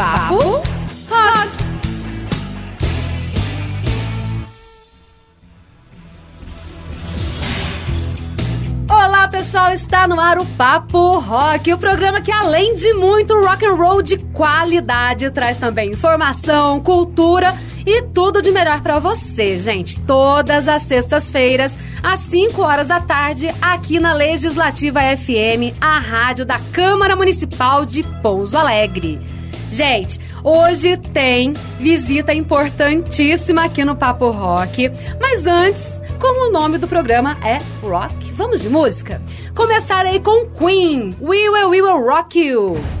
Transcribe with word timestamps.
Papo 0.00 0.62
Rock. 1.10 1.50
Olá 8.90 9.28
pessoal, 9.28 9.74
está 9.74 10.08
no 10.08 10.18
ar 10.18 10.38
o 10.38 10.46
Papo 10.46 11.18
Rock, 11.18 11.74
o 11.74 11.76
programa 11.76 12.22
que 12.22 12.32
além 12.32 12.74
de 12.76 12.94
muito 12.94 13.38
rock 13.42 13.66
and 13.66 13.74
roll 13.74 14.00
de 14.00 14.16
qualidade 14.16 15.30
traz 15.32 15.58
também 15.58 15.90
informação, 15.90 16.80
cultura 16.80 17.54
e 17.84 18.00
tudo 18.00 18.40
de 18.40 18.50
melhor 18.50 18.80
para 18.80 18.98
você, 18.98 19.58
gente. 19.58 20.00
Todas 20.00 20.66
as 20.66 20.80
sextas-feiras, 20.84 21.76
às 22.02 22.20
5 22.20 22.62
horas 22.62 22.86
da 22.86 23.00
tarde, 23.00 23.54
aqui 23.60 24.00
na 24.00 24.14
Legislativa 24.14 25.00
FM, 25.14 25.76
a 25.78 25.98
rádio 25.98 26.46
da 26.46 26.58
Câmara 26.72 27.14
Municipal 27.14 27.84
de 27.84 28.02
Pouso 28.22 28.56
Alegre. 28.56 29.20
Gente, 29.70 30.18
hoje 30.42 30.96
tem 30.96 31.52
visita 31.78 32.34
importantíssima 32.34 33.64
aqui 33.64 33.84
no 33.84 33.94
Papo 33.94 34.30
Rock. 34.30 34.90
Mas 35.20 35.46
antes, 35.46 36.02
como 36.18 36.48
o 36.48 36.52
nome 36.52 36.76
do 36.76 36.88
programa 36.88 37.36
é 37.44 37.58
Rock, 37.80 38.32
vamos 38.32 38.60
de 38.60 38.68
música? 38.68 39.22
Começarei 39.54 40.18
com 40.18 40.46
Queen. 40.50 41.14
We 41.20 41.48
Will, 41.48 41.70
We 41.70 41.82
Will 41.82 42.04
Rock 42.04 42.38
You. 42.40 42.99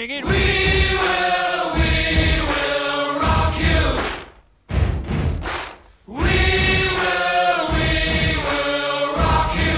Singing, 0.00 0.24
We 0.24 0.32
will, 0.32 1.64
we 1.78 1.92
will 2.50 3.20
rock 3.20 3.54
you. 3.66 3.82
We 6.06 6.40
will, 7.00 7.62
we 7.76 7.90
will 8.48 9.06
rock 9.22 9.52
you. 9.64 9.76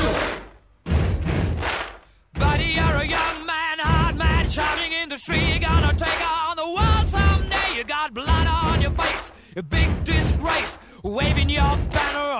Buddy, 2.38 2.68
you're 2.78 2.98
a 3.04 3.04
young 3.04 3.46
man, 3.46 3.78
hard 3.80 4.14
man, 4.16 4.48
shouting 4.48 4.92
in 4.92 5.08
the 5.08 5.18
street. 5.18 5.62
Gonna 5.62 5.92
take 5.94 6.22
on 6.30 6.56
the 6.56 6.68
world 6.76 7.08
someday. 7.08 7.68
You 7.76 7.82
got 7.82 8.14
blood 8.14 8.46
on 8.46 8.80
your 8.80 8.92
face, 8.92 9.32
a 9.56 9.62
big 9.64 9.88
disgrace, 10.04 10.78
waving 11.02 11.50
your 11.50 11.76
banner 11.94 12.31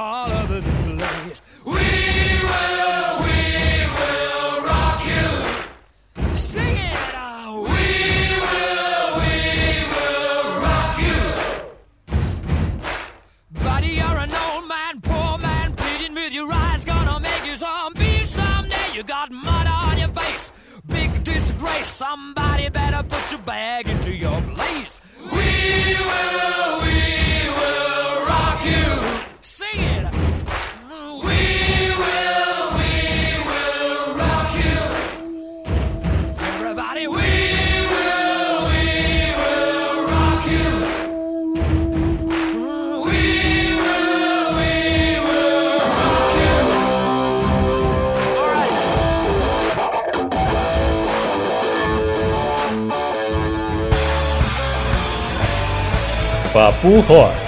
bag 23.45 23.89
into 23.89 24.15
your 24.15 24.41
place. 24.55 25.01
We 25.31 25.97
will, 25.98 26.32
Papo 56.52 57.01
Rock. 57.08 57.42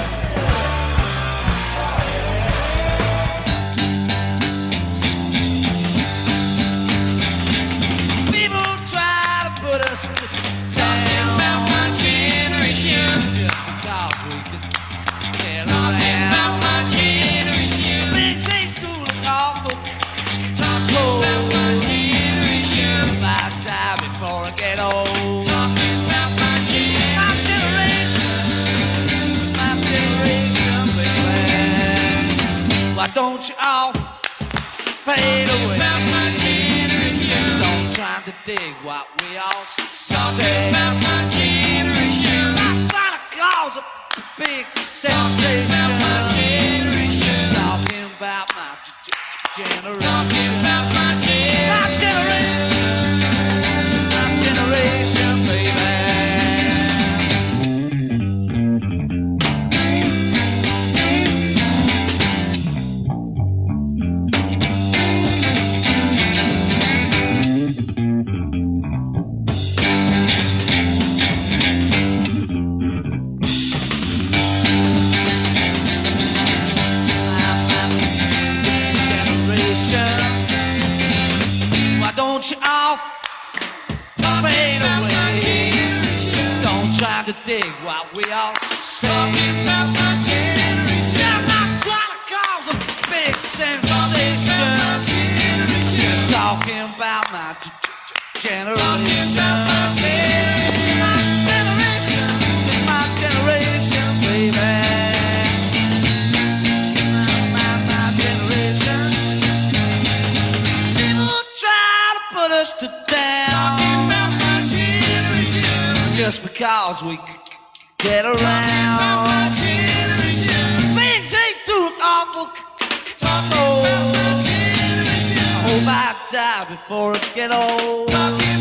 Die 126.45 126.65
before 126.69 127.15
I 127.15 127.19
get 127.35 127.51
old. 127.51 128.54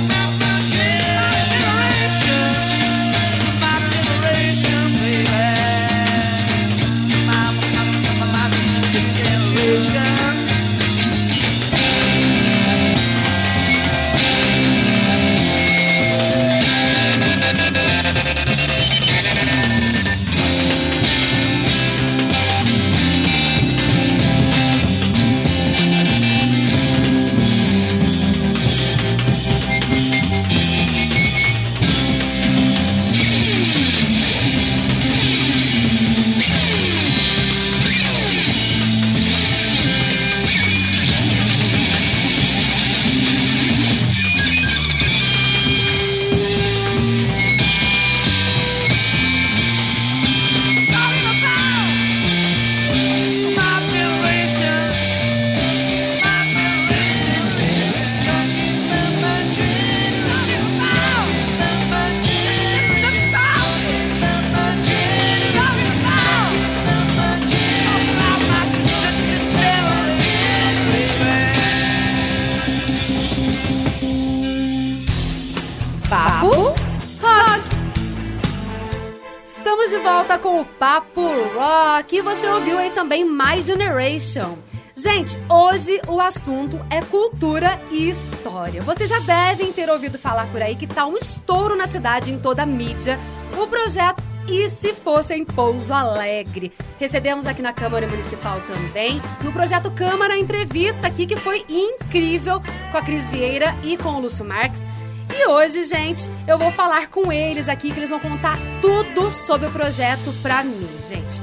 Com 80.37 80.61
o 80.61 80.65
Papo 80.65 81.21
Rock. 81.55 82.15
E 82.15 82.21
você 82.21 82.47
ouviu 82.47 82.77
aí 82.77 82.91
também 82.91 83.23
My 83.25 83.61
Generation. 83.61 84.57
Gente, 84.95 85.37
hoje 85.49 85.99
o 86.07 86.21
assunto 86.21 86.79
é 86.89 87.01
cultura 87.01 87.81
e 87.91 88.09
história. 88.09 88.81
Vocês 88.81 89.09
já 89.09 89.19
devem 89.19 89.73
ter 89.73 89.89
ouvido 89.89 90.17
falar 90.17 90.47
por 90.51 90.61
aí 90.61 90.75
que 90.75 90.87
tá 90.87 91.05
um 91.05 91.17
estouro 91.17 91.75
na 91.75 91.87
cidade 91.87 92.31
em 92.31 92.39
toda 92.39 92.63
a 92.63 92.65
mídia. 92.65 93.19
O 93.57 93.67
projeto 93.67 94.23
E 94.47 94.69
Se 94.69 94.93
Fosse 94.93 95.33
em 95.33 95.43
Pouso 95.43 95.93
Alegre. 95.93 96.71
Recebemos 96.99 97.45
aqui 97.45 97.61
na 97.61 97.73
Câmara 97.73 98.07
Municipal 98.07 98.61
também, 98.61 99.21
no 99.41 99.51
projeto 99.51 99.91
Câmara 99.91 100.37
Entrevista 100.37 101.07
aqui, 101.07 101.25
que 101.25 101.35
foi 101.35 101.65
incrível, 101.67 102.61
com 102.91 102.97
a 102.97 103.01
Cris 103.01 103.29
Vieira 103.29 103.75
e 103.83 103.97
com 103.97 104.09
o 104.09 104.19
Lúcio 104.19 104.45
Marques. 104.45 104.85
E 105.29 105.47
hoje, 105.47 105.83
gente, 105.83 106.29
eu 106.47 106.57
vou 106.57 106.71
falar 106.71 107.07
com 107.07 107.31
eles 107.31 107.69
aqui, 107.69 107.91
que 107.91 107.99
eles 107.99 108.09
vão 108.09 108.19
contar 108.19 108.57
tudo 108.81 109.31
sobre 109.31 109.67
o 109.67 109.71
projeto 109.71 110.33
pra 110.41 110.63
mim, 110.63 110.87
gente. 111.07 111.41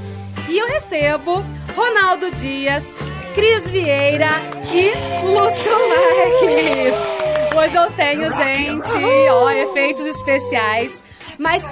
E 0.49 0.57
eu 0.57 0.67
recebo 0.67 1.45
Ronaldo 1.75 2.29
Dias, 2.31 2.95
Cris 3.33 3.69
Vieira 3.69 4.29
e 4.73 5.25
Lúcio 5.25 5.71
Marques. 5.89 7.21
Hoje 7.57 7.75
eu 7.75 7.91
tenho, 7.91 8.33
gente, 8.33 9.29
ó, 9.29 9.49
efeitos 9.49 10.05
especiais. 10.05 11.03
Mas 11.37 11.63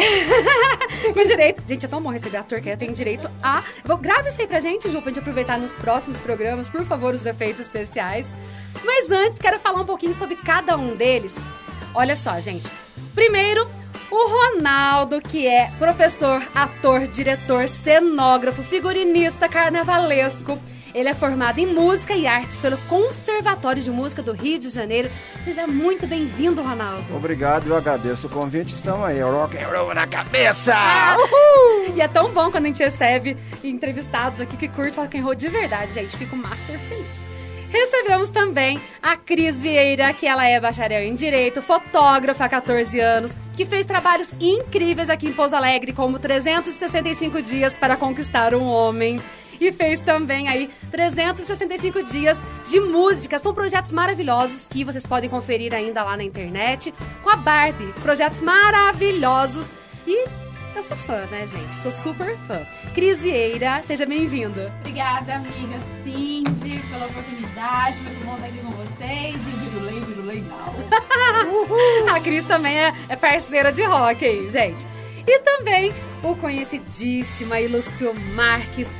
com 1.14 1.22
direito. 1.22 1.62
Gente, 1.66 1.86
é 1.86 1.88
tão 1.88 2.02
bom 2.02 2.10
receber 2.10 2.38
ator 2.38 2.60
que 2.60 2.68
eu 2.68 2.76
tenho 2.76 2.92
direito 2.92 3.30
a. 3.42 3.62
Vou, 3.84 3.96
grave 3.96 4.28
isso 4.28 4.40
aí 4.40 4.46
pra 4.46 4.60
gente, 4.60 4.88
Ju, 4.90 5.00
pra 5.00 5.10
gente 5.10 5.20
aproveitar 5.20 5.58
nos 5.58 5.74
próximos 5.74 6.18
programas, 6.18 6.68
por 6.68 6.84
favor, 6.84 7.14
os 7.14 7.26
efeitos 7.26 7.60
especiais. 7.60 8.34
Mas 8.84 9.10
antes, 9.10 9.38
quero 9.38 9.58
falar 9.58 9.80
um 9.80 9.86
pouquinho 9.86 10.14
sobre 10.14 10.36
cada 10.36 10.76
um 10.76 10.96
deles. 10.96 11.38
Olha 11.94 12.14
só, 12.16 12.38
gente. 12.40 12.70
Primeiro, 13.14 13.68
o 14.10 14.28
Ronaldo, 14.28 15.20
que 15.20 15.46
é 15.46 15.70
professor, 15.78 16.42
ator, 16.54 17.06
diretor, 17.06 17.68
cenógrafo, 17.68 18.62
figurinista, 18.62 19.48
carnavalesco. 19.48 20.58
Ele 20.94 21.08
é 21.08 21.14
formado 21.14 21.58
em 21.58 21.66
música 21.66 22.14
e 22.14 22.26
artes 22.26 22.58
pelo 22.58 22.76
Conservatório 22.88 23.82
de 23.82 23.90
Música 23.90 24.22
do 24.22 24.32
Rio 24.32 24.58
de 24.58 24.68
Janeiro. 24.70 25.10
Seja 25.44 25.66
muito 25.66 26.06
bem-vindo, 26.06 26.62
Ronaldo. 26.62 27.14
Obrigado, 27.14 27.68
eu 27.68 27.76
agradeço 27.76 28.26
o 28.26 28.30
convite. 28.30 28.74
Estamos 28.74 29.06
aí, 29.06 29.20
rock 29.20 29.56
and 29.56 29.68
roll 29.68 29.94
na 29.94 30.06
cabeça! 30.06 30.74
E 31.94 32.00
é 32.00 32.08
tão 32.08 32.30
bom 32.32 32.50
quando 32.50 32.64
a 32.64 32.68
gente 32.68 32.82
recebe 32.82 33.36
entrevistados 33.62 34.40
aqui 34.40 34.56
que 34.56 34.68
curte 34.68 34.98
rock 34.98 35.18
and 35.18 35.22
roll 35.22 35.34
de 35.34 35.48
verdade, 35.48 35.92
gente. 35.92 36.16
Fico 36.16 36.36
master 36.36 36.78
feliz. 36.78 37.30
Recebemos 37.70 38.30
também 38.30 38.80
a 39.00 39.16
Cris 39.16 39.60
Vieira, 39.60 40.12
que 40.12 40.26
ela 40.26 40.44
é 40.44 40.58
bacharel 40.60 41.02
em 41.04 41.14
Direito, 41.14 41.62
fotógrafa 41.62 42.44
há 42.44 42.48
14 42.48 42.98
anos, 42.98 43.36
que 43.54 43.64
fez 43.64 43.86
trabalhos 43.86 44.34
incríveis 44.40 45.08
aqui 45.08 45.28
em 45.28 45.32
Pouso 45.32 45.54
Alegre, 45.54 45.92
como 45.92 46.18
365 46.18 47.40
dias 47.40 47.76
para 47.76 47.96
conquistar 47.96 48.54
um 48.54 48.66
homem. 48.66 49.22
E 49.60 49.70
fez 49.70 50.00
também 50.00 50.48
aí 50.48 50.70
365 50.90 52.02
dias 52.02 52.42
de 52.68 52.80
música. 52.80 53.38
São 53.38 53.52
projetos 53.52 53.92
maravilhosos 53.92 54.66
que 54.66 54.84
vocês 54.84 55.04
podem 55.04 55.28
conferir 55.28 55.74
ainda 55.74 56.02
lá 56.02 56.16
na 56.16 56.24
internet 56.24 56.94
com 57.22 57.28
a 57.28 57.36
Barbie. 57.36 57.92
Projetos 58.00 58.40
maravilhosos. 58.40 59.72
E 60.06 60.26
eu 60.74 60.82
sou 60.82 60.96
fã, 60.96 61.26
né, 61.26 61.46
gente? 61.46 61.74
Sou 61.76 61.90
super 61.90 62.36
fã. 62.38 62.66
Cris 62.94 63.22
Vieira, 63.22 63.82
seja 63.82 64.06
bem-vinda. 64.06 64.72
Obrigada, 64.80 65.34
amiga 65.34 65.78
Cindy, 66.02 66.78
pela 66.90 67.06
oportunidade. 67.06 67.96
Muito 67.98 68.24
bom 68.24 68.34
estar 68.36 68.46
aqui 68.46 68.58
com 68.58 68.70
vocês. 68.70 69.34
E 69.34 69.68
virulei, 69.68 70.00
virulei 70.00 70.44
não. 70.48 72.08
A 72.16 72.20
Cris 72.20 72.46
também 72.46 72.78
é, 72.78 72.94
é 73.10 73.16
parceira 73.16 73.70
de 73.70 73.82
rock 73.84 74.24
aí, 74.24 74.48
gente. 74.50 74.86
E 75.32 75.38
também 75.42 75.94
o 76.24 76.34
conhecidíssimo 76.34 77.54
Lúcio 77.70 78.12
Marques, 78.34 78.92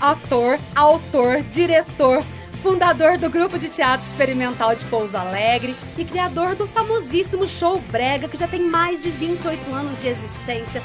ator, 0.00 0.56
autor, 0.72 1.42
diretor, 1.42 2.22
fundador 2.62 3.18
do 3.18 3.28
grupo 3.28 3.58
de 3.58 3.68
teatro 3.68 4.06
experimental 4.06 4.76
de 4.76 4.84
Pouso 4.84 5.16
Alegre 5.16 5.74
e 5.98 6.04
criador 6.04 6.54
do 6.54 6.68
famosíssimo 6.68 7.48
show 7.48 7.80
Brega, 7.90 8.28
que 8.28 8.36
já 8.36 8.46
tem 8.46 8.60
mais 8.60 9.02
de 9.02 9.10
28 9.10 9.74
anos 9.74 10.00
de 10.00 10.06
existência. 10.06 10.80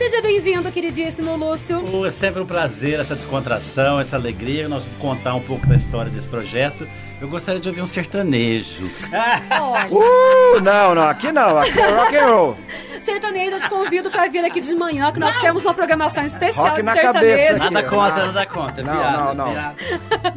Seja 0.00 0.22
bem-vindo, 0.22 0.72
queridíssimo 0.72 1.36
Lúcio. 1.36 1.84
Oh, 1.92 2.06
É 2.06 2.10
sempre 2.10 2.40
um 2.40 2.46
prazer 2.46 2.98
essa 2.98 3.14
descontração, 3.14 4.00
essa 4.00 4.16
alegria, 4.16 4.66
nós 4.66 4.82
contar 4.98 5.34
um 5.34 5.42
pouco 5.42 5.66
da 5.66 5.74
história 5.76 6.10
desse 6.10 6.26
projeto. 6.26 6.88
Eu 7.20 7.28
gostaria 7.28 7.60
de 7.60 7.68
ouvir 7.68 7.82
um 7.82 7.86
sertanejo. 7.86 8.90
Olha, 9.12 9.88
Uh, 9.90 10.58
não, 10.62 10.94
não, 10.94 11.02
aqui 11.06 11.30
não, 11.30 11.58
aqui 11.58 11.78
é 11.78 11.90
rock 11.90 12.16
and 12.16 12.26
roll. 12.28 12.56
sertanejo, 13.02 13.56
eu 13.56 13.60
te 13.60 13.68
convido 13.68 14.10
para 14.10 14.26
vir 14.28 14.42
aqui 14.42 14.62
de 14.62 14.74
manhã, 14.74 15.12
que 15.12 15.20
nós 15.20 15.38
temos 15.38 15.62
uma 15.64 15.74
programação 15.74 16.24
especial 16.24 16.68
Rock 16.68 16.76
de 16.76 16.82
na 16.82 16.92
sertanejo. 16.94 17.36
cabeça. 17.36 17.64
Nada 17.64 17.78
Aqui, 17.80 17.88
contra, 17.90 18.16
não. 18.20 18.26
nada 18.32 18.46
contra. 18.46 18.80
é 18.80 18.84
Não, 18.84 18.96
piada, 18.96 19.18
não, 19.18 19.34
não. 19.34 19.52
piada. 19.52 19.76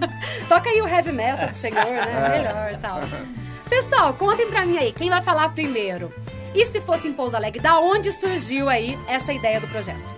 Toca 0.49 0.69
aí 0.69 0.81
o 0.81 0.87
heavy 0.89 1.11
metal 1.13 1.47
do 1.47 1.55
senhor, 1.55 1.85
né? 1.85 2.29
Melhor 2.37 2.71
e 2.73 2.77
tal. 2.79 2.99
Pessoal, 3.69 4.13
contem 4.13 4.45
pra 4.49 4.65
mim 4.65 4.77
aí, 4.77 4.91
quem 4.91 5.09
vai 5.09 5.21
falar 5.21 5.47
primeiro? 5.53 6.11
E 6.53 6.65
se 6.65 6.79
fosse 6.81 7.07
em 7.07 7.13
Pouso 7.13 7.35
Alegre, 7.35 7.59
da 7.59 7.79
onde 7.79 8.11
surgiu 8.11 8.69
aí 8.69 8.97
essa 9.07 9.33
ideia 9.33 9.59
do 9.59 9.67
projeto? 9.67 10.13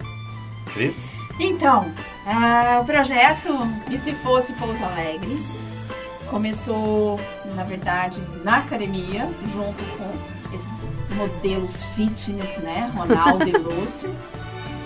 Cris? 0.73 0.95
Então, 1.39 1.91
ah, 2.25 2.79
o 2.81 2.85
projeto 2.85 3.49
E 3.89 3.97
Se 3.97 4.13
Fosse 4.15 4.53
Pouso 4.53 4.83
Alegre 4.83 5.37
começou, 6.29 7.19
na 7.55 7.63
verdade, 7.63 8.23
na 8.43 8.57
academia, 8.57 9.29
junto 9.53 9.83
com 9.97 10.55
esses 10.55 11.15
modelos 11.15 11.83
fitness, 11.95 12.57
né? 12.57 12.91
Ronaldo 12.95 13.47
e 13.47 13.51
Lúcio. 13.57 14.15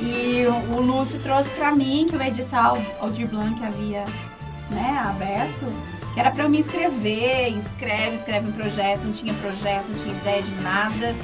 E 0.02 0.46
o 0.74 0.82
Lúcio 0.82 1.20
trouxe 1.20 1.50
pra 1.52 1.72
mim 1.72 2.08
que 2.10 2.16
o 2.16 2.22
edital 2.22 2.78
Aldir 3.00 3.28
Blanc 3.28 3.64
havia 3.64 4.06
né, 4.70 5.04
aberto, 5.04 5.66
que 6.14 6.20
era 6.20 6.32
pra 6.32 6.44
eu 6.44 6.50
me 6.50 6.60
inscrever, 6.60 7.50
inscreve, 7.50 8.16
escreve 8.16 8.50
um 8.50 8.52
projeto, 8.52 9.02
não 9.04 9.14
tinha 9.14 9.34
projeto, 9.36 9.86
não 9.90 9.98
tinha 10.04 10.16
ideia 10.16 10.42
de 10.42 10.52
nada. 10.62 11.16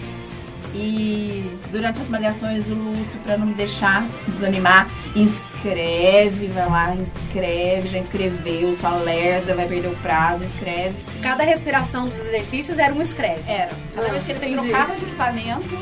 E 0.73 1.57
durante 1.71 2.01
as 2.01 2.09
malhações 2.09 2.67
o 2.67 2.73
Lúcio, 2.73 3.17
pra 3.23 3.37
não 3.37 3.47
me 3.47 3.53
deixar 3.53 4.05
desanimar, 4.27 4.89
inscreve, 5.15 6.47
vai 6.47 6.69
lá, 6.69 6.95
inscreve, 6.95 7.87
já 7.87 7.97
inscreveu, 7.97 8.75
só 8.77 8.87
alerta, 8.87 9.55
vai 9.55 9.67
perder 9.67 9.87
o 9.87 9.95
prazo, 9.97 10.43
inscreve. 10.43 10.95
Cada 11.21 11.43
respiração 11.43 12.05
dos 12.05 12.19
exercícios 12.19 12.77
era 12.77 12.93
um 12.93 13.01
escreve. 13.01 13.41
Era. 13.47 13.71
Cada 13.93 14.09
vez 14.09 14.23
que 14.25 14.31
ele 14.33 14.45
Entendi. 14.53 14.69
trocava 14.69 14.95
de 14.95 15.05
equipamento, 15.05 15.77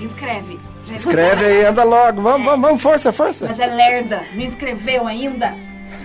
inscreve. 0.00 0.58
Já 0.86 0.96
Escreve 0.96 1.44
aí, 1.44 1.64
anda 1.64 1.84
logo. 1.84 2.20
Vamos, 2.20 2.44
vamos, 2.44 2.60
vamos, 2.60 2.82
força, 2.82 3.12
força. 3.12 3.46
Mas 3.46 3.60
é 3.60 3.66
lerda, 3.66 4.24
não 4.34 4.44
escreveu 4.44 5.06
ainda. 5.06 5.54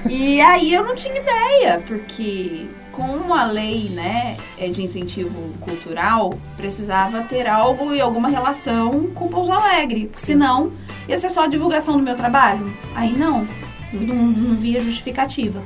E 0.10 0.42
aí 0.42 0.74
eu 0.74 0.84
não 0.84 0.96
tinha 0.96 1.20
ideia, 1.20 1.84
porque 1.86 2.68
com 2.92 3.32
a 3.34 3.46
lei 3.46 3.90
né, 3.90 4.38
é 4.58 4.70
de 4.70 4.84
incentivo 4.84 5.54
cultural, 5.60 6.34
precisava 6.56 7.22
ter 7.22 7.48
algo 7.48 7.94
e 7.94 8.02
alguma 8.02 8.28
relação 8.28 9.08
com 9.14 9.28
Pouso 9.28 9.52
Alegre. 9.52 10.10
Senão, 10.16 10.72
ia 11.08 11.18
ser 11.18 11.30
só 11.30 11.44
a 11.44 11.48
divulgação 11.48 11.96
do 11.96 12.04
meu 12.04 12.16
trabalho. 12.16 12.74
Aí 12.96 13.16
não, 13.16 13.48
não, 13.94 14.16
não 14.16 14.56
via 14.56 14.82
justificativa. 14.82 15.62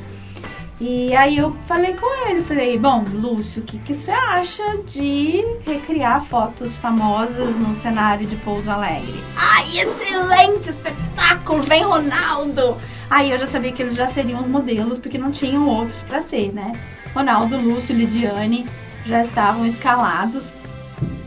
E 0.84 1.16
aí 1.16 1.38
eu 1.38 1.56
falei 1.68 1.94
com 1.94 2.28
ele, 2.28 2.42
falei, 2.42 2.76
bom, 2.76 3.06
Lúcio, 3.14 3.62
o 3.62 3.66
que, 3.68 3.78
que 3.78 3.94
você 3.94 4.10
acha 4.10 4.64
de 4.88 5.46
recriar 5.64 6.26
fotos 6.26 6.76
famosas 6.76 7.56
no 7.56 7.76
cenário 7.76 8.26
de 8.26 8.36
Pouso 8.38 8.68
Alegre? 8.72 9.14
Ai, 9.38 9.64
excelente 9.64 10.72
espetáculo, 10.72 11.62
vem 11.62 11.84
Ronaldo! 11.84 12.78
Aí 13.12 13.30
eu 13.30 13.38
já 13.38 13.46
sabia 13.46 13.72
que 13.72 13.84
eles 13.84 13.94
já 13.94 14.08
seriam 14.08 14.42
os 14.42 14.48
modelos, 14.48 14.98
porque 14.98 15.20
não 15.20 15.30
tinham 15.30 15.68
outros 15.68 16.02
pra 16.02 16.20
ser, 16.20 16.52
né? 16.52 16.74
Ronaldo, 17.14 17.58
Lúcio, 17.58 17.96
Lidiane 17.96 18.66
já 19.06 19.22
estavam 19.22 19.68
escalados 19.68 20.52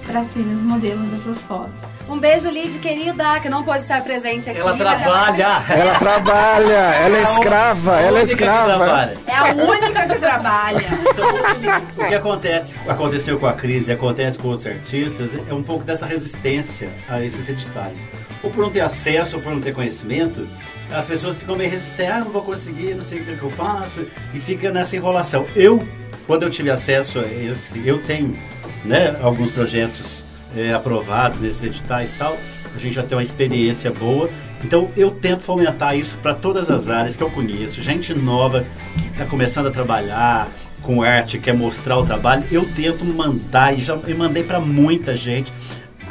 pra 0.05 0.25
serem 0.25 0.53
os 0.53 0.63
modelos 0.63 1.07
dessas 1.07 1.41
fotos. 1.43 1.94
Um 2.07 2.19
beijo, 2.19 2.51
Lid, 2.51 2.79
querida, 2.81 3.41
que 3.41 3.49
não 3.49 3.65
pode 3.65 3.83
estar 3.83 4.03
presente 4.03 4.51
aqui. 4.51 4.61
Ela 4.61 4.77
trabalha! 4.77 5.63
Ela 5.71 5.99
trabalha, 5.99 6.73
ela 6.73 7.17
é 7.17 7.23
escrava, 7.23 8.01
ela 8.01 8.21
é 8.21 8.23
escrava. 8.25 9.13
É 9.27 9.35
a 9.35 9.45
única 9.55 10.07
que 10.07 10.19
trabalha. 10.19 10.85
Então, 11.11 12.05
o 12.05 12.09
que 12.09 12.15
acontece, 12.15 12.77
aconteceu 12.87 13.39
com 13.39 13.47
a 13.47 13.55
crise 13.55 13.91
e 13.91 13.95
acontece 13.95 14.39
com 14.39 14.49
outros 14.49 14.67
artistas 14.67 15.31
é 15.49 15.55
um 15.55 15.63
pouco 15.63 15.83
dessa 15.83 16.05
resistência 16.05 16.91
a 17.09 17.23
esses 17.23 17.49
editais. 17.49 18.07
Ou 18.43 18.51
por 18.51 18.61
não 18.61 18.71
ter 18.71 18.81
acesso, 18.81 19.37
ou 19.37 19.43
por 19.43 19.53
não 19.53 19.61
ter 19.63 19.73
conhecimento, 19.73 20.47
as 20.93 21.07
pessoas 21.07 21.39
ficam 21.39 21.57
meio 21.57 21.71
resistentes, 21.71 22.15
ah, 22.15 22.21
não 22.21 22.31
vou 22.31 22.43
conseguir, 22.43 22.95
não 22.95 23.03
sei 23.03 23.21
o 23.21 23.25
que 23.25 23.37
que 23.37 23.43
eu 23.43 23.51
faço, 23.51 24.07
e 24.35 24.41
fica 24.41 24.71
nessa 24.71 24.95
enrolação. 24.95 25.47
Eu, 25.57 25.83
quando 26.27 26.43
eu 26.43 26.51
tive 26.51 26.71
acesso 26.71 27.19
a 27.19 27.23
esse, 27.23 27.87
eu 27.87 28.03
tenho 28.03 28.39
né, 28.85 29.17
alguns 29.23 29.53
projetos 29.53 30.24
eh, 30.57 30.73
aprovados 30.73 31.41
nesses 31.41 31.63
editais 31.63 32.11
e 32.15 32.19
tal, 32.19 32.39
a 32.75 32.79
gente 32.79 32.95
já 32.95 33.03
tem 33.03 33.17
uma 33.17 33.23
experiência 33.23 33.91
boa. 33.91 34.29
Então 34.63 34.91
eu 34.97 35.11
tento 35.11 35.41
fomentar 35.41 35.97
isso 35.97 36.17
para 36.19 36.35
todas 36.35 36.71
as 36.71 36.89
áreas 36.89 37.17
que 37.17 37.23
eu 37.23 37.31
conheço, 37.31 37.83
gente 37.83 38.15
nova 38.15 38.65
que 38.97 39.07
está 39.09 39.27
começando 39.27 39.67
a 39.67 39.71
trabalhar 39.71 40.49
com 40.81 41.03
arte, 41.03 41.39
quer 41.39 41.55
mostrar 41.55 41.99
o 41.99 42.07
trabalho, 42.07 42.45
eu 42.51 42.67
tento 42.75 43.05
mandar 43.05 43.77
e 43.77 43.81
já 43.81 43.99
e 44.07 44.15
mandei 44.15 44.43
para 44.43 44.61
muita 44.61 45.17
gente. 45.17 45.53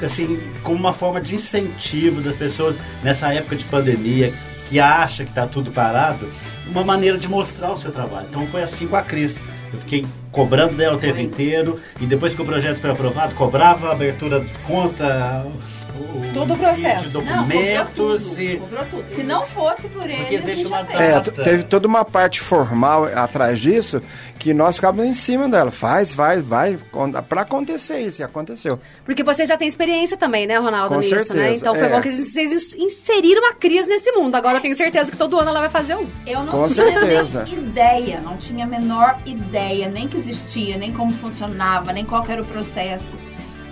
assim, 0.02 0.40
como 0.64 0.78
uma 0.78 0.94
forma 0.94 1.22
de 1.22 1.36
incentivo 1.36 2.20
das 2.20 2.36
pessoas 2.36 2.78
nessa 3.02 3.34
época 3.34 3.56
de 3.56 3.64
pandemia 3.66 4.34
que 4.70 4.80
acha 4.80 5.24
que 5.24 5.30
está 5.30 5.46
tudo 5.48 5.72
parado, 5.72 6.30
uma 6.68 6.84
maneira 6.84 7.18
de 7.18 7.28
mostrar 7.28 7.72
o 7.72 7.78
seu 7.78 7.92
trabalho. 7.92 8.28
Então 8.30 8.48
foi 8.48 8.64
assim 8.64 8.88
com 8.88 8.96
a 8.96 9.02
Cris. 9.02 9.42
Eu 9.72 9.80
fiquei 9.80 10.06
cobrando 10.32 10.76
dela 10.76 10.96
o 10.96 11.00
tempo 11.00 11.20
inteiro 11.20 11.80
e 12.00 12.06
depois 12.06 12.36
que 12.36 12.42
o 12.42 12.46
projeto 12.46 12.80
foi 12.80 12.92
aprovado, 12.92 13.34
cobrava 13.36 13.90
a 13.90 13.92
abertura 13.92 14.40
de 14.40 14.54
conta, 14.60 15.46
o, 15.96 16.34
Todo 16.34 16.54
o 16.54 16.58
processo. 16.58 17.22
Não, 17.22 17.26
documentos 17.26 18.24
tudo, 18.30 18.42
e 18.42 18.58
tudo. 18.90 19.08
Se 19.08 19.24
não 19.24 19.46
fosse 19.46 19.88
por 19.88 20.04
ele, 20.10 20.18
Porque 20.18 20.36
a 20.36 20.40
existe 20.40 20.56
gente 20.56 20.68
uma 20.68 20.80
já 20.82 20.86
fez. 20.86 21.00
É, 21.02 21.20
teve 21.44 21.64
toda 21.64 21.88
uma 21.88 22.04
parte 22.04 22.42
formal 22.42 23.06
atrás 23.06 23.60
disso 23.60 24.02
que 24.40 24.54
nós 24.54 24.76
ficávamos 24.76 25.06
em 25.06 25.14
cima 25.14 25.48
dela. 25.48 25.72
Faz, 25.72 26.12
vai, 26.12 26.42
vai, 26.42 26.78
para 27.30 27.42
acontecer 27.42 28.00
isso, 28.02 28.22
e 28.22 28.24
aconteceu. 28.24 28.80
Porque 29.06 29.24
você 29.24 29.46
já 29.46 29.56
tem 29.56 29.68
experiência 29.68 30.18
também, 30.18 30.46
né, 30.46 30.58
Ronaldo, 30.58 30.96
Com 30.96 31.02
nisso, 31.02 31.16
né? 31.16 31.24
certeza, 31.24 31.56
Então 31.58 31.76
foi 31.76 31.86
é. 31.86 31.90
bom 31.90 32.02
que 32.02 32.12
vocês 32.12 32.74
inseriram 32.74 33.50
a 33.50 33.54
Cris 33.54 33.88
nesse 33.88 34.12
mundo. 34.12 34.36
Agora 34.36 34.58
eu 34.58 34.62
tenho 34.62 34.76
certeza 34.76 35.10
que 35.12 35.18
todo 35.18 35.40
ano 35.40 35.50
ela 35.50 35.62
vai 35.62 35.70
fazer 35.70 35.96
um. 35.96 36.08
Eu 36.26 36.44
não 36.44 36.52
Com 36.52 36.68
tinha 36.68 36.86
certeza. 36.86 37.44
nem 37.44 37.54
ideia, 37.54 38.20
não 38.22 38.36
tinha 38.38 38.66
a 38.66 38.68
menor 38.68 39.18
ideia, 39.26 39.88
nem 39.88 40.08
que 40.08 40.18
existia, 40.18 40.78
nem 40.78 40.92
como 40.92 41.12
funcionava, 41.14 41.94
nem 41.94 42.04
qual 42.04 42.26
era 42.28 42.42
o 42.42 42.46
processo. 42.46 43.06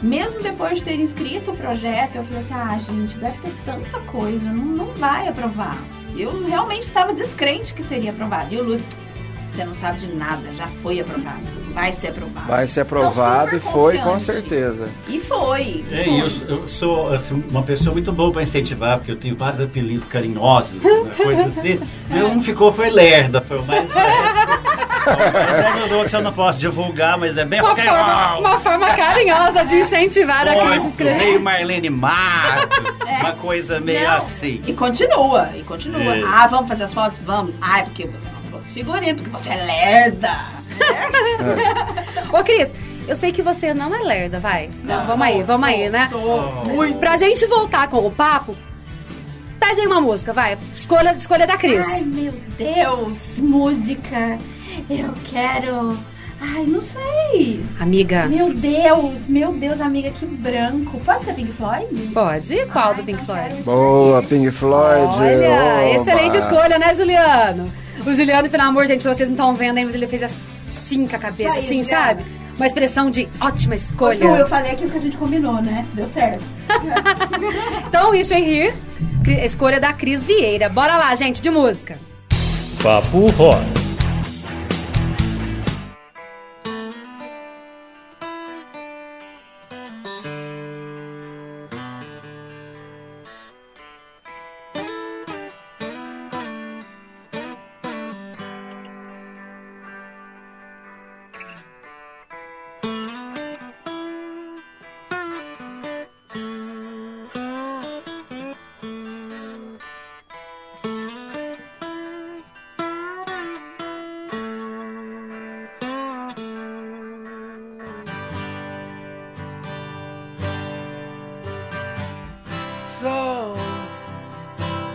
Mesmo 0.01 0.41
depois 0.41 0.79
de 0.79 0.83
ter 0.83 0.95
inscrito 0.99 1.51
o 1.51 1.57
projeto, 1.57 2.15
eu 2.15 2.23
falei 2.23 2.41
assim, 2.43 2.53
ah, 2.53 2.79
gente, 2.91 3.17
deve 3.19 3.37
ter 3.37 3.51
tanta 3.65 3.99
coisa, 4.11 4.43
não, 4.45 4.65
não 4.65 4.85
vai 4.93 5.27
aprovar. 5.27 5.77
Eu 6.17 6.43
realmente 6.45 6.83
estava 6.83 7.13
descrente 7.13 7.73
que 7.73 7.83
seria 7.83 8.09
aprovado. 8.11 8.53
E 8.53 8.57
o 8.59 8.63
Lúcio, 8.63 8.83
você 9.53 9.63
não 9.63 9.73
sabe 9.75 9.99
de 9.99 10.07
nada, 10.07 10.41
já 10.57 10.67
foi 10.81 10.99
aprovado, 10.99 11.41
vai 11.73 11.91
ser 11.93 12.07
aprovado. 12.07 12.47
Vai 12.47 12.67
ser 12.67 12.81
Então, 12.81 12.97
aprovado 12.99 13.55
e 13.55 13.59
super 13.59 13.71
foi, 13.71 13.97
com 13.99 14.19
certeza. 14.19 14.89
E 15.07 15.19
foi. 15.19 15.85
É, 15.91 16.03
foi. 16.03 16.13
e 16.13 16.19
eu, 16.19 16.31
eu 16.49 16.67
sou 16.67 17.13
assim, 17.13 17.43
uma 17.49 17.61
pessoa 17.63 17.93
muito 17.93 18.11
boa 18.11 18.31
para 18.31 18.41
incentivar, 18.43 18.97
porque 18.97 19.11
eu 19.11 19.15
tenho 19.17 19.35
vários 19.35 19.61
apelidos 19.61 20.07
carinhosos, 20.07 20.81
né, 20.81 20.89
coisa 21.15 21.45
assim. 21.45 21.79
E 22.11 22.23
um 22.23 22.41
ficou 22.41 22.73
foi 22.73 22.89
Lerda, 22.89 23.39
foi 23.39 23.59
o 23.59 23.63
mais. 23.65 23.89
Mas 25.05 25.91
é, 25.91 25.95
outros 25.95 26.13
eu 26.13 26.21
não 26.21 26.33
posso 26.33 26.57
divulgar, 26.57 27.17
mas 27.17 27.37
é 27.37 27.45
bem 27.45 27.59
Uma 27.59 27.69
rock 27.69 27.81
and 27.81 27.89
forma, 27.89 28.37
uma 28.39 28.59
forma 28.59 28.93
carinhosa 28.95 29.65
de 29.65 29.75
incentivar 29.75 30.47
a 30.47 30.55
Cris 30.55 30.85
escrever. 30.85 31.17
meio 31.17 31.41
Marlene 31.41 31.89
Matos, 31.89 32.77
uma 33.19 33.33
coisa 33.33 33.79
meio 33.79 33.99
É. 33.99 34.07
Não, 34.07 34.17
assim. 34.17 34.61
E 34.65 34.73
continua, 34.73 35.49
e 35.55 35.63
continua. 35.63 36.15
É. 36.17 36.23
Ah, 36.25 36.47
vamos 36.47 36.67
fazer 36.67 36.83
as 36.83 36.93
fotos? 36.93 37.19
Vamos. 37.25 37.55
Ah, 37.61 37.79
é 37.79 37.83
porque 37.83 38.07
você 38.07 38.27
não 38.29 38.41
trouxe 38.49 38.73
figurino, 38.73 39.15
porque 39.15 39.29
você 39.29 39.49
é 39.49 39.63
lerda. 39.63 40.31
Ô, 42.31 42.43
Cris, 42.43 42.73
eu 43.07 43.15
sei 43.15 43.31
que 43.31 43.41
você 43.41 43.73
não 43.73 43.93
é 43.93 43.99
lerda, 43.99 44.39
vai. 44.39 44.69
Não, 44.83 45.05
vamos 45.05 45.25
aí, 45.25 45.43
vamos 45.43 45.67
aí, 45.67 45.89
né? 45.89 46.09
Muito. 46.67 46.97
Pra 46.97 47.17
gente 47.17 47.45
voltar 47.45 47.87
com 47.87 48.05
o 48.05 48.11
papo, 48.11 48.55
pede 49.59 49.81
aí 49.81 49.87
uma 49.87 50.01
música, 50.01 50.33
vai. 50.33 50.57
Escolha, 50.75 51.11
escolha 51.13 51.45
da 51.45 51.57
Cris. 51.57 51.87
Ai, 51.87 52.01
meu 52.01 52.33
Deus, 52.57 53.19
música. 53.39 54.37
Eu 54.89 55.13
quero. 55.29 55.97
Ai, 56.43 56.65
não 56.65 56.81
sei. 56.81 57.63
Amiga, 57.79 58.25
Meu 58.25 58.51
Deus, 58.51 59.27
meu 59.27 59.53
Deus, 59.53 59.79
amiga, 59.79 60.09
que 60.09 60.25
branco. 60.25 60.99
Pode 61.05 61.23
ser 61.25 61.33
Pink 61.35 61.51
Floyd? 61.53 61.85
pode? 62.13 62.65
Qual 62.73 62.87
Ai, 62.89 62.95
do 62.95 63.03
Pink 63.03 63.21
então 63.21 63.35
Floyd? 63.35 63.61
Boa, 63.63 64.23
Pink 64.23 64.49
Floyd. 64.51 65.05
Olha, 65.19 65.49
oba. 65.51 65.89
excelente 65.89 66.37
escolha, 66.37 66.79
né, 66.79 66.95
Juliano? 66.95 67.71
O 68.05 68.13
Juliano, 68.13 68.49
pelo 68.49 68.63
amor, 68.63 68.87
gente, 68.87 69.03
vocês 69.03 69.29
não 69.29 69.35
estão 69.35 69.53
vendo 69.53 69.75
mas 69.85 69.93
ele 69.93 70.07
fez 70.07 70.23
assim 70.23 71.05
com 71.07 71.15
a 71.15 71.19
cabeça, 71.19 71.59
Isso 71.59 71.59
aí, 71.59 71.63
assim, 71.79 71.83
Juliano. 71.83 72.05
sabe? 72.07 72.23
Uma 72.55 72.65
expressão 72.65 73.11
de 73.11 73.29
ótima 73.39 73.75
Ô, 73.75 73.77
Ju, 73.77 73.83
escolha. 73.83 74.23
eu 74.25 74.47
falei 74.47 74.71
aquilo 74.71 74.89
que 74.89 74.97
a 74.97 75.01
gente 75.01 75.17
combinou, 75.17 75.61
né? 75.61 75.85
Deu 75.93 76.07
certo. 76.07 76.43
Então, 77.87 78.13
Here, 78.15 78.73
cri- 79.23 79.45
escolha 79.45 79.79
da 79.79 79.93
Cris 79.93 80.23
Vieira. 80.23 80.69
Bora 80.69 80.97
lá, 80.97 81.13
gente, 81.15 81.41
de 81.41 81.49
música. 81.51 81.99
Papo 82.81 83.27
Rock. 83.37 83.90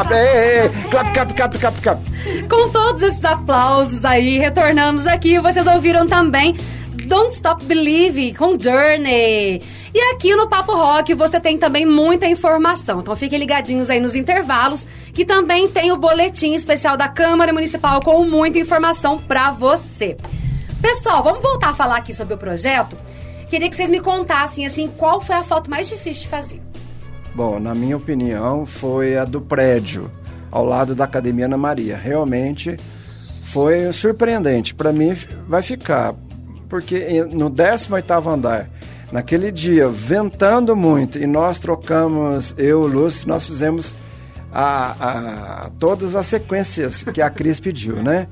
clap, 0.00 0.12
é, 0.12 0.64
é, 0.64 0.68
clap, 0.90 1.12
clap, 1.12 1.34
clap, 1.34 1.58
clap, 1.58 1.80
clap. 1.82 2.00
Com 2.48 2.70
todos 2.70 3.02
esses 3.02 3.24
aplausos 3.24 4.04
aí, 4.04 4.38
retornamos 4.38 5.06
aqui, 5.06 5.38
vocês 5.40 5.66
ouviram 5.66 6.06
também 6.06 6.56
Don't 7.06 7.32
Stop 7.34 7.64
Believe 7.64 8.34
com 8.34 8.58
Journey. 8.58 9.60
E 9.92 10.00
aqui 10.12 10.34
no 10.36 10.48
Papo 10.48 10.72
Rock 10.72 11.12
você 11.14 11.40
tem 11.40 11.58
também 11.58 11.84
muita 11.84 12.26
informação. 12.26 13.00
Então 13.00 13.14
fiquem 13.16 13.38
ligadinhos 13.38 13.90
aí 13.90 14.00
nos 14.00 14.14
intervalos, 14.14 14.86
que 15.12 15.24
também 15.24 15.68
tem 15.68 15.92
o 15.92 15.96
boletim 15.96 16.54
especial 16.54 16.96
da 16.96 17.08
Câmara 17.08 17.52
Municipal 17.52 18.00
com 18.00 18.24
muita 18.24 18.58
informação 18.58 19.18
pra 19.18 19.50
você. 19.50 20.16
Pessoal, 20.80 21.22
vamos 21.22 21.42
voltar 21.42 21.68
a 21.68 21.74
falar 21.74 21.96
aqui 21.96 22.14
sobre 22.14 22.34
o 22.34 22.38
projeto. 22.38 22.96
Queria 23.48 23.68
que 23.68 23.76
vocês 23.76 23.90
me 23.90 24.00
contassem 24.00 24.64
assim, 24.64 24.88
qual 24.96 25.20
foi 25.20 25.34
a 25.34 25.42
foto 25.42 25.68
mais 25.68 25.88
difícil 25.88 26.22
de 26.22 26.28
fazer. 26.28 26.69
Bom, 27.34 27.58
na 27.60 27.74
minha 27.74 27.96
opinião, 27.96 28.66
foi 28.66 29.16
a 29.16 29.24
do 29.24 29.40
prédio, 29.40 30.10
ao 30.50 30.64
lado 30.64 30.94
da 30.94 31.04
Academia 31.04 31.46
Ana 31.46 31.56
Maria. 31.56 31.96
Realmente 31.96 32.76
foi 33.44 33.92
surpreendente. 33.92 34.74
Para 34.74 34.92
mim, 34.92 35.16
vai 35.48 35.62
ficar. 35.62 36.14
Porque 36.68 37.24
no 37.24 37.50
18º 37.50 38.26
andar, 38.32 38.68
naquele 39.10 39.50
dia, 39.50 39.88
ventando 39.88 40.76
muito, 40.76 41.18
e 41.18 41.26
nós 41.26 41.58
trocamos, 41.58 42.54
eu 42.58 42.66
e 42.68 42.72
o 42.84 42.86
Lúcio, 42.86 43.26
nós 43.28 43.46
fizemos 43.46 43.92
a, 44.52 44.94
a- 45.00 45.70
todas 45.78 46.14
as 46.14 46.26
sequências 46.26 47.02
que 47.04 47.22
a 47.22 47.30
Cris 47.30 47.58
pediu, 47.60 48.02
né? 48.02 48.26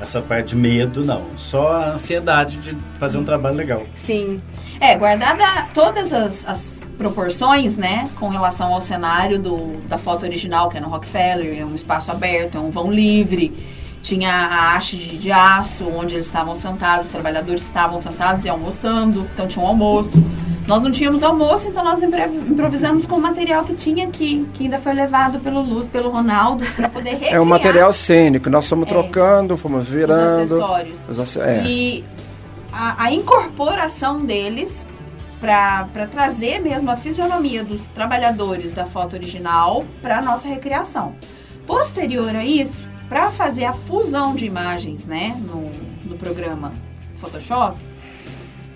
essa 0.00 0.20
parte 0.20 0.48
de 0.48 0.56
medo, 0.56 1.04
não. 1.04 1.22
Só 1.36 1.72
a 1.72 1.90
ansiedade 1.92 2.58
de 2.58 2.76
fazer 2.98 3.18
um 3.18 3.24
trabalho 3.24 3.56
legal. 3.56 3.84
Sim. 3.94 4.40
É, 4.80 4.96
guardada 4.96 5.44
todas 5.72 6.12
as, 6.12 6.46
as 6.46 6.60
proporções, 6.96 7.76
né, 7.76 8.08
com 8.16 8.28
relação 8.28 8.72
ao 8.72 8.80
cenário 8.80 9.38
do, 9.38 9.78
da 9.86 9.98
foto 9.98 10.24
original, 10.24 10.68
que 10.68 10.78
é 10.78 10.80
no 10.80 10.88
Rockefeller, 10.88 11.60
é 11.60 11.64
um 11.64 11.74
espaço 11.74 12.10
aberto, 12.10 12.56
é 12.56 12.60
um 12.60 12.70
vão 12.70 12.90
livre. 12.90 13.52
Tinha 14.02 14.30
a 14.30 14.76
haste 14.76 14.96
de, 14.96 15.18
de 15.18 15.32
aço, 15.32 15.84
onde 15.84 16.14
eles 16.14 16.26
estavam 16.26 16.54
sentados, 16.54 17.06
os 17.06 17.12
trabalhadores 17.12 17.62
estavam 17.62 17.98
sentados 17.98 18.44
e 18.44 18.48
almoçando, 18.48 19.28
então 19.34 19.46
tinha 19.46 19.64
um 19.64 19.68
almoço. 19.68 20.12
Nós 20.66 20.82
não 20.82 20.90
tínhamos 20.90 21.22
almoço, 21.22 21.68
então 21.68 21.84
nós 21.84 22.02
improvisamos 22.02 23.06
com 23.06 23.16
o 23.16 23.20
material 23.20 23.64
que 23.64 23.74
tinha 23.74 24.06
aqui, 24.08 24.46
que 24.54 24.64
ainda 24.64 24.78
foi 24.78 24.92
levado 24.94 25.38
pelo 25.38 25.62
Luz, 25.62 25.86
pelo 25.86 26.10
Ronaldo, 26.10 26.64
para 26.74 26.88
poder 26.88 27.10
recriar 27.10 27.34
É 27.36 27.40
um 27.40 27.44
material 27.44 27.92
cênico. 27.92 28.50
Nós 28.50 28.68
fomos 28.68 28.86
É. 28.86 28.88
trocando, 28.88 29.56
fomos 29.56 29.88
virando. 29.88 30.42
os 30.44 30.50
acessórios. 30.52 30.98
Os 31.08 31.18
ace- 31.20 31.40
é. 31.40 31.62
E 31.64 32.04
a, 32.72 33.04
a 33.04 33.12
incorporação 33.12 34.24
deles 34.24 34.72
para 35.40 35.86
trazer 36.10 36.58
mesmo 36.60 36.90
a 36.90 36.96
fisionomia 36.96 37.62
dos 37.62 37.84
trabalhadores 37.94 38.72
da 38.74 38.86
foto 38.86 39.14
original 39.14 39.84
para 40.02 40.20
nossa 40.20 40.48
recriação. 40.48 41.14
Posterior 41.66 42.34
a 42.34 42.44
isso, 42.44 42.72
para 43.08 43.30
fazer 43.30 43.66
a 43.66 43.72
fusão 43.72 44.34
de 44.34 44.46
imagens, 44.46 45.04
né, 45.04 45.36
no, 45.44 45.70
no 46.04 46.16
programa 46.16 46.72
Photoshop, 47.16 47.78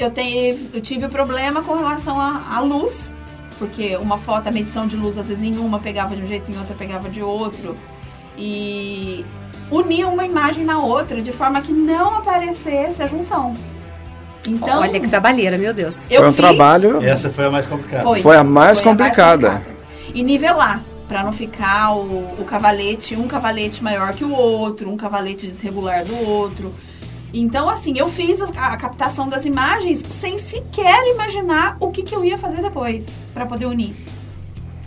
eu, 0.02 0.10
tenho, 0.10 0.58
eu 0.74 0.80
tive 0.80 1.06
o 1.06 1.08
problema 1.08 1.62
com 1.62 1.74
relação 1.76 2.18
à 2.20 2.42
à 2.56 2.60
luz, 2.60 3.14
porque 3.58 3.96
uma 3.96 4.16
foto, 4.18 4.48
a 4.48 4.50
medição 4.52 4.86
de 4.86 4.96
luz, 4.96 5.18
às 5.18 5.26
vezes 5.28 5.42
em 5.44 5.58
uma 5.58 5.78
pegava 5.78 6.16
de 6.16 6.22
um 6.22 6.26
jeito, 6.26 6.50
em 6.50 6.56
outra 6.58 6.74
pegava 6.74 7.08
de 7.08 7.22
outro. 7.22 7.76
E 8.36 9.24
unir 9.70 10.04
uma 10.06 10.24
imagem 10.24 10.64
na 10.64 10.78
outra 10.80 11.20
de 11.20 11.32
forma 11.32 11.60
que 11.60 11.72
não 11.72 12.16
aparecesse 12.18 13.02
a 13.02 13.06
junção. 13.06 13.54
Então, 14.48 14.80
Olha 14.80 14.98
que 14.98 15.06
trabalheira, 15.08 15.58
meu 15.58 15.74
Deus. 15.74 16.06
eu 16.10 16.20
Foi 16.20 16.28
um 16.30 16.32
fiz- 16.32 16.40
trabalho. 16.40 17.02
Essa 17.04 17.28
foi 17.28 17.44
a 17.46 17.50
mais 17.50 17.66
complicada. 17.66 18.02
Foi, 18.02 18.22
Foi 18.22 18.36
a 18.36 18.44
mais 18.44 18.80
foi 18.80 18.90
complicada. 18.90 19.62
E 20.14 20.22
nivelar, 20.22 20.82
para 21.06 21.22
não 21.22 21.32
ficar 21.32 21.92
o, 21.94 22.36
o 22.40 22.44
cavalete, 22.46 23.14
um 23.14 23.28
cavalete 23.28 23.82
maior 23.84 24.14
que 24.14 24.24
o 24.24 24.32
outro, 24.32 24.90
um 24.90 24.96
cavalete 24.96 25.46
desregular 25.46 26.04
do 26.04 26.16
outro. 26.26 26.72
Então, 27.32 27.68
assim, 27.70 27.96
eu 27.96 28.08
fiz 28.08 28.40
a, 28.40 28.46
a 28.46 28.76
captação 28.76 29.28
das 29.28 29.44
imagens 29.44 30.02
sem 30.20 30.36
sequer 30.38 31.06
imaginar 31.14 31.76
o 31.78 31.90
que, 31.90 32.02
que 32.02 32.14
eu 32.14 32.24
ia 32.24 32.36
fazer 32.36 32.60
depois, 32.60 33.06
para 33.32 33.46
poder 33.46 33.66
unir. 33.66 33.94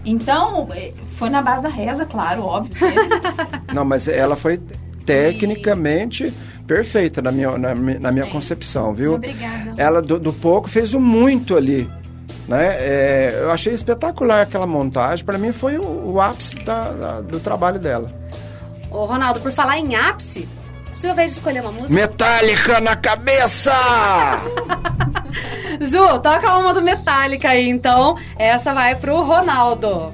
Então, 0.06 0.68
eh, 0.76 0.92
foi 1.18 1.30
na 1.30 1.42
base 1.42 1.64
da 1.64 1.70
reza, 1.70 2.06
claro, 2.06 2.44
óbvio. 2.44 2.76
sempre. 2.78 3.08
Não, 3.74 3.86
mas 3.86 4.08
ela 4.10 4.36
foi 4.36 4.60
tecnicamente 5.06 6.34
perfeita 6.68 7.22
na 7.22 7.32
minha, 7.32 7.58
na, 7.58 7.74
na 7.74 8.12
minha 8.12 8.28
concepção, 8.28 8.94
viu? 8.94 9.14
Obrigada. 9.16 9.74
Ela, 9.78 10.02
do, 10.02 10.20
do 10.20 10.34
pouco, 10.34 10.70
fez 10.70 10.94
o 10.94 11.00
muito 11.00 11.56
ali. 11.56 11.90
Né? 12.48 12.66
É, 12.80 13.40
eu 13.44 13.52
achei 13.52 13.74
espetacular 13.74 14.42
aquela 14.42 14.68
montagem. 14.68 15.24
Para 15.24 15.38
mim, 15.38 15.54
foi 15.54 15.78
o, 15.78 16.12
o 16.14 16.20
ápice 16.22 16.56
da- 16.64 16.92
da- 16.92 17.22
do 17.22 17.40
trabalho 17.40 17.80
dela. 17.80 18.12
Ô, 18.92 19.06
Ronaldo, 19.06 19.40
por 19.40 19.52
falar 19.54 19.78
em 19.80 19.96
ápice, 19.96 20.48
sua 20.94 21.14
vez 21.14 21.32
de 21.32 21.38
escolher 21.38 21.62
uma 21.62 21.72
música. 21.72 21.94
Metallica 21.94 22.80
na 22.80 22.96
cabeça! 22.96 23.74
Ju, 25.82 26.20
toca 26.20 26.58
uma 26.58 26.74
do 26.74 26.82
Metallica 26.82 27.50
aí, 27.50 27.68
então. 27.68 28.18
Essa 28.38 28.74
vai 28.74 28.96
pro 28.96 29.22
Ronaldo. 29.22 30.14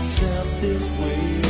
step 0.00 0.46
this 0.60 0.88
way. 0.98 1.49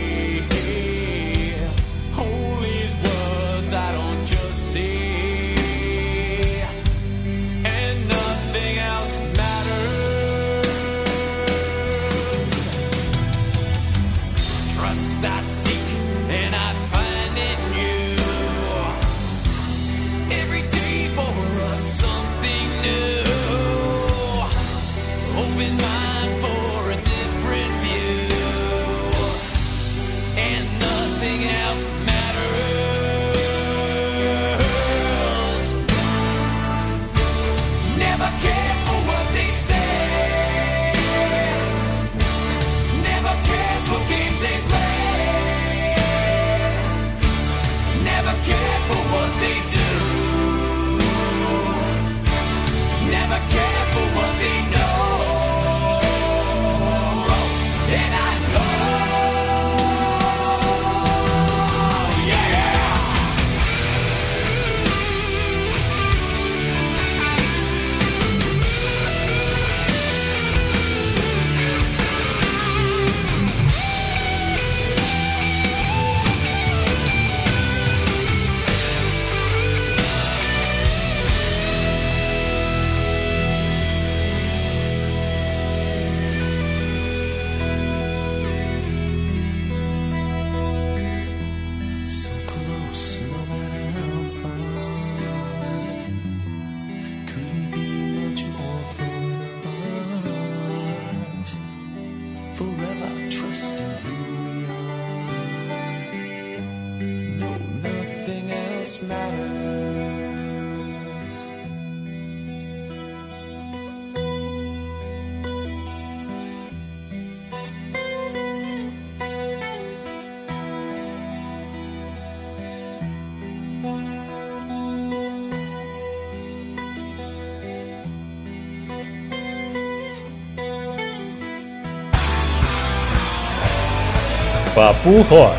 Papo 134.81 135.21
Rock. 135.29 135.55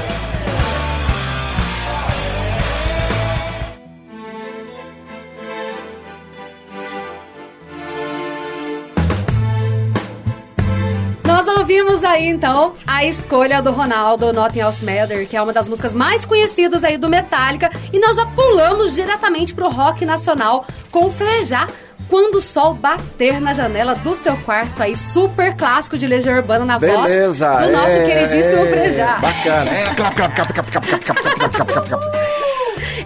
Nós 11.25 11.47
ouvimos 11.47 12.03
aí 12.03 12.27
então 12.27 12.75
a 12.85 13.05
escolha 13.05 13.63
do 13.63 13.71
Ronaldo, 13.71 14.33
Nothing 14.33 14.59
Else 14.59 14.85
Matter, 14.85 15.29
que 15.29 15.37
é 15.37 15.41
uma 15.41 15.53
das 15.53 15.69
músicas 15.69 15.95
mais 15.95 16.25
conhecidas 16.25 16.83
aí 16.83 16.99
do 16.99 17.09
Metallica, 17.09 17.71
e 17.93 18.01
nós 18.01 18.17
já 18.17 18.27
pulamos 18.27 18.93
diretamente 18.95 19.55
pro 19.55 19.71
rock 19.71 20.05
nacional 20.05 20.67
com 20.91 21.09
Frejar 21.09 21.69
quando 22.09 22.37
o 22.37 22.41
sol 22.41 22.75
bater 22.75 23.41
na 23.41 23.53
janela 23.53 23.95
do 23.95 24.15
seu 24.15 24.37
quarto 24.39 24.83
aí, 24.83 24.95
super 24.95 25.55
clássico 25.57 25.97
de 25.97 26.07
Legião 26.07 26.37
Urbana 26.37 26.65
na 26.65 26.79
Beleza. 26.79 27.53
voz 27.53 27.67
do 27.67 27.73
nosso 27.73 27.97
é, 27.97 28.05
queridíssimo 28.05 28.63
é, 28.63 28.67
Frejar. 28.67 29.21
Bacana. 29.21 29.71
É, 29.71 29.95
clap, 29.95 30.15
clap, 30.15 30.35
clap, 30.35 30.53
clap, 30.53 30.71
clap, 30.71 30.87
clap, 30.87 31.05
clap, 31.05 31.23
clap, 31.23 31.53
clap, 31.53 31.73
clap, 31.73 31.89
clap. 31.89 32.03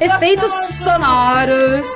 Efeitos 0.01 0.53
sonoros. 0.53 1.87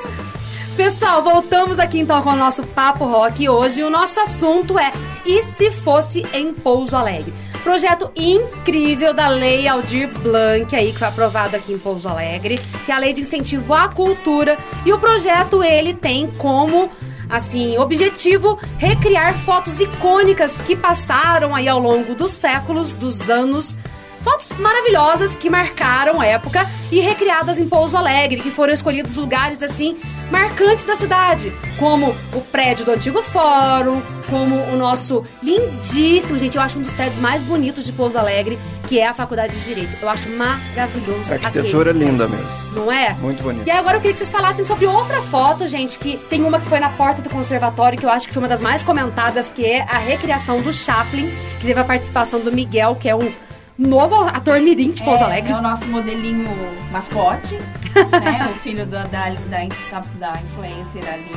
Pessoal, 0.75 1.21
voltamos 1.21 1.79
aqui 1.79 1.99
então 1.99 2.21
com 2.21 2.29
o 2.31 2.35
nosso 2.35 2.63
Papo 2.63 3.05
Rock 3.05 3.43
e 3.43 3.49
hoje 3.49 3.83
o 3.83 3.89
nosso 3.89 4.19
assunto 4.21 4.79
é 4.79 4.91
E 5.25 5.43
se 5.43 5.69
fosse 5.69 6.25
em 6.33 6.53
Pouso 6.53 6.95
Alegre? 6.95 7.33
Projeto 7.63 8.11
incrível 8.15 9.13
da 9.13 9.27
Lei 9.27 9.67
Aldir 9.67 10.09
Blanc 10.19 10.75
aí, 10.75 10.91
que 10.91 10.99
foi 10.99 11.07
aprovado 11.07 11.55
aqui 11.55 11.71
em 11.73 11.77
Pouso 11.77 12.09
Alegre, 12.09 12.59
que 12.85 12.91
é 12.91 12.95
a 12.95 12.97
Lei 12.97 13.13
de 13.13 13.21
Incentivo 13.21 13.73
à 13.73 13.87
Cultura. 13.87 14.57
E 14.85 14.91
o 14.91 14.99
projeto, 14.99 15.63
ele 15.63 15.93
tem 15.93 16.27
como, 16.37 16.89
assim, 17.29 17.77
objetivo 17.77 18.57
recriar 18.77 19.37
fotos 19.37 19.79
icônicas 19.79 20.59
que 20.61 20.75
passaram 20.75 21.55
aí 21.55 21.67
ao 21.67 21.79
longo 21.79 22.15
dos 22.15 22.31
séculos, 22.31 22.93
dos 22.93 23.29
anos 23.29 23.77
Fotos 24.23 24.51
maravilhosas 24.57 25.35
que 25.35 25.49
marcaram 25.49 26.21
a 26.21 26.25
época 26.25 26.65
e 26.91 26.99
recriadas 26.99 27.57
em 27.57 27.67
Pouso 27.67 27.97
Alegre, 27.97 28.39
que 28.41 28.51
foram 28.51 28.73
escolhidos 28.73 29.15
lugares 29.15 29.61
assim 29.63 29.97
marcantes 30.29 30.85
da 30.85 30.95
cidade, 30.95 31.51
como 31.77 32.15
o 32.33 32.41
prédio 32.41 32.85
do 32.85 32.91
antigo 32.91 33.21
fórum, 33.21 34.01
como 34.29 34.55
o 34.55 34.77
nosso 34.77 35.25
lindíssimo, 35.43 36.39
gente, 36.39 36.55
eu 36.55 36.61
acho 36.63 36.79
um 36.79 36.81
dos 36.81 36.93
prédios 36.93 37.17
mais 37.17 37.41
bonitos 37.41 37.83
de 37.83 37.91
Pouso 37.91 38.17
Alegre, 38.17 38.57
que 38.87 38.97
é 38.97 39.07
a 39.07 39.13
Faculdade 39.13 39.53
de 39.57 39.63
Direito. 39.65 39.91
Eu 40.01 40.09
acho 40.09 40.29
maravilhoso 40.29 41.29
A 41.29 41.33
arquitetura 41.33 41.89
é 41.89 41.91
aquele. 41.91 42.05
linda 42.05 42.27
mesmo. 42.29 42.47
Não 42.73 42.89
é? 42.89 43.13
Muito 43.15 43.43
bonito. 43.43 43.67
E 43.67 43.71
agora 43.71 43.97
eu 43.97 44.01
queria 44.01 44.13
que 44.13 44.19
vocês 44.19 44.31
falassem 44.31 44.63
sobre 44.63 44.85
outra 44.85 45.21
foto, 45.23 45.67
gente, 45.67 45.99
que 45.99 46.15
tem 46.29 46.43
uma 46.43 46.61
que 46.61 46.67
foi 46.67 46.79
na 46.79 46.89
porta 46.91 47.21
do 47.21 47.29
conservatório, 47.29 47.99
que 47.99 48.05
eu 48.05 48.09
acho 48.09 48.25
que 48.27 48.33
foi 48.33 48.41
uma 48.41 48.49
das 48.49 48.61
mais 48.61 48.81
comentadas, 48.83 49.51
que 49.51 49.65
é 49.65 49.81
a 49.81 49.97
recriação 49.97 50.61
do 50.61 50.71
Chaplin, 50.71 51.29
que 51.59 51.67
teve 51.67 51.79
a 51.79 51.83
participação 51.83 52.39
do 52.39 52.51
Miguel, 52.53 52.95
que 52.95 53.09
é 53.09 53.15
um 53.15 53.31
novo 53.77 54.15
ator 54.15 54.59
mirim 54.59 54.91
de 54.91 55.03
Pouso 55.03 55.23
é, 55.23 55.25
Alegre. 55.25 55.51
é 55.51 55.55
o 55.55 55.61
nosso 55.61 55.85
modelinho 55.87 56.49
mascote, 56.91 57.55
né? 58.21 58.49
O 58.51 58.59
filho 58.59 58.85
da, 58.85 59.03
da, 59.03 59.29
da, 59.29 59.99
da 60.19 60.41
influencer 60.41 61.03
ali, 61.07 61.31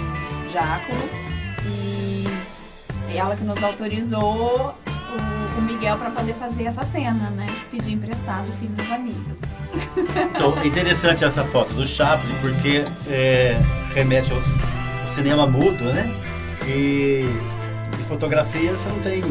Jáculo. 0.53 0.99
E 1.67 3.17
ela 3.17 3.37
que 3.37 3.45
nos 3.45 3.63
autorizou 3.63 4.75
o, 4.75 5.59
o 5.59 5.63
Miguel 5.63 5.97
para 5.97 6.11
poder 6.11 6.35
fazer 6.35 6.65
essa 6.65 6.83
cena, 6.85 7.31
né? 7.31 7.47
Pedir 7.71 7.93
emprestado 7.93 8.49
o 8.49 8.53
filho 8.55 8.73
dos 8.73 8.91
amigos. 8.91 9.39
Então, 10.35 10.59
é 10.59 10.67
interessante 10.67 11.25
essa 11.25 11.45
foto 11.45 11.73
do 11.75 11.87
Chaplin, 11.87 12.35
porque 12.41 12.85
é, 13.09 13.61
remete 13.95 14.33
ao, 14.33 14.39
ao 14.39 15.09
cinema 15.15 15.47
mudo, 15.47 15.85
né? 15.85 16.13
E 16.67 17.25
fotografia 18.05 18.71
você 18.73 18.89
não 18.89 19.01
tem 19.01 19.23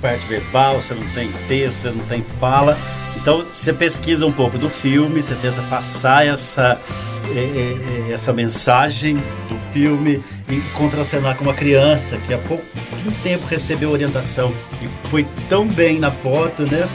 parte 0.00 0.26
verbal, 0.26 0.80
você 0.80 0.94
não 0.94 1.06
tem 1.08 1.30
texto, 1.48 1.82
você 1.82 1.90
não 1.90 2.04
tem 2.06 2.22
fala. 2.22 2.76
Então 3.16 3.44
você 3.44 3.72
pesquisa 3.72 4.26
um 4.26 4.32
pouco 4.32 4.58
do 4.58 4.68
filme, 4.68 5.22
você 5.22 5.34
tenta 5.36 5.62
passar 5.62 6.26
essa, 6.26 6.78
é, 7.34 8.08
é, 8.08 8.12
essa 8.12 8.32
mensagem 8.32 9.16
do 9.48 9.56
filme 9.72 10.22
e 10.48 10.60
contracenar 10.76 11.36
com 11.36 11.44
uma 11.44 11.54
criança 11.54 12.18
que 12.26 12.34
há 12.34 12.38
pouco 12.38 12.64
tempo 13.22 13.46
recebeu 13.46 13.90
orientação 13.90 14.52
e 14.82 14.88
foi 15.08 15.26
tão 15.48 15.66
bem 15.66 15.98
na 15.98 16.10
foto, 16.10 16.62
né? 16.64 16.86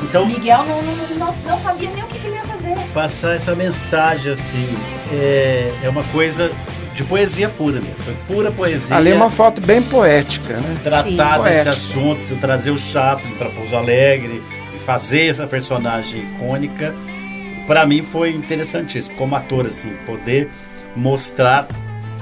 O 0.00 0.04
Então, 0.04 0.26
Miguel 0.26 0.64
não, 0.64 0.82
não, 0.82 0.94
não, 1.18 1.34
não 1.44 1.58
sabia 1.58 1.90
nem 1.90 2.02
o 2.04 2.06
que, 2.06 2.18
que 2.18 2.26
ele 2.26 2.36
ia 2.36 2.42
fazer. 2.42 2.76
passar 2.92 3.34
essa 3.34 3.54
mensagem 3.54 4.32
assim 4.32 4.68
é, 5.12 5.72
é 5.82 5.88
uma 5.88 6.02
coisa 6.04 6.50
de 6.94 7.02
poesia 7.04 7.48
pura 7.48 7.80
mesmo, 7.80 8.04
foi 8.04 8.14
pura 8.26 8.50
poesia. 8.52 8.96
Ali 8.96 9.10
é 9.10 9.14
uma 9.14 9.30
foto 9.30 9.60
bem 9.60 9.82
poética, 9.82 10.56
né? 10.56 10.76
tratar 10.82 11.38
Sim. 11.38 11.42
desse 11.44 11.68
assunto, 11.68 12.40
trazer 12.40 12.70
o 12.70 12.78
Chaplin 12.78 13.34
para 13.36 13.50
Pouso 13.50 13.74
Alegre 13.74 14.42
e 14.74 14.78
fazer 14.78 15.26
essa 15.26 15.46
personagem 15.46 16.22
icônica, 16.22 16.94
para 17.66 17.84
mim 17.84 18.02
foi 18.02 18.30
interessantíssimo 18.30 19.16
como 19.16 19.34
ator 19.34 19.66
assim, 19.66 19.92
poder 20.06 20.48
mostrar 20.94 21.66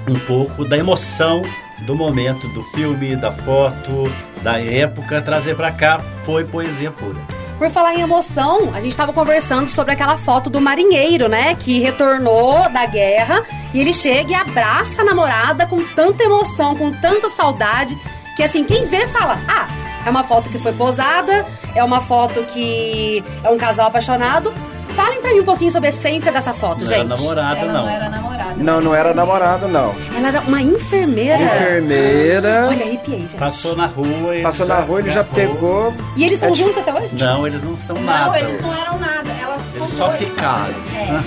um 0.08 0.18
pouco 0.20 0.64
da 0.64 0.76
emoção 0.76 1.42
do 1.80 1.94
momento, 1.94 2.48
do 2.48 2.62
filme, 2.62 3.14
da 3.14 3.30
foto, 3.30 4.04
da 4.42 4.58
época, 4.58 5.20
trazer 5.20 5.54
pra 5.54 5.70
cá 5.70 5.98
foi 6.24 6.44
poesia 6.44 6.90
pura. 6.90 7.41
Por 7.62 7.70
falar 7.70 7.94
em 7.94 8.00
emoção, 8.00 8.74
a 8.74 8.80
gente 8.80 8.96
tava 8.96 9.12
conversando 9.12 9.68
sobre 9.68 9.92
aquela 9.92 10.18
foto 10.18 10.50
do 10.50 10.60
marinheiro, 10.60 11.28
né? 11.28 11.54
Que 11.54 11.78
retornou 11.78 12.68
da 12.70 12.86
guerra 12.86 13.44
e 13.72 13.80
ele 13.80 13.92
chega 13.92 14.32
e 14.32 14.34
abraça 14.34 15.02
a 15.02 15.04
namorada 15.04 15.64
com 15.64 15.80
tanta 15.94 16.24
emoção, 16.24 16.74
com 16.74 16.90
tanta 16.90 17.28
saudade, 17.28 17.96
que 18.34 18.42
assim, 18.42 18.64
quem 18.64 18.84
vê 18.86 19.06
fala: 19.06 19.38
ah, 19.46 19.68
é 20.04 20.10
uma 20.10 20.24
foto 20.24 20.48
que 20.48 20.58
foi 20.58 20.72
posada, 20.72 21.46
é 21.72 21.84
uma 21.84 22.00
foto 22.00 22.42
que 22.52 23.22
é 23.44 23.48
um 23.48 23.56
casal 23.56 23.86
apaixonado. 23.86 24.52
Falem 24.94 25.20
pra 25.20 25.30
mim 25.32 25.40
um 25.40 25.44
pouquinho 25.44 25.70
sobre 25.70 25.86
a 25.88 25.90
essência 25.90 26.30
dessa 26.30 26.52
foto, 26.52 26.80
Não 26.80 26.86
gente. 26.86 27.00
era 27.00 27.16
namorada, 27.16 27.58
Ela 27.58 27.72
não. 27.72 27.82
não 27.82 27.88
era 27.90 28.08
namorada. 28.08 28.54
Não, 28.56 28.80
não 28.80 28.94
era 28.94 29.14
namorado, 29.14 29.68
não. 29.68 29.94
Ela 30.16 30.28
era 30.28 30.40
uma 30.42 30.60
enfermeira. 30.60 31.42
Enfermeira. 31.42 32.66
Olha, 32.68 32.84
arrepiei, 32.84 33.20
gente. 33.20 33.36
Passou 33.36 33.74
na 33.76 33.86
rua 33.86 34.36
e. 34.36 34.42
Passou 34.42 34.66
na 34.66 34.80
rua, 34.80 35.00
ele 35.00 35.10
já 35.10 35.24
pegou. 35.24 35.94
E 36.16 36.22
eles 36.24 36.34
estão 36.34 36.50
É 36.50 36.54
juntos 36.54 36.76
até 36.78 36.92
hoje? 36.92 37.16
Não, 37.18 37.46
eles 37.46 37.62
não 37.62 37.74
são 37.76 37.96
Não, 37.96 38.02
nada. 38.04 38.38
eles 38.40 38.60
não 38.60 38.72
eram 38.74 38.98
nada. 38.98 39.30
Elas 39.40 39.60
Eles 39.74 39.90
só 39.90 40.10
ficaram. 40.12 40.74
É. 40.94 41.20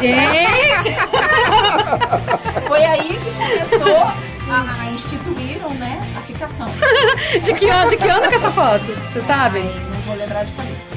Gente! 0.00 0.96
Foi 2.66 2.84
aí 2.84 3.08
que 3.08 3.30
começou 3.78 3.96
a, 3.96 4.82
a 4.82 4.90
instituíram, 4.92 5.70
né, 5.74 6.00
a 6.16 6.20
ficação. 6.22 6.68
De 7.42 7.52
que 7.54 7.68
ano, 7.68 7.90
de 7.90 7.96
que 7.96 8.08
ano 8.08 8.28
que 8.28 8.34
é 8.34 8.36
essa 8.36 8.50
foto? 8.50 8.92
Vocês 9.12 9.24
sabem? 9.24 9.62
Ai, 9.62 9.86
não 9.90 10.00
vou 10.00 10.16
lembrar 10.16 10.44
de 10.44 10.52
cabeça. 10.52 10.91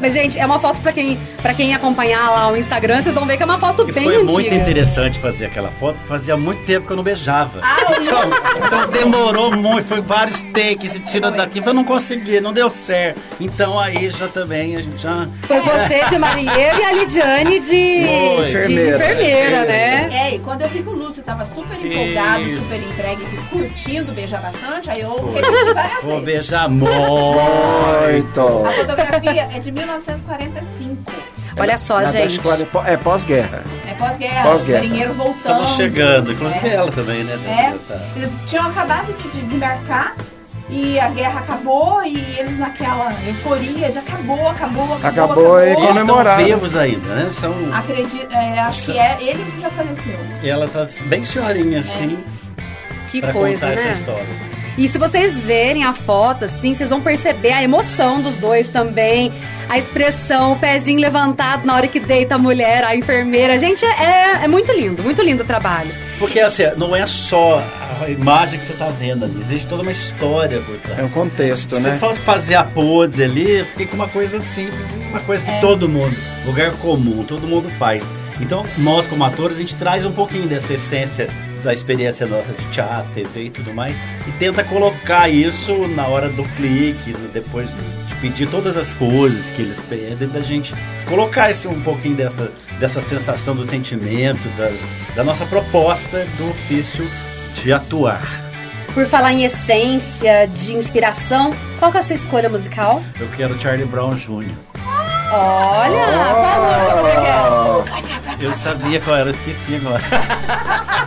Mas, 0.00 0.12
gente, 0.12 0.38
é 0.38 0.44
uma 0.46 0.58
foto 0.58 0.80
pra 0.80 0.92
quem, 0.92 1.18
pra 1.42 1.54
quem 1.54 1.74
acompanhar 1.74 2.30
lá 2.30 2.50
o 2.52 2.56
Instagram, 2.56 3.00
vocês 3.00 3.14
vão 3.14 3.24
ver 3.24 3.36
que 3.36 3.42
é 3.42 3.46
uma 3.46 3.58
foto 3.58 3.86
E 3.88 3.92
bem 3.92 4.04
foi 4.04 4.16
antiga. 4.16 4.32
muito 4.32 4.54
interessante 4.54 5.18
fazer 5.18 5.46
aquela 5.46 5.68
foto, 5.68 5.98
fazia 6.06 6.36
muito 6.36 6.64
tempo 6.64 6.86
que 6.86 6.92
eu 6.92 6.96
não 6.96 7.02
beijava. 7.04 7.60
Ah, 7.62 7.76
então, 8.00 8.66
então 8.66 8.86
demorou 8.90 9.56
muito, 9.56 9.86
foi 9.86 10.00
vários 10.00 10.42
takes 10.44 10.94
e 10.96 11.00
tira 11.00 11.30
daqui, 11.30 11.62
eu 11.64 11.74
não 11.74 11.84
consegui, 11.84 12.40
não 12.40 12.52
deu 12.52 12.68
certo. 12.70 13.20
Então 13.40 13.78
aí 13.78 14.10
já 14.10 14.28
também 14.28 14.76
a 14.76 14.80
gente 14.82 14.98
já. 15.00 15.28
Foi 15.42 15.60
você 15.60 16.04
de 16.10 16.18
marinheiro 16.18 16.78
e 16.80 16.84
a 16.84 16.92
Lidiane 16.92 17.60
de, 17.60 17.68
Foi. 18.06 18.46
de 18.46 18.58
Enfermeira. 18.58 18.96
enfermeira, 18.96 19.64
né? 19.64 20.08
É, 20.12 20.34
e 20.34 20.38
quando 20.38 20.62
eu 20.62 20.68
vi 20.68 20.82
que 20.82 20.88
o 20.88 20.92
Lúcio 20.92 21.22
tava 21.22 21.44
super 21.44 21.78
empolgado, 21.84 22.42
Isso. 22.42 22.62
super 22.62 22.76
entregue, 22.78 23.22
curtindo 23.50 24.12
beijar 24.12 24.40
bastante, 24.40 24.90
aí 24.90 25.00
eu 25.00 25.32
repeti 25.32 25.74
várias 25.74 26.02
Vou 26.02 26.10
vezes. 26.20 26.24
beijar 26.24 26.68
muito. 26.68 26.88
Muito. 26.88 28.40
A 28.66 28.72
fotografia 28.72 29.48
é 29.54 29.58
de 29.58 29.67
1945. 29.72 30.96
Olha 31.58 31.76
só, 31.78 31.98
Na 32.00 32.04
gente. 32.04 32.38
década 32.40 32.58
de 32.58 32.66
40, 32.66 32.90
é 32.90 32.96
pós-guerra. 32.96 33.64
É 33.86 33.94
pós-guerra, 33.94 34.42
Pós-guerra. 34.50 34.80
o 34.84 34.86
marinheiro 34.88 35.14
voltando. 35.14 35.36
Estamos 35.38 35.70
chegando, 35.72 36.32
inclusive 36.32 36.68
ela 36.68 36.92
também, 36.92 37.24
né? 37.24 37.34
É, 37.46 37.92
Tá. 37.92 38.00
eles 38.16 38.32
tinham 38.46 38.66
acabado 38.66 39.12
de 39.12 39.28
desembarcar 39.40 40.14
e 40.70 41.00
a 41.00 41.08
guerra 41.08 41.40
acabou 41.40 42.02
e 42.04 42.16
eles 42.38 42.56
naquela 42.58 43.12
euforia 43.26 43.90
de 43.90 43.98
acabou, 43.98 44.48
acabou, 44.48 44.84
acabou. 44.94 45.24
Acabou 45.24 45.60
e 45.60 45.64
E 45.64 45.66
eles 45.68 45.78
estão 45.78 45.96
comemoraram. 45.96 46.44
vivos 46.44 46.76
ainda, 46.76 47.14
né? 47.14 47.30
São. 47.30 47.54
Acredito, 47.74 48.32
é, 48.34 48.60
acho 48.60 48.92
que 48.92 48.98
é 48.98 49.16
ele 49.20 49.44
que 49.50 49.60
já 49.60 49.70
faleceu. 49.70 50.18
Ela 50.44 50.68
tá 50.68 50.86
bem 51.06 51.24
senhorinha, 51.24 51.80
assim, 51.80 52.18
Que 53.10 53.20
pra 53.20 53.32
coisa, 53.32 53.66
contar 53.68 53.80
né? 53.82 53.88
essa 53.90 53.98
história. 54.00 54.26
E 54.78 54.86
se 54.86 54.96
vocês 54.96 55.36
verem 55.36 55.82
a 55.82 55.92
foto, 55.92 56.44
assim, 56.44 56.72
vocês 56.72 56.88
vão 56.88 57.00
perceber 57.00 57.50
a 57.50 57.64
emoção 57.64 58.22
dos 58.22 58.38
dois 58.38 58.68
também. 58.68 59.32
A 59.68 59.76
expressão, 59.76 60.52
o 60.52 60.56
pezinho 60.56 61.00
levantado 61.00 61.66
na 61.66 61.74
hora 61.74 61.88
que 61.88 61.98
deita 61.98 62.36
a 62.36 62.38
mulher, 62.38 62.84
a 62.84 62.94
enfermeira. 62.94 63.58
Gente, 63.58 63.84
é, 63.84 64.44
é 64.44 64.46
muito 64.46 64.70
lindo, 64.70 65.02
muito 65.02 65.20
lindo 65.20 65.42
o 65.42 65.46
trabalho. 65.46 65.90
Porque 66.20 66.38
assim, 66.38 66.62
não 66.76 66.94
é 66.94 67.04
só 67.08 67.60
a 68.00 68.08
imagem 68.08 68.60
que 68.60 68.66
você 68.66 68.72
tá 68.74 68.88
vendo 68.88 69.24
ali, 69.24 69.40
existe 69.40 69.66
toda 69.66 69.82
uma 69.82 69.90
história 69.90 70.60
por 70.60 70.76
trás. 70.78 71.00
É 71.00 71.02
um 71.02 71.08
contexto, 71.08 71.74
Você 71.74 71.90
né? 71.90 71.98
só 71.98 72.14
fazer 72.14 72.54
a 72.54 72.62
pose 72.62 73.20
ali, 73.20 73.64
fica 73.76 73.96
uma 73.96 74.06
coisa 74.06 74.40
simples, 74.40 74.94
uma 75.10 75.18
coisa 75.20 75.44
que 75.44 75.60
todo 75.60 75.88
mundo, 75.88 76.14
lugar 76.46 76.70
comum, 76.76 77.24
todo 77.24 77.48
mundo 77.48 77.68
faz. 77.68 78.04
Então, 78.40 78.64
nós 78.78 79.08
como 79.08 79.24
atores, 79.24 79.56
a 79.56 79.60
gente 79.60 79.74
traz 79.74 80.06
um 80.06 80.12
pouquinho 80.12 80.46
dessa 80.46 80.72
essência 80.72 81.28
da 81.62 81.72
experiência 81.72 82.26
nossa 82.26 82.52
de 82.52 82.64
teatro, 82.70 83.12
TV 83.12 83.44
e 83.44 83.50
tudo 83.50 83.72
mais, 83.74 83.96
e 84.26 84.32
tenta 84.38 84.62
colocar 84.64 85.28
isso 85.28 85.86
na 85.88 86.06
hora 86.06 86.28
do 86.28 86.44
clique, 86.56 87.12
depois 87.32 87.68
de 88.06 88.14
pedir 88.20 88.48
todas 88.48 88.76
as 88.76 88.90
poses 88.92 89.44
que 89.54 89.62
eles 89.62 89.78
pedem, 89.88 90.28
da 90.28 90.40
gente 90.40 90.74
colocar 91.08 91.50
esse, 91.50 91.66
um 91.68 91.80
pouquinho 91.82 92.16
dessa, 92.16 92.52
dessa 92.78 93.00
sensação 93.00 93.54
do 93.54 93.66
sentimento, 93.66 94.48
da, 94.56 94.70
da 95.14 95.24
nossa 95.24 95.46
proposta 95.46 96.24
do 96.36 96.50
ofício 96.50 97.04
de 97.54 97.72
atuar. 97.72 98.48
Por 98.94 99.06
falar 99.06 99.32
em 99.32 99.44
essência, 99.44 100.46
de 100.46 100.74
inspiração, 100.74 101.54
qual 101.78 101.90
que 101.90 101.98
é 101.98 102.00
a 102.00 102.02
sua 102.02 102.16
escolha 102.16 102.48
musical? 102.48 103.02
Eu 103.20 103.28
quero 103.28 103.58
Charlie 103.60 103.86
Brown 103.86 104.14
Jr. 104.14 104.67
Olha, 105.30 106.06
qual 106.34 106.62
música 106.62 106.96
você 106.96 107.12
quer? 107.20 108.44
Eu 108.44 108.54
sabia 108.54 109.00
qual 109.00 109.16
era, 109.16 109.26
eu 109.30 109.34
esqueci 109.34 109.74
agora. 109.76 110.02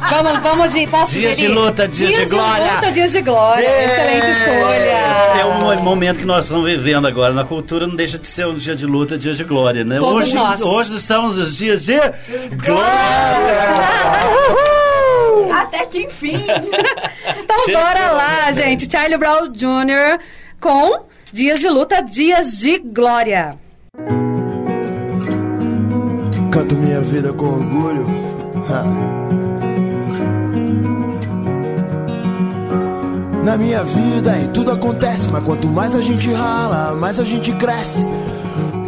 Vamos, 0.09 0.41
vamos 0.41 0.73
de. 0.73 0.85
Posso 0.87 1.13
Dias 1.13 1.35
sugerir? 1.35 1.47
de 1.53 1.59
luta, 1.59 1.87
dias 1.87 2.13
de 2.15 2.25
glória. 2.25 2.73
luta, 2.75 2.91
dias 2.91 3.11
de 3.13 3.21
glória. 3.21 3.85
Excelente 3.85 4.29
escolha. 4.31 5.39
É 5.39 5.45
um 5.45 5.81
momento 5.81 6.19
que 6.19 6.25
nós 6.25 6.43
estamos 6.43 6.69
vivendo 6.69 7.07
agora 7.07 7.33
na 7.33 7.45
cultura, 7.45 7.87
não 7.87 7.95
deixa 7.95 8.17
de 8.19 8.27
ser 8.27 8.45
um 8.47 8.55
dia 8.57 8.75
de 8.75 8.85
luta, 8.85 9.17
dia 9.17 9.33
de 9.33 9.43
glória, 9.45 9.83
né? 9.85 9.97
Todos 9.99 10.25
hoje, 10.27 10.35
nós. 10.35 10.61
hoje 10.61 10.95
estamos 10.97 11.37
nos 11.37 11.55
dias 11.55 11.85
de 11.85 11.97
glória! 12.57 12.81
Até 15.61 15.85
que 15.85 16.03
enfim. 16.03 16.43
Então 17.43 17.65
Chega. 17.65 17.79
bora 17.79 18.11
lá, 18.11 18.51
gente. 18.51 18.91
Charlie 18.91 19.17
Brown 19.17 19.47
Jr. 19.51 20.19
com 20.59 21.05
Dias 21.31 21.59
de 21.59 21.67
Luta, 21.69 22.01
Dias 22.01 22.59
de 22.59 22.79
Glória. 22.79 23.55
Canto 26.51 26.75
minha 26.75 26.99
vida 26.99 27.31
com 27.31 27.45
orgulho. 27.45 28.05
Na 33.45 33.57
minha 33.57 33.83
vida 33.83 34.37
e 34.37 34.47
tudo 34.49 34.71
acontece, 34.71 35.29
mas 35.29 35.43
quanto 35.45 35.67
mais 35.67 35.95
a 35.95 36.01
gente 36.01 36.29
rala, 36.31 36.93
mais 36.93 37.19
a 37.19 37.23
gente 37.23 37.53
cresce. 37.53 38.05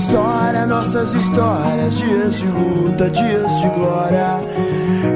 História, 0.00 0.66
nossas 0.66 1.12
histórias, 1.12 1.94
dias 1.98 2.34
de 2.36 2.46
luta, 2.46 3.10
dias 3.10 3.60
de 3.60 3.68
glória. 3.68 4.40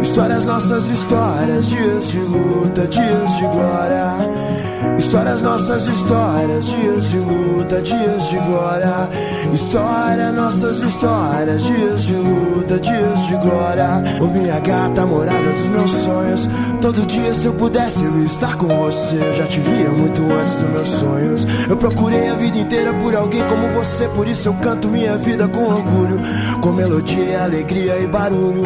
Histórias, 0.02 0.44
nossas 0.44 0.90
histórias, 0.90 1.66
dias 1.66 2.06
de 2.08 2.18
luta, 2.18 2.86
dias 2.86 3.36
de 3.36 3.46
glória. 3.46 4.63
Histórias, 4.98 5.42
nossas 5.42 5.86
histórias, 5.86 6.64
dias 6.66 7.10
de 7.10 7.18
luta, 7.18 7.82
dias 7.82 8.28
de 8.28 8.38
glória. 8.38 9.08
História, 9.52 10.32
nossas 10.32 10.78
histórias, 10.80 11.62
dias 11.62 12.02
de 12.02 12.14
luta, 12.14 12.78
dias 12.78 13.26
de 13.26 13.36
glória. 13.36 14.02
Ô 14.20 14.26
minha 14.26 14.58
gata, 14.60 15.06
morada 15.06 15.50
dos 15.50 15.68
meus 15.68 15.90
sonhos. 15.90 16.48
Todo 16.80 17.06
dia, 17.06 17.32
se 17.34 17.46
eu 17.46 17.54
pudesse, 17.54 18.04
eu 18.04 18.24
estar 18.24 18.56
com 18.56 18.68
você. 18.68 19.16
Eu 19.16 19.34
já 19.34 19.46
te 19.46 19.60
via 19.60 19.90
muito 19.90 20.22
antes 20.22 20.54
dos 20.54 20.70
meus 20.70 20.88
sonhos. 20.88 21.46
Eu 21.68 21.76
procurei 21.76 22.28
a 22.28 22.34
vida 22.34 22.58
inteira 22.58 22.92
por 22.94 23.14
alguém 23.14 23.42
como 23.46 23.68
você. 23.68 24.08
Por 24.08 24.28
isso 24.28 24.48
eu 24.48 24.54
canto 24.54 24.88
minha 24.88 25.16
vida 25.16 25.48
com 25.48 25.64
orgulho. 25.64 26.20
Com 26.60 26.72
melodia, 26.72 27.44
alegria 27.44 27.98
e 27.98 28.06
barulho. 28.06 28.62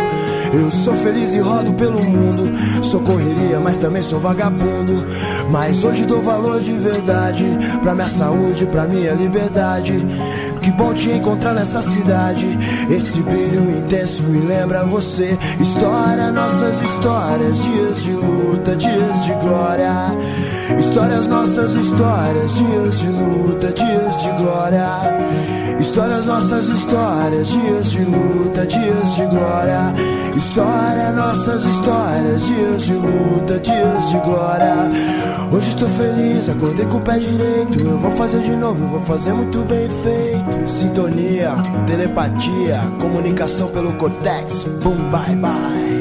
Eu 0.52 0.70
sou 0.70 0.94
feliz 0.96 1.34
e 1.34 1.38
rodo 1.38 1.72
pelo 1.74 2.02
mundo. 2.02 2.50
Sou 2.82 3.00
correria, 3.00 3.60
mas 3.60 3.76
também 3.76 4.02
sou 4.02 4.18
vagabundo. 4.18 5.04
Mas 5.50 5.84
hoje 5.84 6.04
dou 6.06 6.22
valor 6.22 6.60
de 6.60 6.72
verdade 6.72 7.44
pra 7.82 7.94
minha 7.94 8.08
saúde, 8.08 8.66
pra 8.66 8.86
minha 8.86 9.12
liberdade. 9.12 9.94
que 10.62 10.70
bom 10.72 10.92
te 10.92 11.10
encontrar 11.10 11.54
nessa 11.54 11.82
cidade. 11.82 12.46
Esse 12.90 13.18
brilho 13.20 13.78
intenso 13.78 14.22
me 14.22 14.46
lembra 14.46 14.84
você. 14.84 15.36
História, 15.60 16.30
nossas 16.30 16.80
histórias, 16.80 17.62
dias 17.62 18.02
de 18.02 18.12
luta, 18.12 18.76
dias 18.76 19.24
de 19.24 19.32
glória. 19.34 19.92
Histórias, 20.78 21.26
nossas 21.26 21.74
histórias, 21.74 22.54
dias 22.54 22.98
de 22.98 23.08
luta, 23.08 23.72
dias 23.72 24.16
de 24.16 24.28
glória. 24.42 24.86
Histórias, 25.78 26.26
nossas 26.26 26.68
histórias, 26.68 27.48
dias 27.48 27.90
de 27.90 28.04
luta, 28.04 28.66
dias 28.66 29.14
de 29.16 29.24
glória. 29.26 30.17
História, 30.38 31.10
nossas 31.10 31.64
histórias, 31.64 32.46
dias 32.46 32.82
de 32.82 32.92
luta, 32.92 33.58
dias 33.58 34.08
de 34.08 34.18
glória. 34.20 34.72
Hoje 35.50 35.70
estou 35.70 35.88
feliz, 35.88 36.48
acordei 36.48 36.86
com 36.86 36.98
o 36.98 37.00
pé 37.00 37.18
direito. 37.18 37.80
Eu 37.80 37.98
vou 37.98 38.12
fazer 38.12 38.40
de 38.42 38.52
novo, 38.52 38.84
eu 38.84 38.88
vou 38.88 39.00
fazer 39.00 39.32
muito 39.32 39.64
bem 39.64 39.90
feito. 39.90 40.68
Sintonia, 40.68 41.50
telepatia, 41.88 42.80
comunicação 43.00 43.66
pelo 43.70 43.92
cortex. 43.94 44.62
Boom, 44.62 45.10
bye, 45.10 45.34
bye. 45.34 45.97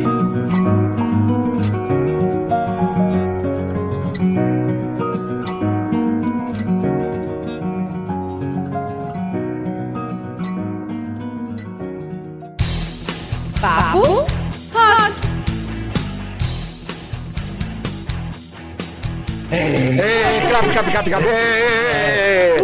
Ei, 21.05 22.57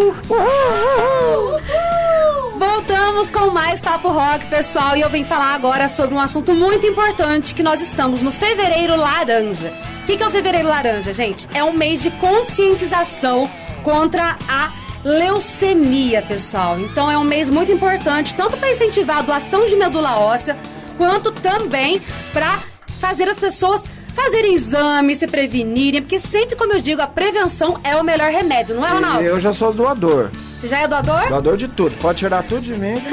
Voltamos 2.57 3.29
com 3.29 3.51
mais 3.51 3.79
Papo 3.79 4.09
Rock, 4.09 4.47
pessoal, 4.47 4.97
e 4.97 5.01
eu 5.01 5.09
vim 5.09 5.23
falar 5.23 5.53
agora 5.53 5.88
sobre 5.88 6.15
um 6.15 6.19
assunto 6.19 6.51
muito 6.51 6.84
importante 6.84 7.53
que 7.53 7.61
nós 7.61 7.79
estamos 7.79 8.23
no 8.23 8.31
Fevereiro 8.31 8.95
Laranja. 8.95 9.71
O 10.01 10.05
que, 10.07 10.17
que 10.17 10.23
é 10.23 10.27
o 10.27 10.31
Fevereiro 10.31 10.67
Laranja, 10.67 11.13
gente? 11.13 11.47
É 11.53 11.63
um 11.63 11.73
mês 11.73 12.01
de 12.01 12.09
conscientização 12.09 13.47
contra 13.84 14.36
a 14.49 14.71
leucemia, 15.03 16.23
pessoal. 16.23 16.79
Então 16.79 17.11
é 17.11 17.17
um 17.17 17.23
mês 17.23 17.51
muito 17.51 17.71
importante, 17.71 18.34
tanto 18.34 18.57
para 18.57 18.71
incentivar 18.71 19.17
a 19.17 19.21
doação 19.21 19.67
de 19.67 19.75
medula 19.75 20.17
óssea, 20.17 20.57
quanto 20.97 21.31
também 21.31 22.01
para 22.34 22.63
fazer 22.99 23.29
as 23.29 23.38
pessoas 23.38 23.86
fazerem 24.14 24.53
exames, 24.53 25.18
se 25.18 25.28
prevenirem, 25.28 26.01
porque 26.01 26.20
sempre, 26.20 26.55
como 26.55 26.74
eu 26.74 26.82
digo, 26.82 27.01
a 27.01 27.07
prevenção 27.07 27.80
é 27.84 27.95
o 27.95 28.03
melhor 28.03 28.32
remédio, 28.32 28.76
não 28.76 28.86
é, 28.86 28.89
Ronaldo? 28.89 29.22
Eu 29.22 29.39
já 29.39 29.53
sou 29.53 29.74
doador. 29.74 30.30
Você 30.59 30.68
já 30.68 30.80
é 30.80 30.88
doador? 30.88 31.28
Doador 31.28 31.57
de 31.57 31.68
tudo. 31.68 31.95
Pode 31.97 32.20
tirar 32.20 32.43
tudo 32.43 32.61
de 32.61 32.74
mim. 32.74 32.95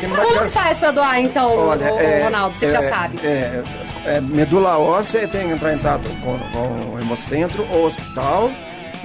Como 0.00 0.42
que 0.42 0.48
faz 0.50 0.78
pra 0.78 0.90
doar, 0.90 1.20
então, 1.20 1.56
Olha, 1.56 1.94
o, 1.94 1.98
é, 1.98 2.24
Ronaldo? 2.24 2.54
Você 2.54 2.66
é, 2.66 2.70
já 2.70 2.82
sabe. 2.82 3.18
É, 3.24 3.62
é, 4.04 4.20
medula 4.20 4.78
óssea 4.78 5.26
tem 5.26 5.48
que 5.48 5.54
entrar 5.54 5.72
em 5.72 5.78
contato 5.78 6.10
com, 6.22 6.38
com 6.52 6.94
o 6.94 6.98
hemocentro 7.00 7.66
ou 7.72 7.86
hospital 7.86 8.50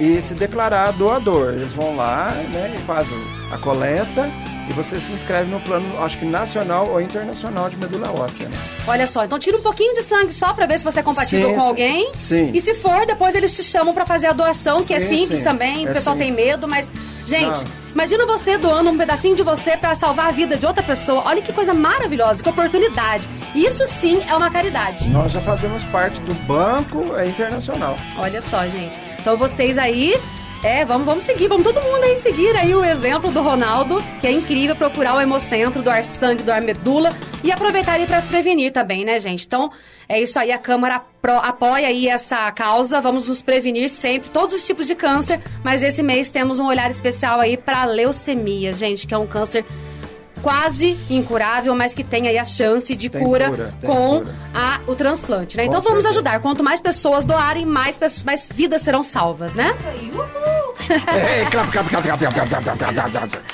e 0.00 0.20
se 0.22 0.34
declarar 0.34 0.92
doador. 0.92 1.54
Eles 1.54 1.72
vão 1.72 1.96
lá 1.96 2.30
né, 2.52 2.74
e 2.76 2.80
fazem 2.86 3.16
a 3.52 3.58
coleta 3.58 4.30
e 4.68 4.72
você 4.72 4.98
se 4.98 5.12
inscreve 5.12 5.48
no 5.50 5.60
plano, 5.60 5.86
acho 6.02 6.18
que 6.18 6.24
nacional 6.24 6.88
ou 6.90 7.00
internacional 7.00 7.70
de 7.70 7.76
medula 7.76 8.10
óssea. 8.10 8.48
Né? 8.48 8.56
Olha 8.86 9.06
só, 9.06 9.24
então 9.24 9.38
tira 9.38 9.56
um 9.56 9.62
pouquinho 9.62 9.94
de 9.94 10.02
sangue 10.02 10.32
só 10.34 10.52
pra 10.52 10.66
ver 10.66 10.78
se 10.78 10.84
você 10.84 11.00
é 11.00 11.02
compatível 11.04 11.50
Sim, 11.50 11.54
com 11.54 11.60
sim. 11.60 11.66
alguém. 11.68 12.10
Sim. 12.16 12.50
E 12.52 12.60
se 12.60 12.74
for, 12.74 13.06
depois 13.06 13.34
eles 13.34 13.52
te 13.54 13.62
chamam 13.62 13.94
pra 13.94 14.04
fazer 14.04 14.26
a 14.26 14.32
doação, 14.32 14.84
que 14.84 14.92
é 14.92 14.98
Sim, 15.00 15.18
simples 15.18 15.38
sim. 15.38 15.44
também. 15.44 15.86
O 15.86 15.90
É 15.90 15.92
pessoal 15.92 16.16
sim. 16.16 16.22
tem 16.22 16.32
medo, 16.32 16.66
mas. 16.66 16.90
Gente, 17.26 17.58
Não. 17.58 17.64
imagina 17.92 18.24
você 18.26 18.56
doando 18.56 18.90
um 18.90 18.96
pedacinho 18.96 19.34
de 19.34 19.42
você 19.42 19.76
pra 19.76 19.94
salvar 19.96 20.28
a 20.28 20.32
vida 20.32 20.56
de 20.56 20.64
outra 20.66 20.82
pessoa. 20.82 21.22
Olha 21.26 21.42
que 21.42 21.52
coisa 21.52 21.72
maravilhosa, 21.74 22.40
que 22.42 22.48
oportunidade. 22.48 23.28
Isso 23.54 23.84
sim 23.88 24.22
é 24.28 24.34
uma 24.36 24.50
caridade. 24.50 25.08
Nós 25.10 25.32
já 25.32 25.40
fazemos 25.40 25.82
parte 25.84 26.20
do 26.20 26.34
banco 26.44 27.16
é, 27.16 27.26
internacional. 27.26 27.96
Olha 28.16 28.40
só, 28.40 28.66
gente. 28.68 28.98
Então 29.26 29.36
vocês 29.36 29.76
aí, 29.76 30.16
é, 30.62 30.84
vamos, 30.84 31.04
vamos 31.04 31.24
seguir, 31.24 31.48
vamos 31.48 31.64
todo 31.64 31.82
mundo 31.82 32.04
aí 32.04 32.14
seguir 32.14 32.54
aí 32.54 32.72
o 32.76 32.84
exemplo 32.84 33.28
do 33.28 33.42
Ronaldo, 33.42 34.00
que 34.20 34.26
é 34.28 34.30
incrível 34.30 34.76
procurar 34.76 35.16
o 35.16 35.20
hemocentro, 35.20 35.82
doar 35.82 36.04
sangue, 36.04 36.44
doar 36.44 36.62
medula 36.62 37.10
e 37.42 37.50
aproveitar 37.50 37.94
aí 37.94 38.06
para 38.06 38.22
prevenir 38.22 38.70
também, 38.70 39.04
né, 39.04 39.18
gente? 39.18 39.44
Então, 39.44 39.68
é 40.08 40.22
isso 40.22 40.38
aí, 40.38 40.52
a 40.52 40.58
Câmara 40.58 41.02
pro- 41.20 41.38
apoia 41.38 41.88
aí 41.88 42.06
essa 42.06 42.48
causa, 42.52 43.00
vamos 43.00 43.28
nos 43.28 43.42
prevenir 43.42 43.88
sempre, 43.90 44.30
todos 44.30 44.54
os 44.54 44.64
tipos 44.64 44.86
de 44.86 44.94
câncer, 44.94 45.42
mas 45.64 45.82
esse 45.82 46.04
mês 46.04 46.30
temos 46.30 46.60
um 46.60 46.66
olhar 46.68 46.88
especial 46.88 47.40
aí 47.40 47.56
para 47.56 47.82
leucemia, 47.84 48.72
gente, 48.72 49.08
que 49.08 49.12
é 49.14 49.18
um 49.18 49.26
câncer 49.26 49.64
quase 50.42 50.96
incurável, 51.10 51.74
mas 51.74 51.94
que 51.94 52.04
tem 52.04 52.28
aí 52.28 52.38
a 52.38 52.44
chance 52.44 52.94
de 52.94 53.08
cura, 53.08 53.50
cura, 53.50 53.74
com 53.84 54.20
cura. 54.20 54.34
A, 54.54 54.80
o 54.86 54.94
transplante, 54.94 55.56
né? 55.56 55.64
Com 55.64 55.68
então 55.70 55.80
vamos 55.80 56.06
ajudar. 56.06 56.40
Quanto 56.40 56.62
mais 56.62 56.80
pessoas 56.80 57.24
doarem, 57.24 57.66
mais, 57.66 57.96
pessoas, 57.96 58.22
mais 58.22 58.52
vidas 58.52 58.82
serão 58.82 59.02
salvas, 59.02 59.54
né? 59.54 59.70
Isso 59.70 59.88
aí! 59.88 60.12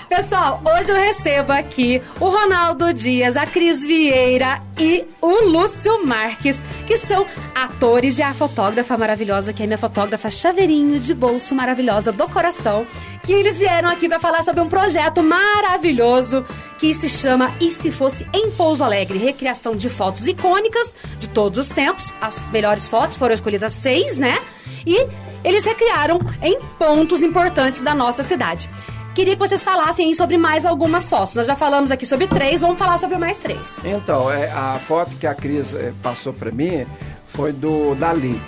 Pessoal, 0.09 0.61
hoje 0.65 0.91
eu 0.91 0.97
recebo 0.97 1.53
aqui 1.53 2.03
o 2.21 2.29
Ronaldo 2.29 2.93
Dias, 2.93 3.37
a 3.37 3.47
Cris 3.47 3.83
Vieira 3.83 4.61
e 4.79 5.05
o 5.21 5.47
Lúcio 5.49 6.05
Marques, 6.05 6.63
que 6.87 6.97
são 6.97 7.27
atores 7.55 8.19
e 8.19 8.23
a 8.23 8.35
fotógrafa 8.35 8.97
maravilhosa, 8.97 9.53
que 9.53 9.63
é 9.63 9.67
minha 9.67 9.79
fotógrafa 9.79 10.29
chaveirinho 10.29 10.99
de 10.99 11.15
bolso 11.15 11.55
maravilhosa 11.55 12.13
do 12.13 12.29
coração, 12.29 12.87
que 13.23 13.33
eles 13.33 13.59
vieram 13.59 13.89
aqui 13.89 14.09
para 14.09 14.21
falar 14.21 14.43
sobre 14.43 14.61
um 14.61 14.69
projeto 14.69 15.23
maravilhoso 15.23 16.45
que 16.83 16.93
se 16.93 17.09
chama 17.09 17.55
E 17.61 17.71
Se 17.71 17.93
Fosse 17.93 18.27
em 18.35 18.51
Pouso 18.51 18.83
Alegre, 18.83 19.17
recriação 19.17 19.77
de 19.77 19.89
fotos 19.89 20.27
icônicas 20.27 20.97
de 21.21 21.29
todos 21.29 21.57
os 21.57 21.69
tempos. 21.69 22.13
As 22.21 22.45
melhores 22.51 22.89
fotos 22.89 23.17
foram 23.17 23.33
escolhidas 23.33 23.73
seis, 23.73 24.19
né? 24.19 24.37
E 24.85 25.07
eles 25.45 25.65
recriaram 25.65 26.19
em 26.43 26.59
pontos 26.81 27.23
importantes 27.23 27.83
da 27.83 27.95
nossa 27.95 28.25
cidade. 28.25 28.69
Queria 29.15 29.35
que 29.35 29.39
vocês 29.39 29.63
falassem 29.63 30.13
sobre 30.17 30.37
mais 30.37 30.67
algumas 30.67 31.09
fotos. 31.09 31.37
Nós 31.37 31.47
já 31.47 31.55
falamos 31.55 31.93
aqui 31.93 32.05
sobre 32.05 32.27
três, 32.27 32.63
vamos 32.63 32.81
falar 32.81 32.99
sobre 32.99 33.17
mais 33.17 33.39
três. 33.39 33.81
Então, 33.85 34.29
é, 34.29 34.51
a 34.51 34.81
foto 34.81 35.15
que 35.15 35.27
a 35.29 35.37
Cris 35.37 35.75
eh, 35.75 35.93
passou 36.03 36.33
para 36.33 36.51
mim 36.51 36.85
foi 37.29 37.53
do 37.53 37.95
Dali, 37.95 38.43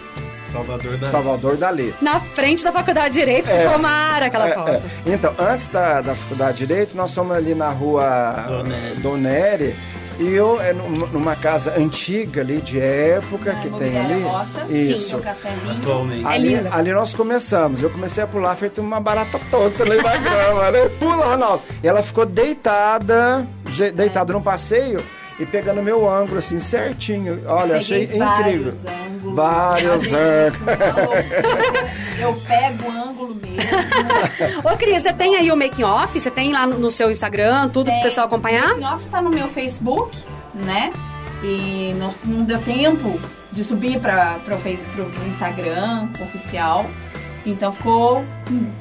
Salvador 0.55 0.97
da. 0.97 1.09
Salvador 1.11 1.57
Dali. 1.57 1.95
Na 2.01 2.21
frente 2.21 2.63
da 2.65 2.71
Faculdade 2.73 3.15
de 3.15 3.21
Direito, 3.21 3.51
É. 3.51 3.65
ficou 3.67 3.79
mara 3.79 4.27
aquela 4.27 4.49
É, 4.49 4.55
foto. 4.55 4.71
é. 4.71 5.13
Então, 5.13 5.35
antes 5.39 5.67
da, 5.67 6.01
da 6.01 6.15
Faculdade 6.15 6.59
de 6.59 6.67
Direito, 6.67 6.97
nós 6.97 7.13
fomos 7.15 7.37
ali 7.37 7.55
na 7.55 7.71
rua 7.71 8.35
Doneri. 8.49 8.95
Doneri. 9.01 9.75
E 10.17 10.33
eu, 10.33 10.61
é, 10.61 10.73
num- 10.73 10.91
numa 11.09 11.35
casa 11.35 11.75
antiga 11.77 12.41
ali, 12.41 12.61
de 12.61 12.79
época, 12.79 13.53
Na 13.53 13.59
que 13.61 13.69
tem 13.71 13.99
ali. 13.99 14.23
Rota, 14.23 14.67
Isso. 14.73 15.17
no 15.17 15.23
Castelinho. 15.25 15.73
Atualmente. 15.83 16.25
É 16.25 16.29
Ali, 16.29 16.49
linda. 16.55 16.71
ali 16.73 16.93
nós 16.93 17.13
começamos. 17.13 17.83
Eu 17.83 17.91
comecei 17.91 18.23
a 18.23 18.27
pular, 18.29 18.55
feito 18.55 18.81
uma 18.81 19.01
barata 19.01 19.41
tonta 19.51 19.83
ali 19.83 19.97
na 20.01 20.17
grama, 20.17 20.71
né? 20.71 20.89
Pula, 21.01 21.27
Ronaldo. 21.27 21.63
E 21.83 21.89
ela 21.89 22.01
ficou 22.01 22.25
deitada, 22.25 23.45
deitada 23.93 24.33
num 24.33 24.41
passeio 24.41 25.03
e 25.39 25.47
pegando 25.47 25.83
meu 25.83 26.09
ângulo, 26.09 26.39
assim, 26.39 26.61
certinho. 26.61 27.43
Olha, 27.47 27.77
achei 27.77 28.07
Peguei 28.07 28.23
incrível. 28.23 28.73
vários 28.73 29.05
ângulos. 29.07 29.35
Vários 29.37 30.03
vezes, 30.03 30.61
Eu, 32.21 32.33
pego 32.47 32.89
o 32.89 32.91
ângulo 32.91 33.35
mesmo. 33.35 33.61
Ô, 34.65 34.77
Cris, 34.77 35.03
você 35.03 35.13
tem 35.13 35.37
aí 35.37 35.51
o 35.51 35.57
making 35.57 35.83
off? 35.83 36.19
Você 36.19 36.31
tem 36.31 36.53
lá 36.53 36.67
no, 36.67 36.91
seu 36.91 37.11
Instagram, 37.11 37.69
tudo 37.69 37.87
pro 37.87 37.95
Tem. 37.95 38.03
pessoal 38.03 38.27
acompanhar? 38.27 38.75
O 38.79 38.85
off 38.85 39.05
tá 39.09 39.21
no 39.21 39.31
meu 39.31 39.49
Facebook, 39.49 40.17
né? 40.55 40.93
E 41.43 41.95
não, 41.99 42.15
não 42.25 42.45
deu 42.45 42.59
tempo 42.61 43.21
de 43.53 43.65
subir 43.65 43.99
para 44.01 44.39
pro, 44.45 44.57
pro, 44.57 45.05
pro 45.07 45.29
Instagram 45.29 46.09
oficial. 46.23 46.87
Então 47.45 47.71
ficou 47.73 48.25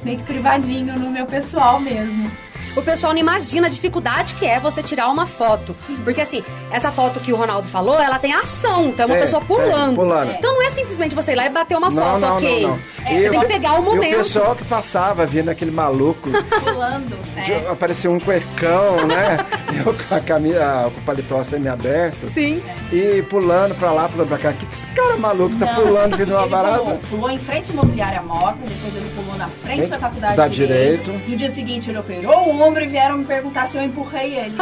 meio 0.02 0.18
que 0.18 0.24
privadinho 0.24 0.98
no 0.98 1.10
meu 1.10 1.26
pessoal 1.26 1.78
mesmo. 1.80 2.30
O 2.76 2.82
pessoal 2.82 3.12
não 3.12 3.20
imagina 3.20 3.66
a 3.66 3.70
dificuldade 3.70 4.34
que 4.34 4.46
é 4.46 4.58
você 4.58 4.82
tirar 4.82 5.08
uma 5.08 5.26
foto. 5.26 5.74
Porque 6.04 6.20
assim, 6.20 6.42
essa 6.70 6.90
foto 6.90 7.20
que 7.20 7.32
o 7.32 7.36
Ronaldo 7.36 7.68
falou, 7.68 8.00
ela 8.00 8.18
tem 8.18 8.32
ação, 8.32 8.86
então 8.88 9.04
é 9.04 9.06
uma 9.06 9.14
Tem, 9.14 9.22
pessoa 9.24 9.40
tem, 9.42 9.48
pulando. 9.56 9.94
pulando. 9.96 10.32
Então 10.32 10.52
não 10.54 10.62
é 10.62 10.70
simplesmente 10.70 11.14
você 11.14 11.32
ir 11.32 11.36
lá 11.36 11.46
e 11.46 11.50
bater 11.50 11.76
uma 11.76 11.90
foto, 11.90 12.18
não, 12.18 12.36
ok. 12.36 12.62
não, 12.62 12.70
não. 12.70 12.78
É, 13.04 13.10
você 13.10 13.26
eu- 13.28 13.30
tem 13.32 13.40
que 13.40 13.46
pegar 13.46 13.72
o 13.74 13.76
E 13.76 13.78
o 13.80 13.82
momento. 13.82 14.16
pessoal 14.18 14.54
que 14.56 14.64
passava 14.64 15.24
vendo 15.26 15.48
aquele 15.50 15.70
maluco, 15.70 16.28
Pulando, 16.64 17.16
né? 17.34 17.42
de- 17.44 17.66
apareceu 17.68 18.10
um 18.12 18.18
cuecão, 18.20 19.06
né? 19.06 19.38
Eu 19.84 19.92
com 19.92 20.14
a 20.14 20.20
camisa, 20.20 20.90
com 20.94 21.00
o 21.00 21.04
paletó 21.04 21.42
semi-aberto. 21.42 22.26
Sim. 22.28 22.62
E 22.92 23.22
pulando 23.28 23.74
pra 23.74 23.90
lá, 23.90 24.08
pulando 24.08 24.28
pra 24.28 24.38
cá. 24.38 24.52
Que 24.52 24.64
que 24.66 24.72
esse 24.74 24.86
cara 24.88 25.16
maluco 25.16 25.54
tá 25.58 25.66
Não, 25.66 25.74
pulando 25.82 26.16
vindo 26.16 26.32
uma 26.32 26.46
barata? 26.46 26.78
Pulou, 26.78 26.98
pulou 27.10 27.30
em 27.30 27.38
frente 27.40 27.70
à 27.70 27.72
imobiliária 27.74 28.22
Mota, 28.22 28.56
depois 28.62 28.94
ele 28.96 29.10
pulou 29.16 29.36
na 29.36 29.48
frente 29.48 29.88
da 29.88 29.98
faculdade 29.98 30.36
da 30.36 30.46
de 30.48 30.54
Direito. 30.54 31.04
Direito. 31.04 31.28
No 31.30 31.36
dia 31.36 31.50
seguinte 31.52 31.90
ele 31.90 31.98
operou 31.98 32.48
o 32.48 32.56
ombro 32.66 32.82
e 32.82 32.86
vieram 32.86 33.18
me 33.18 33.24
perguntar 33.24 33.66
se 33.68 33.76
eu 33.76 33.82
empurrei 33.82 34.38
ele. 34.38 34.54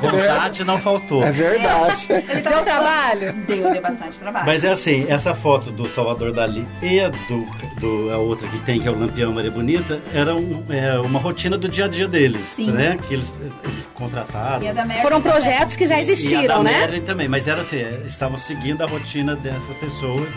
Vontade 0.00 0.64
não 0.64 0.78
faltou. 0.78 1.22
É 1.22 1.32
verdade. 1.32 2.06
Ele 2.10 2.40
Deu 2.42 2.62
trabalho? 2.62 3.32
Deu, 3.46 3.72
deu 3.72 3.82
bastante 3.82 4.18
trabalho. 4.18 4.46
Mas 4.46 4.64
é 4.64 4.70
assim, 4.70 5.06
essa 5.08 5.34
foto 5.34 5.70
do 5.70 5.88
Salvador 5.88 6.32
Dali 6.32 6.66
e 6.82 7.00
do, 7.28 7.46
do- 7.80 8.10
a 8.12 8.18
outra 8.18 8.46
que 8.48 8.58
tem, 8.60 8.80
que 8.80 8.88
é 8.88 8.90
o 8.90 8.98
Lampião 8.98 9.32
Maria 9.32 9.50
Bonita, 9.50 10.00
era 10.14 10.34
um- 10.34 10.64
é, 10.68 10.98
uma 11.00 11.18
rotina 11.18 11.56
do 11.58 11.68
dia 11.68 11.86
a 11.86 11.88
dia 11.88 12.06
deles, 12.08 12.40
Sim. 12.42 12.70
né? 12.72 12.96
Que 13.08 13.14
eles, 13.14 13.32
eles 13.64 13.88
contrataram. 13.94 14.62
E 14.62 14.68
a 14.68 14.72
da 14.72 14.84
Mary 14.84 15.02
Foram 15.02 15.20
também. 15.20 15.32
projetos 15.32 15.76
que 15.76 15.86
já 15.86 15.96
E 15.96 15.98
a 15.98 16.00
existiram, 16.02 16.42
da 16.58 16.62
né? 16.62 16.80
Marilyn 16.80 17.02
também, 17.02 17.28
mas 17.28 17.46
era 17.48 17.60
assim, 17.60 17.78
é, 17.78 18.02
estavam 18.06 18.38
seguindo 18.38 18.82
a 18.82 18.86
rotina 18.86 19.34
dessas 19.36 19.76
pessoas, 19.78 20.28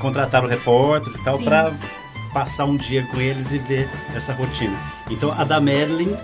contrataram 0.00 0.48
repórteres 0.48 1.18
e 1.18 1.24
tal 1.24 1.38
Sim. 1.38 1.44
para 1.44 1.72
passar 2.32 2.64
um 2.64 2.76
dia 2.76 3.04
com 3.06 3.20
eles 3.20 3.52
e 3.52 3.58
ver 3.58 3.88
essa 4.14 4.32
rotina. 4.32 4.78
Então 5.10 5.32
a 5.38 5.44
da 5.44 5.60
Marilyn 5.60 6.14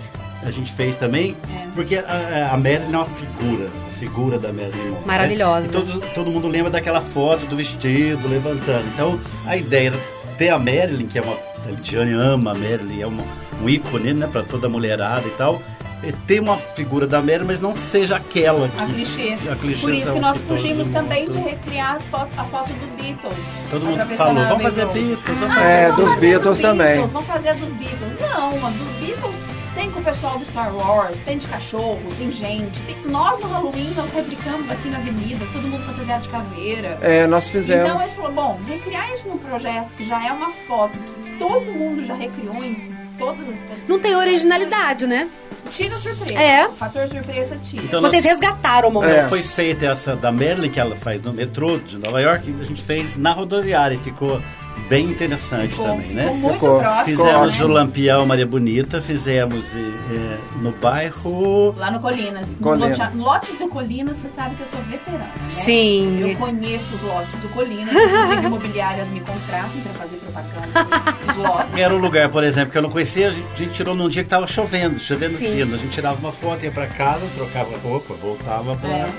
a 0.43 0.51
gente 0.51 0.71
fez 0.71 0.95
também, 0.95 1.35
É. 1.53 1.67
porque 1.75 1.97
a, 1.97 2.53
a 2.53 2.69
é 2.69 2.87
uma 2.87 3.05
figura, 3.05 3.69
a 3.89 3.93
figura 3.93 4.39
da. 4.39 4.49
Monroe, 4.53 4.69
né? 4.91 5.01
Maravilhosa. 5.05 5.67
E 5.67 5.71
todo, 5.71 6.01
todo 6.13 6.31
mundo 6.31 6.47
lembra 6.47 6.71
daquela 6.71 7.01
foto 7.01 7.45
do 7.45 7.55
vestido 7.55 8.27
levantando. 8.27 8.87
Então 8.93 9.19
a 9.45 9.57
ideia 9.57 9.87
era 9.89 9.97
ter 10.37 10.49
a 10.49 10.57
Marilyn, 10.57 11.07
que 11.07 11.19
é 11.19 11.21
uma. 11.21 11.33
A 11.65 11.71
Lidiane 11.71 12.13
ama 12.13 12.51
a 12.51 12.53
Marilyn, 12.53 13.01
é 13.01 13.05
uma, 13.07 13.23
um 13.61 13.67
ícone 13.67 14.13
né, 14.13 14.27
para 14.27 14.43
toda 14.43 14.69
mulherada 14.69 15.27
e 15.27 15.31
tal. 15.31 15.61
É 16.01 16.13
ter 16.25 16.39
uma 16.39 16.55
figura 16.57 17.05
da 17.05 17.19
Marilyn, 17.21 17.45
mas 17.45 17.59
não 17.59 17.75
seja 17.75 18.15
aquela 18.15 18.69
que. 18.69 18.81
A 18.81 18.85
clichê. 18.85 19.37
A 19.51 19.55
clichê 19.57 19.81
Por 19.81 19.93
isso 19.93 20.13
que 20.13 20.19
nós 20.19 20.37
que 20.37 20.43
fugimos 20.47 20.87
mundo- 20.87 20.93
também 20.93 21.29
de 21.29 21.37
recriar 21.37 21.95
as 21.95 22.03
foto- 22.03 22.29
a 22.37 22.43
foto 22.45 22.71
do 22.73 22.87
Beatles. 22.95 23.33
Todo 23.69 23.85
mundo 23.85 24.05
falou, 24.15 24.41
a 24.43 24.47
vamos 24.47 24.63
fazer. 24.63 24.85
Beatles, 24.85 25.19
vamos 25.25 25.43
Ah, 25.43 25.59
fazer. 25.59 25.71
É, 25.73 25.91
dos 25.91 26.05
fazer 26.13 26.19
Beatles 26.21 26.59
também. 26.59 27.05
Vamos 27.07 27.27
fazer 27.27 27.53
dos 27.55 27.69
Beatles. 27.73 28.13
Não, 28.21 28.65
a 28.65 28.69
dos 28.69 28.87
Beatles 29.05 29.35
tem 29.75 29.91
com 29.91 29.99
o 29.99 30.03
pessoal 30.03 30.39
do 30.39 30.45
Star 30.45 30.73
Wars, 30.73 31.17
tem 31.25 31.37
de 31.37 31.47
cachorro, 31.47 31.99
tem 32.17 32.31
gente. 32.31 32.81
tem- 32.83 32.97
Nós 33.05 33.37
no 33.41 33.47
Halloween 33.49 33.91
nós 33.97 34.09
replicamos 34.13 34.69
aqui 34.71 34.87
na 34.89 34.97
avenida, 34.99 35.45
todo 35.51 35.63
mundo 35.67 35.83
fantasiado 35.85 36.23
de 36.23 36.29
caveira. 36.29 36.97
É, 37.01 37.27
nós 37.27 37.49
fizemos. 37.49 37.89
Então 37.89 38.01
ele 38.01 38.11
falou, 38.11 38.31
bom, 38.31 38.59
recriar 38.69 39.11
isso 39.13 39.27
num 39.27 39.37
projeto 39.37 39.93
que 39.97 40.07
já 40.07 40.25
é 40.25 40.31
uma 40.31 40.49
foto 40.65 40.93
que 40.97 41.37
todo 41.37 41.65
mundo 41.65 42.05
já 42.05 42.13
recriou 42.15 42.63
em 42.63 42.95
todas 43.17 43.41
as 43.49 43.57
pessoas. 43.59 43.87
Não 43.89 43.99
tem 43.99 44.15
originalidade, 44.15 45.05
né? 45.05 45.27
Tira 45.69 45.95
a 45.95 45.99
surpresa. 45.99 46.39
É. 46.39 46.67
O 46.67 46.71
fator 46.73 47.07
surpresa 47.07 47.57
tira. 47.57 47.83
Então, 47.83 48.01
Vocês 48.01 48.23
resgataram 48.23 48.89
o 48.89 48.91
momento. 48.91 49.11
É. 49.11 49.29
Foi 49.29 49.41
feita 49.41 49.87
essa 49.87 50.15
da 50.15 50.31
Marilyn, 50.31 50.69
que 50.69 50.79
ela 50.79 50.95
faz 50.95 51.21
no 51.21 51.31
metrô 51.33 51.77
de 51.77 51.97
Nova 51.97 52.19
York, 52.21 52.55
a 52.59 52.63
gente 52.63 52.81
fez 52.81 53.15
na 53.15 53.31
rodoviária 53.31 53.95
e 53.95 53.97
ficou 53.97 54.41
bem 54.87 55.09
interessante 55.09 55.71
ficou, 55.71 55.85
também, 55.85 56.01
ficou 56.09 56.15
né? 56.23 56.31
muito 56.33 56.53
Ficou. 56.53 56.79
próximo. 56.79 57.05
Fizemos 57.05 57.59
né? 57.59 57.65
o 57.65 57.67
Lampião 57.67 58.25
Maria 58.25 58.45
Bonita, 58.45 59.01
fizemos 59.01 59.73
eh, 59.75 60.37
no 60.61 60.71
bairro. 60.71 61.73
Lá 61.77 61.91
no 61.91 61.99
Colinas. 61.99 62.47
Colinas. 62.61 62.97
No 63.13 63.23
lote, 63.23 63.49
lote 63.49 63.53
do 63.57 63.67
Colinas, 63.67 64.17
você 64.17 64.29
sabe 64.29 64.55
que 64.55 64.61
eu 64.61 64.67
sou 64.71 64.81
veterana, 64.83 65.23
né? 65.25 65.31
Sim. 65.49 66.19
Eu 66.21 66.35
conheço 66.37 66.95
os 66.95 67.01
lotes 67.01 67.33
do 67.41 67.49
Colinas, 67.49 67.93
inclusive 67.93 68.45
imobiliárias 68.45 69.09
me 69.09 69.19
contratam 69.21 69.69
pra 69.83 69.93
fazer 69.93 70.17
propaganda 70.17 71.11
dos 71.27 71.35
lotes. 71.37 71.77
Era 71.77 71.93
um 71.93 71.99
lugar, 71.99 72.29
por 72.29 72.43
exemplo, 72.43 72.71
que 72.71 72.77
eu 72.77 72.81
não 72.81 72.89
conhecia, 72.89 73.29
a 73.29 73.31
gente, 73.31 73.47
a 73.53 73.57
gente 73.57 73.73
tirou 73.73 73.95
num 73.95 74.07
dia 74.07 74.23
que 74.23 74.29
tava 74.29 74.47
chovendo, 74.47 74.99
chovendo 74.99 75.37
fino. 75.37 75.75
A 75.75 75.77
gente 75.77 75.91
tirava 75.91 76.17
uma 76.19 76.31
foto, 76.31 76.63
ia 76.63 76.71
pra 76.71 76.87
casa, 76.87 77.25
trocava 77.35 77.77
roupa, 77.83 78.13
voltava 78.15 78.75
pra, 78.75 78.89
É. 78.89 79.09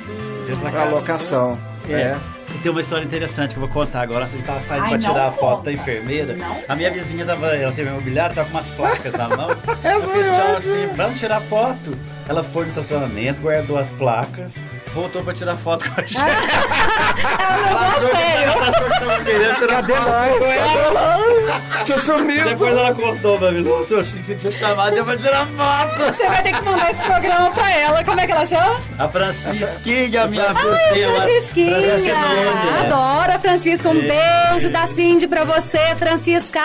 pra 0.70 0.84
locação. 0.84 1.58
É. 1.88 1.92
É. 1.92 2.16
E 2.54 2.58
tem 2.58 2.70
uma 2.70 2.80
história 2.80 3.04
interessante 3.04 3.50
que 3.50 3.56
eu 3.56 3.66
vou 3.66 3.68
contar 3.68 4.02
agora. 4.02 4.26
Você 4.26 4.38
tava 4.38 4.60
saindo 4.60 4.84
Ai, 4.84 4.90
pra 4.90 4.98
tirar 4.98 5.28
a 5.28 5.32
foto 5.32 5.64
da 5.64 5.72
enfermeira. 5.72 6.34
Não 6.34 6.60
a 6.68 6.76
minha 6.76 6.90
vizinha 6.90 7.24
tava, 7.26 7.48
ela 7.48 7.72
teve 7.72 7.90
imobiliário, 7.90 8.34
tava 8.34 8.48
com 8.48 8.56
umas 8.56 8.70
placas 8.70 9.12
na 9.12 9.28
mão. 9.28 9.50
eu 9.84 10.12
fiz 10.12 10.26
tchau 10.26 10.56
assim, 10.56 10.88
vamos 10.94 11.18
tirar 11.18 11.40
foto. 11.40 11.96
Ela 12.28 12.44
foi 12.44 12.62
no 12.64 12.68
estacionamento, 12.68 13.40
guardou 13.40 13.76
as 13.76 13.90
placas, 13.92 14.54
voltou 14.94 15.22
pra 15.22 15.32
tirar 15.32 15.56
foto 15.56 15.88
com 15.90 16.00
a 16.00 16.04
gente. 16.06 16.18
Ela 16.18 17.56
levou 17.56 17.78
a 17.78 18.00
sério. 18.10 18.52
Ela 18.52 18.68
achou 18.68 18.84
que 18.84 19.00
tava 19.00 19.24
querendo 19.24 19.54
tirar 19.56 19.74
Cadê 19.76 19.92
foto 19.94 20.08
nós? 20.10 20.38
com 20.38 20.44
ela. 20.46 21.60
Cadê 21.70 21.84
Tinha 21.84 21.98
sumido. 21.98 22.48
Depois 22.50 22.76
ela 22.76 22.94
contou 22.94 23.38
pra 23.38 23.52
mim, 23.52 23.62
nossa, 23.62 23.94
eu 23.94 24.00
achei 24.00 24.20
que 24.20 24.26
você 24.26 24.34
tinha 24.34 24.52
chamado 24.52 24.96
eu 24.96 25.04
pra 25.04 25.16
tirar 25.16 25.46
foto. 25.46 26.14
Você 26.16 26.26
vai 26.26 26.42
ter 26.42 26.52
que 26.54 26.62
mandar 26.62 26.90
esse 26.90 27.00
programa 27.00 27.50
pra 27.50 27.70
ela. 27.72 28.04
Como 28.04 28.20
é 28.20 28.26
que 28.26 28.32
ela 28.32 28.44
chama? 28.44 28.80
A 28.98 29.08
Francisquinha, 29.08 30.26
minha 30.26 30.46
Ai, 30.48 30.54
Francisquinha. 30.54 31.12
Francisquinha. 31.12 31.74
Francisquinha. 31.76 32.80
Adoro 32.80 33.32
a 33.32 33.38
Francisca. 33.38 33.88
Um 33.88 34.00
É. 34.00 34.50
beijo 34.50 34.70
da 34.70 34.86
Cindy 34.86 35.26
pra 35.28 35.44
você, 35.44 35.94
Francisca. 35.96 36.60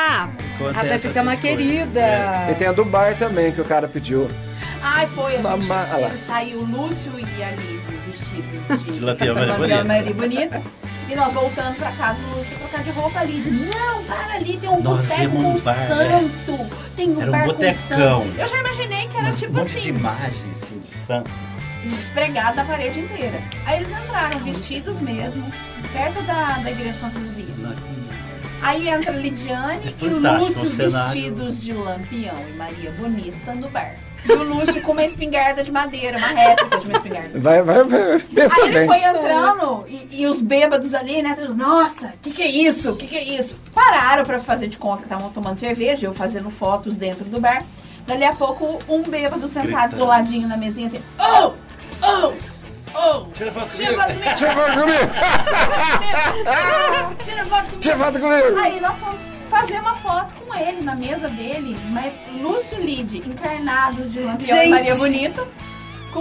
A 0.75 0.83
Francisca 0.85 1.19
é 1.19 1.21
uma 1.21 1.35
querida. 1.37 1.99
É. 1.99 2.47
E 2.51 2.55
tem 2.55 2.67
a 2.67 2.71
do 2.71 2.85
bar 2.85 3.15
também, 3.17 3.51
que 3.51 3.61
o 3.61 3.65
cara 3.65 3.87
pediu. 3.87 4.29
Ai, 4.81 5.07
foi. 5.15 5.33
A 5.33 5.37
gente, 5.37 5.41
Mamá- 5.43 5.85
olha 5.93 6.01
lá. 6.01 6.07
ele 6.09 6.19
saiu 6.27 6.59
o 6.59 6.65
Lúcio 6.65 7.11
e 7.17 7.43
a 7.43 7.47
vestidos 7.49 7.94
de, 8.69 8.91
De 8.91 8.99
Lampião 8.99 9.35
Maria 9.35 9.53
Bonita. 9.57 9.83
Maria 9.83 10.13
Bonita. 10.13 10.63
E 11.07 11.15
nós 11.15 11.31
voltando 11.33 11.75
pra 11.75 11.91
casa, 11.91 12.19
o 12.19 12.37
Lúcio 12.37 12.57
trocar 12.57 12.83
de 12.83 12.89
roupa 12.91 13.19
ali. 13.19 13.43
Não, 13.75 14.03
para 14.05 14.33
ali, 14.33 14.57
tem 14.57 14.69
um 14.69 14.81
Nós 14.81 15.05
boteco 15.07 15.37
um 15.37 15.59
bar, 15.59 15.79
é. 15.79 15.87
santo. 15.87 16.69
Tem 16.95 17.09
um 17.11 17.21
Era 17.21 17.29
um 17.29 17.31
bar 17.31 17.45
botecão. 17.45 18.21
com 18.21 18.25
santo. 18.25 18.39
Eu 18.41 18.47
já 18.47 18.59
imaginei 18.59 19.07
que 19.07 19.17
era 19.17 19.25
Mas 19.27 19.39
tipo 19.39 19.51
um 19.53 19.55
monte 19.61 19.71
de 19.73 19.77
assim, 19.79 19.89
imagens 19.89 20.63
assim, 20.63 20.79
de 20.79 20.87
santo. 20.87 21.31
pregado 22.13 22.55
na 22.55 22.65
parede 22.65 22.99
inteira. 23.01 23.39
Aí 23.67 23.77
eles 23.83 23.91
entraram 24.03 24.39
vestidos 24.39 24.99
mesmo, 24.99 25.45
perto 25.93 26.23
da, 26.23 26.57
da 26.57 26.71
igreja 26.71 26.95
Santa 26.99 27.19
Luzia. 27.19 27.45
Aí 28.63 28.87
entra 28.89 29.11
Lidiane 29.11 29.81
É 29.85 30.05
e 30.05 30.09
Lúcio 30.09 30.65
cenário. 30.65 31.11
vestidos 31.11 31.61
de 31.61 31.71
Lampião 31.71 32.35
e 32.49 32.57
Maria 32.57 32.89
Bonita 32.91 33.53
no 33.53 33.69
bar. 33.69 33.95
E 34.27 34.31
o 34.33 34.43
Lúcio 34.43 34.81
com 34.81 34.91
uma 34.91 35.03
espingarda 35.03 35.63
de 35.63 35.71
madeira, 35.71 36.17
uma 36.17 36.27
réplica 36.27 36.77
de 36.79 36.87
uma 36.89 36.97
espingarda. 36.97 37.39
Vai, 37.39 37.61
vai, 37.61 37.83
vai 37.83 38.19
pensa 38.19 38.55
Aí 38.55 38.61
ele 38.69 38.73
bem. 38.79 38.87
foi 38.87 39.03
entrando 39.03 39.85
e, 39.87 40.07
e 40.21 40.27
os 40.27 40.41
bêbados 40.41 40.93
ali, 40.93 41.21
né? 41.21 41.33
tudo, 41.35 41.53
Nossa, 41.53 42.13
que 42.21 42.31
que 42.31 42.41
é 42.41 42.47
isso? 42.47 42.95
Que 42.95 43.07
que 43.07 43.17
é 43.17 43.23
isso? 43.23 43.55
Pararam 43.73 44.23
pra 44.23 44.39
fazer 44.39 44.67
de 44.67 44.77
conta 44.77 44.97
que 44.99 45.03
estavam 45.05 45.29
tomando 45.31 45.59
cerveja, 45.59 46.05
eu 46.07 46.13
fazendo 46.13 46.49
fotos 46.49 46.95
dentro 46.95 47.25
do 47.25 47.39
bar. 47.39 47.63
Dali 48.07 48.23
a 48.23 48.33
pouco, 48.33 48.79
um 48.87 49.01
bêbado 49.03 49.47
sentado 49.47 49.67
Gritando. 49.67 49.95
isoladinho 49.95 50.47
na 50.47 50.57
mesinha 50.57 50.87
assim, 50.87 51.01
oh, 51.19 51.51
oh, 52.03 52.33
oh. 52.93 53.25
Tira 53.33 53.51
foto 53.51 53.71
Tira 53.73 53.93
comigo. 53.93 54.01
foto 54.01 54.13
comigo! 54.13 54.35
Tira 54.35 54.51
foto 54.53 54.71
comigo! 54.79 55.09
Tira 57.23 57.45
foto 57.45 57.65
comigo! 57.65 57.79
Tira 57.81 57.97
foto 57.97 58.19
comigo! 58.19 58.59
Aí 58.59 58.79
nós 58.79 58.95
fomos 58.97 59.15
fazer 59.49 59.79
uma 59.79 59.95
foto 59.95 60.33
com 60.35 60.55
ele 60.55 60.81
na 60.81 60.95
mesa 60.95 61.27
dele, 61.29 61.75
mas 61.91 62.13
Lúcio 62.41 62.79
Lide 62.79 63.17
encarnados 63.19 64.11
de 64.11 64.19
Lampião 64.19 64.63
e 64.63 64.69
Maria 64.69 64.95
Bonita, 64.95 65.47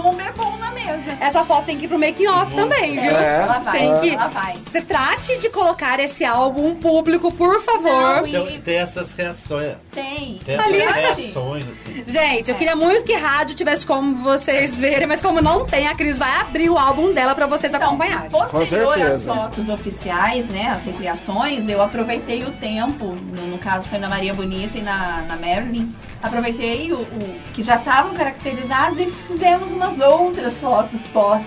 com 0.01 0.09
o 0.09 0.13
bebom 0.15 0.57
na 0.57 0.71
mesa. 0.71 1.17
Essa 1.19 1.43
foto 1.45 1.65
tem 1.65 1.77
que 1.77 1.85
ir 1.85 1.87
pro 1.87 1.97
making 1.97 2.27
off 2.27 2.53
também, 2.53 2.99
viu? 2.99 3.11
É. 3.15 3.41
Ela 3.43 3.59
vai, 3.59 3.79
Tem 3.79 3.99
que. 3.99 4.09
ela 4.15 4.27
vai. 4.27 4.55
Você 4.55 4.81
trate 4.81 5.37
de 5.39 5.49
colocar 5.49 5.99
esse 5.99 6.23
álbum 6.25 6.75
público, 6.75 7.31
por 7.31 7.61
favor. 7.61 8.21
Não, 8.27 8.47
e- 8.49 8.59
tem 8.59 8.77
essas 8.77 9.13
reações. 9.13 9.73
Tem. 9.91 10.39
Tem 10.45 10.59
Ali. 10.59 10.81
essas 10.81 11.17
reações, 11.17 11.65
assim. 11.69 12.03
Gente, 12.05 12.51
eu 12.51 12.57
queria 12.57 12.75
muito 12.75 13.03
que 13.05 13.13
rádio 13.13 13.55
tivesse 13.55 13.85
como 13.85 14.17
vocês 14.23 14.77
verem, 14.79 15.07
mas 15.07 15.21
como 15.21 15.41
não 15.41 15.65
tem, 15.65 15.87
a 15.87 15.95
Cris 15.95 16.17
vai 16.17 16.31
abrir 16.41 16.69
o 16.69 16.77
álbum 16.77 17.13
dela 17.13 17.33
pra 17.33 17.47
vocês 17.47 17.73
Então, 17.73 17.87
acompanharem. 17.87 18.29
posterior 18.29 18.99
às 19.01 19.23
fotos 19.23 19.69
oficiais, 19.69 20.45
né, 20.47 20.73
as 20.75 20.83
recriações, 20.83 21.67
eu 21.69 21.81
aproveitei 21.81 22.43
o 22.43 22.51
tempo, 22.51 23.05
no, 23.35 23.47
no 23.47 23.57
caso 23.57 23.87
foi 23.87 23.99
na 23.99 24.09
Maria 24.09 24.33
Bonita 24.33 24.77
e 24.77 24.81
na, 24.81 25.21
na 25.21 25.35
Marilyn, 25.37 25.87
aproveitei 26.21 26.91
o, 26.91 26.97
o- 27.01 27.39
que 27.53 27.61
já 27.63 27.75
estavam 27.75 28.13
caracterizados 28.13 28.99
e 28.99 29.05
fizemos 29.07 29.71
umas 29.71 29.99
outras 29.99 30.53
fotos 30.55 30.99
pós 31.13 31.43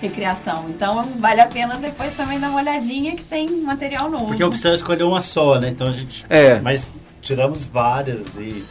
recriação. 0.00 0.66
Então 0.68 1.02
vale 1.18 1.40
a 1.40 1.46
pena 1.46 1.76
depois 1.76 2.14
também 2.16 2.40
dar 2.40 2.48
uma 2.48 2.60
olhadinha 2.60 3.14
que 3.14 3.22
tem 3.24 3.48
material 3.62 4.10
novo. 4.10 4.26
Porque 4.26 4.42
a 4.42 4.46
opção 4.48 4.72
é 4.72 4.74
escolher 4.74 5.04
uma 5.04 5.20
só, 5.20 5.58
né? 5.60 5.68
Então 5.68 5.86
a 5.86 5.92
gente. 5.92 6.24
É. 6.28 6.58
Mas 6.60 6.88
tiramos 7.20 7.66
várias 7.68 8.34
e, 8.36 8.64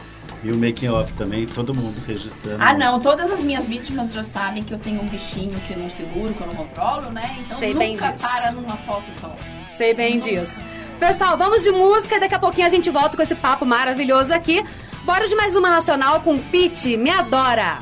e 0.44 0.50
o 0.52 0.56
making 0.58 0.88
off 0.88 1.10
também, 1.14 1.46
todo 1.46 1.74
mundo 1.74 2.02
registrando. 2.06 2.58
Ah, 2.60 2.74
não, 2.74 3.00
todas 3.00 3.32
as 3.32 3.42
minhas 3.42 3.66
vítimas 3.66 4.12
já 4.12 4.22
sabem 4.22 4.62
que 4.62 4.74
eu 4.74 4.78
tenho 4.78 5.00
um 5.00 5.06
bichinho 5.06 5.58
que 5.60 5.72
eu 5.72 5.78
não 5.78 5.88
seguro, 5.88 6.34
que 6.34 6.40
eu 6.42 6.46
não 6.48 6.54
controlo, 6.54 7.10
né? 7.10 7.34
Então 7.40 7.56
Sei 7.58 7.72
bem 7.72 7.92
nunca 7.94 8.10
disso. 8.12 8.26
para 8.28 8.52
numa 8.52 8.76
foto 8.78 9.10
só. 9.18 9.34
Sei 9.70 9.94
bem 9.94 10.20
disso. 10.20 10.60
Pessoal, 10.98 11.38
vamos 11.38 11.62
de 11.64 11.70
música. 11.70 12.20
Daqui 12.20 12.34
a 12.34 12.38
pouquinho 12.38 12.66
a 12.66 12.70
gente 12.70 12.90
volta 12.90 13.16
com 13.16 13.22
esse 13.22 13.34
papo 13.34 13.64
maravilhoso 13.64 14.34
aqui. 14.34 14.62
Bora 15.04 15.26
de 15.26 15.34
mais 15.34 15.56
uma 15.56 15.68
nacional 15.68 16.20
com 16.20 16.38
Pete, 16.38 16.96
me 16.96 17.10
adora. 17.10 17.80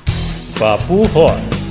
Papo 0.59 1.03
Rock. 1.09 1.70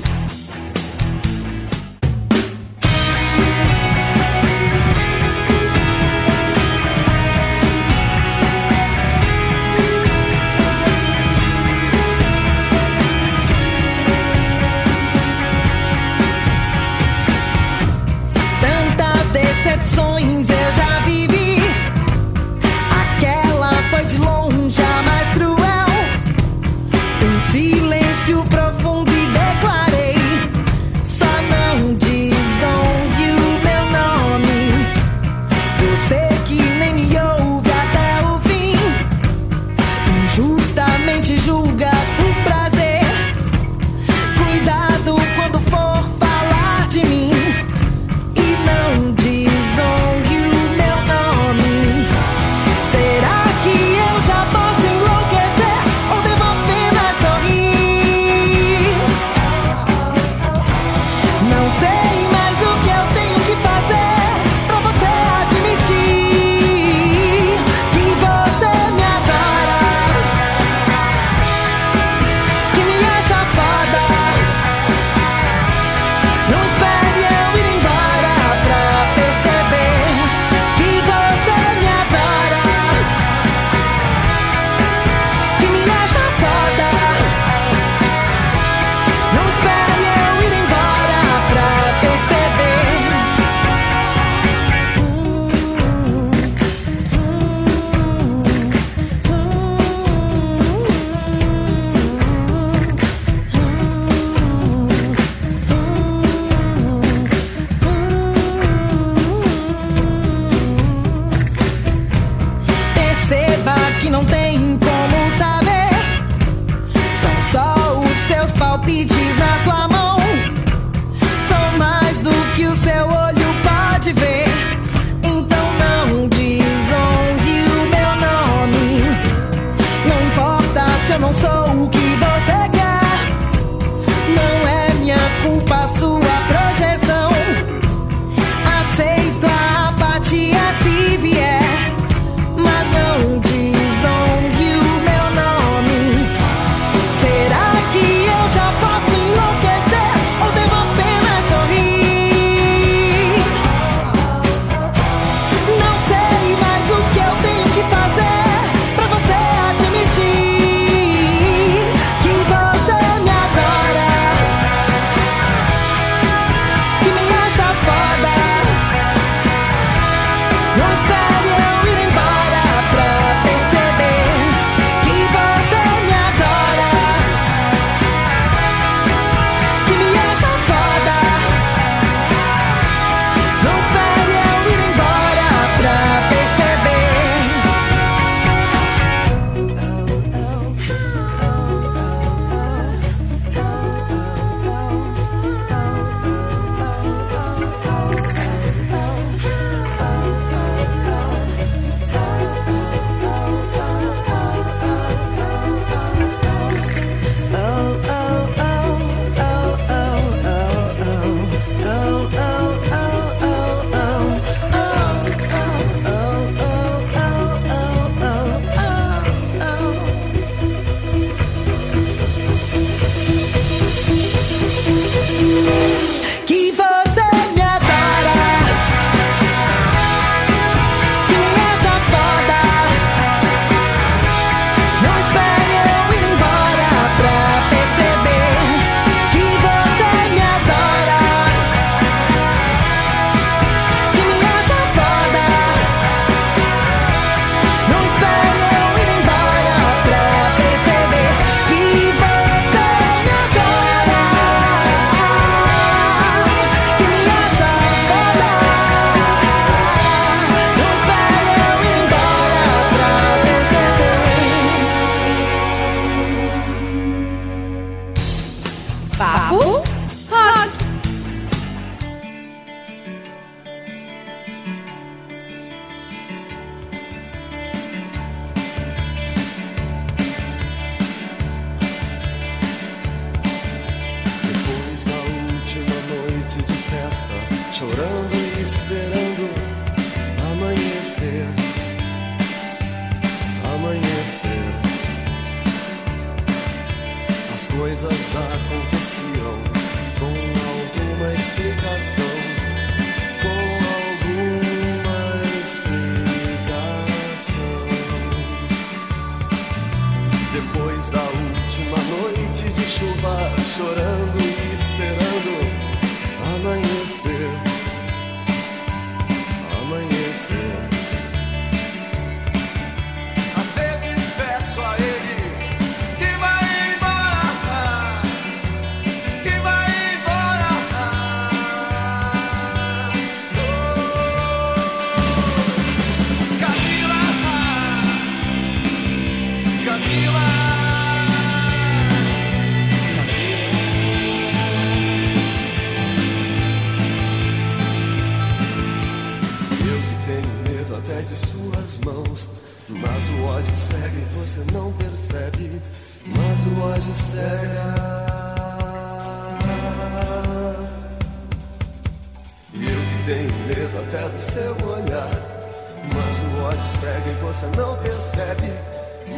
Não 367.75 367.95
percebe. 367.97 368.73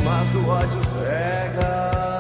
Mas 0.03 0.33
o 0.35 0.47
ódio 0.47 0.79
cega. 0.79 2.10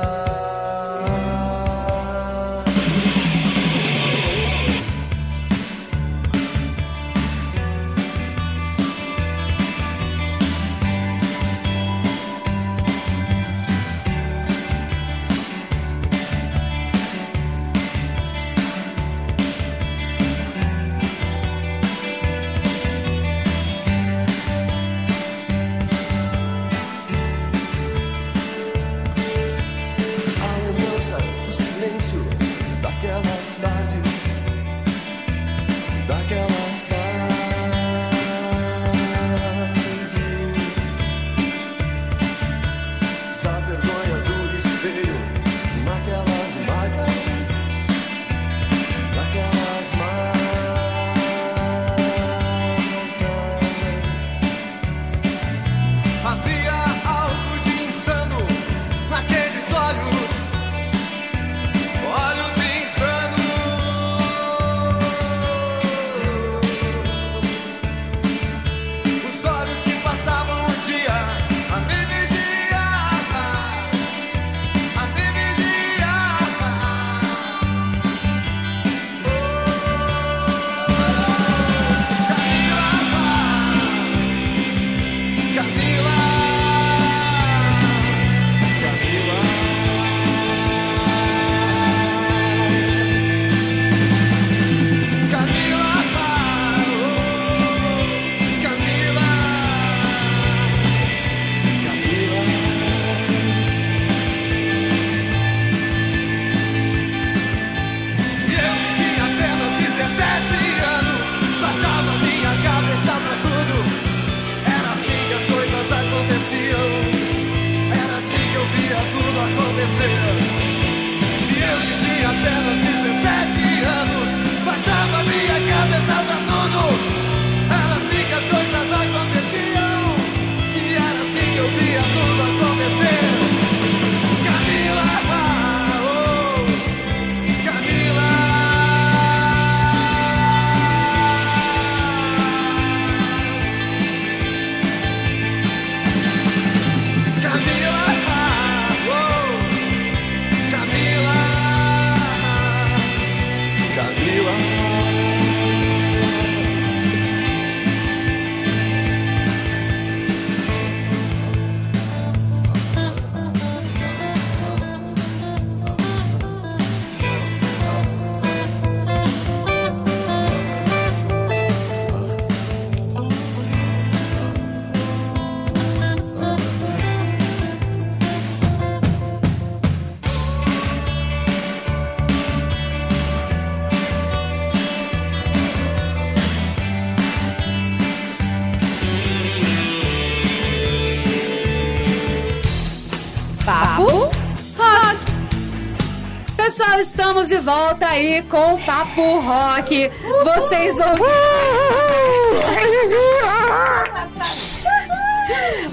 Volta 197.61 198.07
aí 198.07 198.41
com 198.43 198.73
o 198.73 198.81
Papo 198.81 199.39
Rock. 199.39 200.09
Vocês 200.43 200.97
ouviram. 200.97 201.31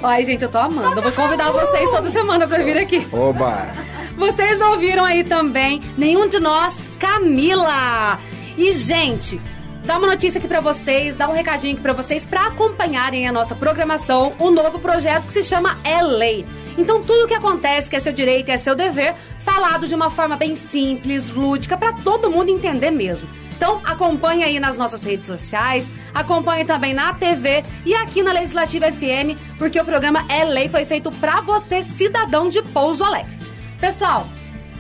Ai, 0.03 0.25
gente, 0.25 0.43
eu 0.43 0.49
tô 0.49 0.59
amando. 0.59 0.99
Eu 0.99 1.03
vou 1.03 1.13
convidar 1.13 1.51
vocês 1.51 1.91
toda 1.91 2.09
semana 2.09 2.47
pra 2.47 2.59
vir 2.59 2.79
aqui. 2.79 3.07
Oba! 3.13 3.69
Vocês 4.17 4.61
ouviram 4.61 5.05
aí 5.05 5.23
também 5.23 5.81
Nenhum 5.97 6.27
de 6.27 6.41
Nós, 6.41 6.97
Camila. 6.99 8.19
E, 8.57 8.73
gente, 8.73 9.41
dá 9.85 9.99
uma 9.99 10.09
notícia 10.09 10.39
aqui 10.39 10.49
pra 10.49 10.61
vocês, 10.61 11.17
dá 11.17 11.29
um 11.29 11.33
recadinho 11.33 11.75
aqui 11.75 11.83
pra 11.83 11.93
vocês 11.93 12.25
pra 12.25 12.47
acompanharem 12.47 13.29
a 13.29 13.33
nossa 13.33 13.55
programação, 13.55 14.33
o 14.39 14.51
novo 14.51 14.79
projeto 14.79 15.27
que 15.27 15.33
se 15.33 15.45
chama 15.45 15.79
É 15.85 16.03
Lei. 16.03 16.45
Então, 16.77 17.03
tudo 17.03 17.27
que 17.27 17.35
acontece, 17.35 17.89
que 17.91 17.97
é 17.97 18.01
seu 18.01 18.13
direito, 18.13 18.51
é 18.51 18.57
seu 18.57 18.75
dever, 18.75 19.15
falado 19.49 19.89
de 19.89 19.95
uma 19.95 20.11
forma 20.11 20.37
bem 20.37 20.55
simples, 20.55 21.31
lúdica, 21.31 21.75
pra 21.79 21.91
todo 21.95 22.31
mundo 22.31 22.51
entender 22.51 22.91
mesmo. 22.91 23.27
Então, 23.57 23.81
acompanhe 23.83 24.45
aí 24.45 24.61
nas 24.61 24.77
nossas 24.77 25.03
redes 25.03 25.27
sociais, 25.27 25.91
acompanhe 26.13 26.67
também 26.67 26.93
na 26.93 27.15
TV 27.15 27.65
e 27.85 27.95
aqui 27.95 28.23
na 28.23 28.31
Legislativa 28.31 28.93
FM, 28.93 29.39
porque 29.57 29.81
o 29.81 29.85
programa 29.87 30.25
É 30.29 30.45
Lei 30.45 30.69
foi 30.69 30.85
feito 30.85 31.11
pra 31.13 31.41
você, 31.41 31.83
cidadão 31.83 32.51
de 32.51 32.63
Pouso 32.63 33.03
Alegre. 33.03 33.37
Pessoal, 33.81 34.29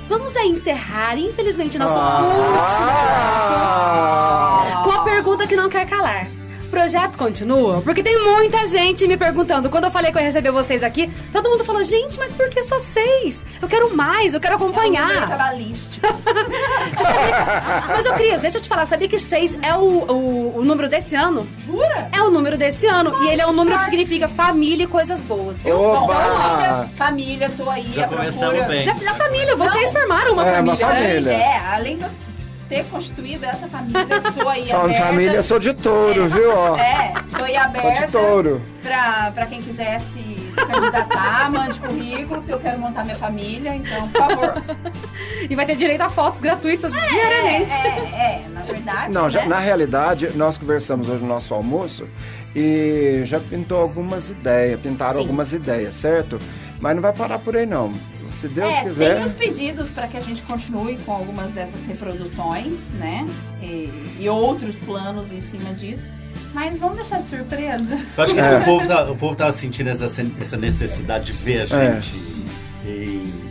vamos 0.06 0.36
aí 0.36 0.50
encerrar, 0.50 1.18
infelizmente, 1.18 1.78
nosso 1.78 1.98
último 1.98 2.28
com 4.84 4.92
a 4.92 5.02
pergunta 5.02 5.46
que 5.46 5.56
não 5.56 5.70
quer 5.70 5.88
calar. 5.88 6.38
O 6.68 6.70
projeto 6.70 7.16
continua? 7.16 7.80
Porque 7.80 8.02
tem 8.02 8.22
muita 8.22 8.66
gente 8.66 9.08
me 9.08 9.16
perguntando. 9.16 9.70
Quando 9.70 9.84
eu 9.84 9.90
falei 9.90 10.12
que 10.12 10.18
eu 10.18 10.20
ia 10.20 10.26
receber 10.26 10.50
vocês 10.50 10.82
aqui, 10.82 11.10
todo 11.32 11.48
mundo 11.48 11.64
falou: 11.64 11.82
gente, 11.82 12.18
mas 12.18 12.30
por 12.30 12.48
que 12.50 12.62
só 12.62 12.78
seis? 12.78 13.42
Eu 13.60 13.66
quero 13.66 13.96
mais, 13.96 14.34
eu 14.34 14.40
quero 14.40 14.54
É 14.54 14.56
um 14.58 14.60
acompanhar. 14.60 15.28
Você 15.98 17.02
sabia- 17.02 17.84
Mas, 17.88 18.06
ô 18.06 18.12
Cris, 18.14 18.40
deixa 18.42 18.58
eu 18.58 18.62
te 18.62 18.68
falar, 18.68 18.84
sabia 18.86 19.08
que 19.08 19.18
seis 19.18 19.58
é 19.62 19.74
o, 19.74 19.78
o, 19.80 20.58
o 20.58 20.64
número 20.64 20.88
desse 20.88 21.16
ano? 21.16 21.46
Jura? 21.66 22.08
É 22.12 22.20
o 22.22 22.30
número 22.30 22.56
desse 22.58 22.86
ano. 22.86 23.24
E 23.24 23.28
ele 23.28 23.40
é 23.40 23.46
um 23.46 23.52
número 23.52 23.78
que 23.78 23.84
significa 23.84 24.28
família 24.28 24.84
e 24.84 24.86
coisas 24.86 25.20
boas, 25.22 25.62
viu? 25.62 25.76
Bom, 25.76 26.04
Oba! 26.04 26.14
família, 26.14 26.88
família, 26.96 27.50
tô 27.56 27.68
aí 27.70 27.90
Já 27.94 28.04
à 28.04 28.08
começamos 28.08 28.54
procura. 28.54 28.68
bem. 28.68 28.82
Já, 28.82 28.94
já 28.94 29.14
família, 29.14 29.56
vocês 29.56 29.92
Não. 29.92 30.00
formaram 30.00 30.32
uma 30.34 30.46
É, 30.46 30.54
família. 30.54 30.74
uma 30.74 30.76
família. 30.94 31.20
né? 31.22 31.34
É, 31.40 31.74
além 31.74 31.98
eu 32.00 32.08
ter 32.68 32.84
constituído 32.84 33.44
essa 33.46 33.66
família, 33.68 34.06
estou 34.28 34.48
aí 34.48 34.70
aberta. 34.70 35.02
família, 35.04 35.42
sou 35.42 35.58
de 35.58 35.72
touro, 35.74 36.28
viu? 36.28 36.52
Ó. 36.54 36.76
É, 36.76 37.14
estou 37.26 37.44
aí 37.44 37.54
Sou 37.54 37.62
aberta 37.62 38.06
de 38.06 38.12
touro. 38.12 38.62
pra, 38.82 39.30
pra 39.34 39.46
quem 39.46 39.62
quiser 39.62 40.00
se, 40.12 40.52
candidatar, 40.54 41.50
mande 41.52 41.80
currículo, 41.80 42.42
que 42.42 42.50
eu 42.50 42.58
quero 42.58 42.78
montar 42.78 43.04
minha 43.04 43.16
família, 43.16 43.74
então, 43.74 44.08
por 44.08 44.18
favor. 44.20 44.62
E 45.48 45.54
vai 45.54 45.64
ter 45.64 45.76
direito 45.76 46.00
a 46.02 46.10
fotos 46.10 46.40
gratuitas 46.40 46.92
diariamente. 46.92 47.72
É, 47.72 48.44
é, 48.44 48.48
na 48.52 48.60
verdade. 48.62 49.12
Não, 49.12 49.30
já, 49.30 49.40
né? 49.42 49.46
na 49.46 49.58
realidade, 49.58 50.30
nós 50.36 50.58
conversamos 50.58 51.08
hoje 51.08 51.22
no 51.22 51.28
nosso 51.28 51.54
almoço 51.54 52.06
e 52.54 53.22
já 53.24 53.40
pintou 53.40 53.80
algumas 53.80 54.30
ideias, 54.30 54.78
pintaram 54.80 55.14
Sim. 55.14 55.20
algumas 55.20 55.52
ideias, 55.52 55.96
certo? 55.96 56.38
Mas 56.80 56.94
não 56.94 57.02
vai 57.02 57.12
parar 57.12 57.38
por 57.38 57.56
aí 57.56 57.66
não. 57.66 57.92
Se 58.35 58.49
Deus 58.49 58.74
é, 58.74 58.83
quiser. 58.85 59.14
tem 59.16 59.24
os 59.24 59.33
pedidos 59.33 59.89
para 59.91 60.07
que 60.09 60.16
a 60.16 60.20
gente 60.20 60.43
continue 60.43 60.97
com 61.05 61.12
algumas 61.12 61.51
dessas 61.51 61.81
reproduções, 61.87 62.74
né? 62.99 63.26
E, 63.62 63.91
e 64.20 64.29
outros 64.29 64.76
planos 64.76 65.33
em 65.33 65.41
cima 65.41 65.72
disso. 65.74 66.07
Mas 66.55 66.79
vamos 66.79 66.97
deixar 66.97 67.20
de 67.20 67.29
surpresa. 67.29 67.85
Eu 68.16 68.24
acho 68.24 68.35
que 68.35 68.41
É. 68.41 68.59
o, 68.59 68.64
povo 68.64 68.87
tá, 68.87 69.11
o 69.11 69.16
povo 69.16 69.35
tava 69.37 69.53
sentindo 69.53 69.91
essa, 69.91 70.05
essa 70.41 70.57
necessidade 70.57 71.26
de 71.26 71.33
ver 71.33 71.70
a 71.72 71.76
É. 71.76 72.01
gente 72.01 72.16
em, 72.87 72.91
em 72.91 73.47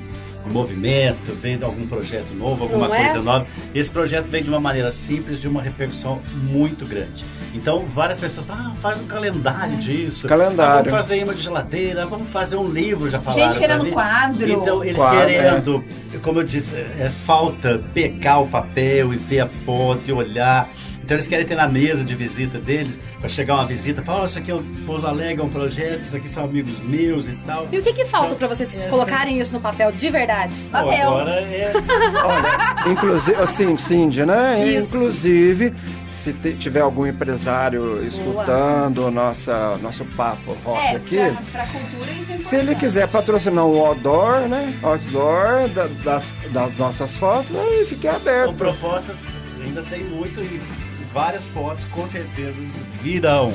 movimento, 0.47 1.33
vendo 1.33 1.65
algum 1.65 1.85
projeto 1.87 2.33
novo, 2.33 2.63
alguma 2.63 2.87
Não 2.87 2.95
é? 2.95 3.05
coisa 3.05 3.21
nova. 3.21 3.47
Esse 3.73 3.89
projeto 3.89 4.25
vem 4.25 4.43
de 4.43 4.49
uma 4.49 4.59
maneira 4.59 4.91
simples, 4.91 5.39
de 5.39 5.47
uma 5.47 5.61
repercussão 5.61 6.21
muito 6.43 6.85
grande. 6.85 7.25
Então, 7.53 7.85
várias 7.85 8.19
pessoas 8.19 8.45
falam, 8.45 8.71
ah, 8.71 8.75
faz 8.75 8.99
um 8.99 9.07
calendário 9.07 9.77
disso. 9.77 10.27
Calendário. 10.27 10.71
Ah, 10.71 10.75
vamos 10.83 10.91
fazer 10.91 11.17
imã 11.17 11.33
de 11.33 11.41
geladeira, 11.41 12.05
vamos 12.05 12.29
fazer 12.29 12.55
um 12.55 12.69
livro, 12.69 13.09
já 13.09 13.19
falaram 13.19 13.51
Gente 13.51 13.59
querendo 13.59 13.91
quadro. 13.91 14.49
Então, 14.49 14.83
eles 14.83 14.97
Quadro, 14.97 15.19
querendo, 15.19 15.83
como 16.21 16.39
eu 16.39 16.43
disse, 16.43 16.75
é, 16.75 17.05
é 17.05 17.09
falta 17.09 17.81
pegar 17.93 18.39
o 18.39 18.47
papel 18.47 19.13
e 19.13 19.17
ver 19.17 19.39
a 19.41 19.47
foto 19.47 20.01
e 20.05 20.11
olhar. 20.11 20.69
Então 21.07 21.15
eles 21.15 21.25
querem 21.25 21.45
ter 21.45 21.55
na 21.55 21.69
mesa 21.69 22.03
de 22.03 22.13
visita 22.15 22.57
deles, 22.59 22.99
para 23.19 23.29
chegar 23.29 23.55
uma 23.55 23.65
visita, 23.65 24.01
falar, 24.01 24.23
oh, 24.23 24.25
isso 24.25 24.37
aqui 24.37 24.51
é 24.51 24.53
o 24.55 24.63
Pouso 24.85 25.07
Alegre, 25.07 25.41
é 25.41 25.45
um 25.45 25.49
projeto, 25.49 26.01
isso 26.01 26.15
aqui 26.15 26.29
são 26.29 26.43
amigos 26.43 26.79
meus 26.81 27.27
e 27.27 27.33
tal. 27.45 27.67
E 27.71 27.79
o 27.79 27.83
que, 27.83 27.91
que 27.93 28.05
falta 28.05 28.35
pra 28.35 28.47
vocês 28.47 28.85
colocarem 28.85 29.39
isso 29.39 29.51
no 29.51 29.59
papel 29.59 29.91
de 29.91 30.09
verdade? 30.09 30.53
Papel. 30.71 31.09
agora 31.09 31.31
é. 31.41 31.73
Olha, 32.85 32.91
inclusive, 32.91 33.35
assim, 33.41 33.75
Cindy, 33.77 34.23
né? 34.25 34.67
Isso. 34.69 34.95
Inclusive, 34.95 35.73
se 36.11 36.33
tiver 36.59 36.81
algum 36.81 37.07
empresário 37.07 38.05
escutando 38.05 39.09
nossa, 39.09 39.77
nosso 39.77 40.05
papo 40.05 40.55
rock 40.63 40.79
É, 40.79 40.95
aqui, 40.95 41.15
pra, 41.51 41.63
pra 41.63 41.67
cultura 41.67 42.11
é 42.39 42.43
se 42.43 42.55
ele 42.55 42.75
quiser 42.75 43.07
patrocinar 43.07 43.65
um 43.65 43.83
outdoor, 43.83 44.41
né? 44.47 44.73
Outdoor 44.83 45.67
da- 45.69 45.87
das, 46.03 46.31
das 46.51 46.77
nossas 46.77 47.17
fotos, 47.17 47.51
aí 47.55 47.85
fique 47.85 48.07
Com 48.07 48.15
aberto. 48.15 48.53
propostas, 48.55 49.15
ainda 49.63 49.81
tem 49.83 50.03
muito 50.03 50.39
e 50.41 50.61
várias 51.17 51.47
fotos 51.47 51.83
com 51.85 52.05
certeza 52.05 52.53
virão. 53.01 53.51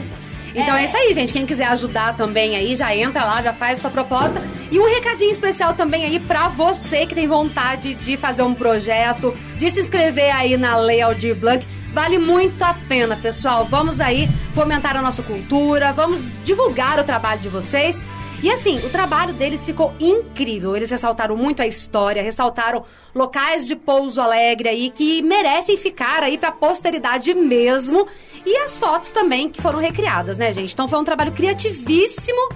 Então 0.53 0.75
é 0.75 0.85
isso 0.85 0.97
aí, 0.97 1.15
gente. 1.15 1.33
Quem 1.33 1.47
quiser 1.47 1.67
ajudar 1.69 2.17
também 2.17 2.57
aí, 2.57 2.75
já 2.75 2.95
entra 2.95 3.25
lá, 3.25 3.41
já 3.41 3.53
faz 3.53 3.79
sua 3.79 3.89
proposta. 3.89 4.43
E 4.71 4.81
um 4.81 4.85
recadinho 4.85 5.31
especial 5.31 5.73
também 5.73 6.05
aí 6.05 6.19
pra 6.19 6.49
você 6.49 7.07
que 7.07 7.15
tem 7.15 7.29
vontade 7.29 7.95
de 7.95 8.17
fazer 8.17 8.43
um 8.43 8.53
projeto, 8.53 9.35
de 9.57 9.71
se 9.71 9.81
inscrever 9.81 10.35
aí 10.35 10.57
na 10.57 10.77
Lei 10.77 11.01
Aldir 11.01 11.37
Blanc. 11.37 11.65
Vale 11.95 12.19
muito 12.19 12.61
a 12.63 12.75
pena, 12.89 13.17
pessoal. 13.17 13.65
Vamos 13.65 14.01
aí 14.01 14.29
fomentar 14.55 14.97
a 14.97 15.03
nossa 15.03 15.23
cultura, 15.23 15.93
vamos 15.93 16.43
divulgar 16.43 16.99
o 16.99 17.05
trabalho 17.05 17.41
de 17.41 17.49
vocês. 17.49 17.97
E 18.43 18.51
assim, 18.51 18.79
o 18.85 18.91
trabalho 18.91 19.33
deles 19.33 19.65
ficou 19.65 19.93
incrível. 20.01 20.77
Eles 20.77 20.91
ressaltaram 20.91 21.37
muito 21.37 21.63
a 21.63 21.67
história, 21.67 22.23
ressaltaram 22.23 22.85
locais 23.15 23.67
de 23.69 23.77
pouso 23.77 24.21
alegre 24.21 24.69
aí 24.69 24.91
que 24.91 25.23
merecem 25.23 25.77
ficar 25.77 26.23
aí 26.25 26.37
pra 26.37 26.51
posteridade 26.51 27.33
mesmo. 27.35 28.07
E 28.45 28.57
as 28.59 28.77
fotos 28.77 29.13
também 29.13 29.49
que 29.49 29.63
foram 29.63 29.79
recriadas, 29.79 30.39
né, 30.39 30.53
gente? 30.53 30.73
Então 30.73 30.89
foi 30.89 30.99
um 30.99 31.05
trabalho 31.05 31.31
criativíssimo 31.31 32.49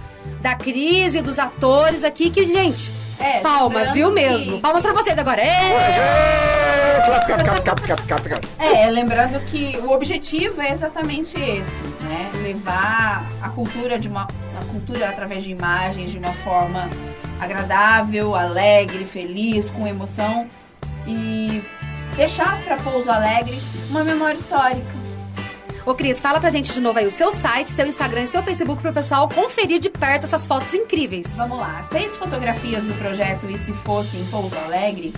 da 0.43 0.57
Cris 0.57 1.14
e 1.14 1.22
dos 1.22 1.39
atores 1.39 2.03
aqui 2.03 2.30
que, 2.30 2.45
gente, 2.45 2.91
É, 3.20 3.39
palmas, 3.39 3.93
viu 3.93 4.09
que- 4.09 4.14
mesmo? 4.14 4.61
Palmas 4.61 4.82
pra 4.82 4.93
vocês 4.93 5.16
agora. 5.16 5.43
Clap. 7.07 8.47
É, 8.59 8.91
lembrando 8.91 9.39
que 9.47 9.76
o 9.78 9.91
objetivo 9.93 10.61
é 10.61 10.72
exatamente 10.72 11.37
esse, 11.39 12.05
né? 12.05 12.30
Levar 12.43 13.26
a 13.41 13.49
cultura 13.51 13.99
de 13.99 14.09
uma 14.09 14.26
a 14.61 14.64
cultura 14.64 15.09
através 15.09 15.44
de 15.44 15.50
imagens 15.50 16.11
de 16.11 16.18
uma 16.18 16.32
forma 16.32 16.88
agradável, 17.40 18.34
alegre, 18.34 19.04
feliz, 19.04 19.70
com 19.70 19.86
emoção 19.86 20.46
e 21.07 21.62
deixar 22.16 22.62
para 22.64 22.76
Pouso 22.78 23.11
Alegre 23.11 23.59
uma 23.90 24.02
memória 24.02 24.36
histórica. 24.36 25.07
Ô, 25.84 25.94
Cris, 25.94 26.20
fala 26.20 26.40
pra 26.40 26.50
gente 26.50 26.72
de 26.72 26.80
novo 26.80 26.98
aí 26.98 27.07
o 27.07 27.12
seu 27.12 27.30
site, 27.30 27.70
seu 27.70 27.86
Instagram 27.86 28.24
e 28.24 28.26
seu 28.26 28.42
Facebook 28.42 28.82
pro 28.82 28.92
pessoal 28.92 29.28
conferir 29.28 29.78
de 29.78 29.88
perto 29.88 30.24
essas 30.24 30.44
fotos 30.44 30.74
incríveis. 30.74 31.36
Vamos 31.36 31.59
lá, 31.59 31.86
seis 31.92 32.16
fotografias 32.16 32.82
do 32.82 32.92
projeto 32.94 33.48
E 33.48 33.57
Se 33.59 33.72
Fosse 33.72 34.16
em 34.16 34.24
Pouso 34.26 34.57
Alegre 34.59 35.14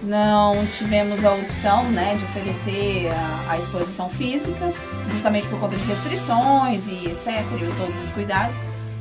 não 0.04 0.64
tivemos 0.66 1.24
a 1.24 1.32
opção 1.32 1.84
né, 1.90 2.14
de 2.16 2.24
oferecer 2.24 3.10
a, 3.10 3.52
a 3.52 3.58
exposição 3.58 4.08
física, 4.10 4.72
justamente 5.10 5.46
por 5.48 5.58
conta 5.58 5.76
de 5.76 5.84
restrições 5.84 6.86
e 6.86 7.06
etc, 7.06 7.26
e 7.28 7.76
todos 7.76 8.04
os 8.04 8.12
cuidados. 8.12 8.56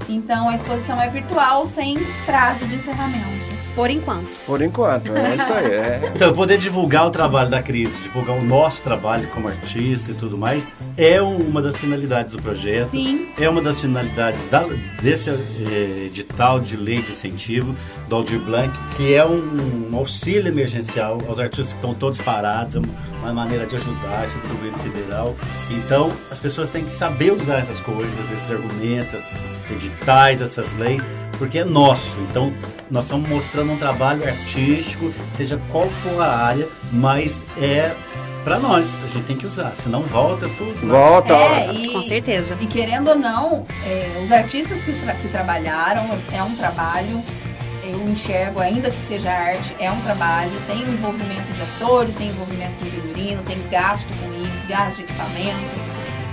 Então 0.10 0.50
a 0.50 0.56
exposição 0.56 1.02
é 1.02 1.10
virtual 1.10 1.66
sem 1.66 1.98
prazo 2.26 2.66
de 2.68 2.76
encerramento. 2.76 3.53
Por 3.76 3.90
enquanto. 3.90 4.28
Por 4.46 4.62
enquanto, 4.62 5.12
é 5.16 5.36
isso 5.36 5.54
aí. 5.54 5.66
É. 5.72 6.12
Então, 6.16 6.34
poder 6.34 6.58
divulgar 6.58 7.08
o 7.08 7.10
trabalho 7.10 7.50
da 7.50 7.62
Cris, 7.62 7.92
divulgar 8.04 8.38
o 8.38 8.44
nosso 8.44 8.82
trabalho 8.84 9.28
como 9.30 9.48
artista 9.48 10.12
e 10.12 10.14
tudo 10.14 10.38
mais, 10.38 10.68
é 10.96 11.22
um- 11.22 11.38
uma 11.38 11.62
das 11.62 11.76
finalidades 11.78 12.32
do 12.32 12.42
projeto. 12.42 12.90
Sim. 12.90 13.28
É 13.40 13.50
uma 13.50 13.62
das 13.62 13.82
finalidades 13.82 14.40
da- 14.52 14.66
desse 15.02 15.30
eh, 15.32 16.06
edital 16.08 16.60
de 16.60 16.78
lei 16.78 17.02
de 17.02 17.12
incentivo 17.12 17.76
do 18.08 18.16
Aldir 18.18 18.40
Blanc, 18.40 18.78
que 18.96 19.16
é 19.16 19.26
um, 19.26 19.90
um 19.92 19.98
auxílio 19.98 20.48
emergencial 20.48 21.18
aos 21.28 21.40
artistas 21.40 21.70
que 21.74 21.80
estão 21.80 21.94
todos 21.96 22.20
parados, 22.22 22.76
é 22.76 22.80
uma, 22.80 22.88
uma 23.24 23.34
maneira 23.34 23.66
de 23.66 23.76
ajudar 23.76 24.24
esse 24.26 24.38
governo 24.38 24.78
federal. 24.80 25.36
Então, 25.72 26.12
as 26.30 26.40
pessoas 26.40 26.70
têm 26.70 26.84
que 26.84 26.92
saber 26.94 27.32
usar 27.34 27.60
essas 27.60 27.80
coisas, 27.80 28.30
esses 28.32 28.52
argumentos, 28.52 29.14
esses 29.16 29.46
editais, 29.72 30.42
essas 30.42 30.72
leis, 30.78 31.04
porque 31.40 31.60
é 31.60 31.66
nosso. 31.66 32.18
Então, 32.30 32.54
nós 32.94 33.06
estamos 33.06 33.28
mostrando 33.28 33.72
um 33.72 33.78
trabalho 33.78 34.24
artístico, 34.24 35.12
seja 35.36 35.60
qual 35.72 35.90
for 35.90 36.22
a 36.22 36.28
área, 36.46 36.68
mas 36.92 37.44
é 37.60 37.92
para 38.44 38.60
nós. 38.60 38.94
A 39.04 39.08
gente 39.08 39.26
tem 39.26 39.36
que 39.36 39.48
usar, 39.48 39.74
senão 39.74 40.04
volta 40.04 40.48
tudo. 40.50 40.86
lá. 40.86 41.00
Volta. 41.00 41.34
É, 41.34 41.74
e, 41.74 41.92
Com 41.92 42.04
certeza. 42.04 42.56
E 42.62 42.68
querendo 42.68 43.08
ou 43.10 43.16
não, 43.16 43.66
é, 43.84 44.22
os 44.24 44.32
artistas 44.32 44.84
que, 44.84 44.94
tra- 45.02 45.16
que 45.16 45.28
trabalharam 45.30 46.08
é 46.32 46.44
um 46.44 46.56
trabalho. 46.56 47.24
Eu 47.84 48.08
enxergo, 48.10 48.60
ainda 48.60 48.92
que 48.92 49.00
seja 49.08 49.32
arte, 49.32 49.76
é 49.80 49.90
um 49.92 50.00
trabalho. 50.02 50.52
Tem 50.68 50.80
envolvimento 50.82 51.52
de 51.52 51.62
atores, 51.64 52.14
tem 52.14 52.30
envolvimento 52.30 52.78
de 52.84 52.92
figurino, 52.92 53.42
tem 53.42 53.58
gasto 53.72 54.08
com 54.22 54.34
isso, 54.42 54.68
gasto 54.70 54.98
de 54.98 55.02
equipamento, 55.02 55.76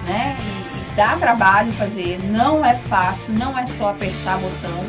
né? 0.07 0.37
E, 0.39 0.93
e 0.93 0.95
dá 0.95 1.17
trabalho 1.17 1.73
fazer. 1.73 2.21
Não 2.23 2.63
é 2.65 2.75
fácil, 2.77 3.33
não 3.33 3.59
é 3.59 3.65
só 3.79 3.91
apertar 3.91 4.37
botão. 4.39 4.85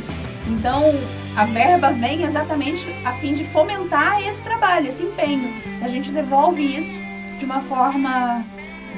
Então, 0.51 0.93
a 1.37 1.45
verba 1.45 1.91
vem 1.91 2.23
exatamente 2.23 2.85
a 3.05 3.13
fim 3.13 3.33
de 3.33 3.45
fomentar 3.45 4.21
esse 4.21 4.39
trabalho, 4.41 4.89
esse 4.89 5.01
empenho. 5.01 5.53
A 5.81 5.87
gente 5.87 6.11
devolve 6.11 6.61
isso 6.77 6.99
de 7.39 7.45
uma 7.45 7.61
forma 7.61 8.43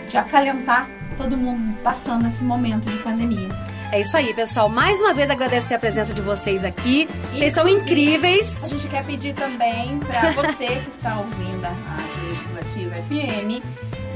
de 0.09 0.17
acalentar 0.17 0.89
todo 1.15 1.37
mundo 1.37 1.77
passando 1.83 2.27
esse 2.27 2.43
momento 2.43 2.89
de 2.89 2.97
pandemia. 2.97 3.49
É 3.91 4.01
isso 4.01 4.17
aí, 4.17 4.33
pessoal. 4.33 4.67
Mais 4.67 4.99
uma 4.99 5.13
vez 5.13 5.29
agradecer 5.29 5.75
a 5.75 5.79
presença 5.79 6.11
de 6.15 6.21
vocês 6.21 6.65
aqui. 6.65 7.07
Vocês 7.31 7.53
são 7.53 7.67
incríveis. 7.67 8.63
A 8.63 8.67
gente 8.67 8.87
quer 8.87 9.05
pedir 9.05 9.33
também 9.33 9.99
para 9.99 10.31
você 10.31 10.65
que 10.65 10.89
está 10.89 11.19
ouvindo 11.19 11.63
a 11.63 11.69
Rádio 11.69 12.29
Legislativa 12.29 12.95
FM, 13.03 13.63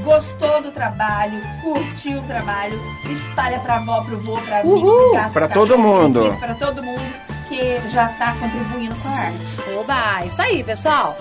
gostou 0.02 0.60
do 0.60 0.72
trabalho, 0.72 1.40
curtiu 1.62 2.18
o 2.18 2.22
trabalho, 2.24 2.76
espalha 3.08 3.60
pra 3.60 3.76
avó, 3.76 4.02
pro 4.02 4.18
vô, 4.18 4.36
pra 4.38 4.60
amigo, 4.60 4.76
Uhul! 4.76 5.10
pro 5.10 5.12
gato, 5.12 5.32
cachorro, 5.32 5.66
todo 5.68 5.78
mundo. 5.78 6.36
Pra 6.40 6.54
todo 6.54 6.82
mundo 6.82 7.27
que 7.48 7.88
já 7.88 8.08
tá 8.08 8.36
contribuindo 8.38 8.94
com 8.96 9.08
a 9.08 9.12
arte. 9.12 9.78
Oba, 9.78 10.24
isso 10.24 10.40
aí, 10.42 10.62
pessoal. 10.62 11.16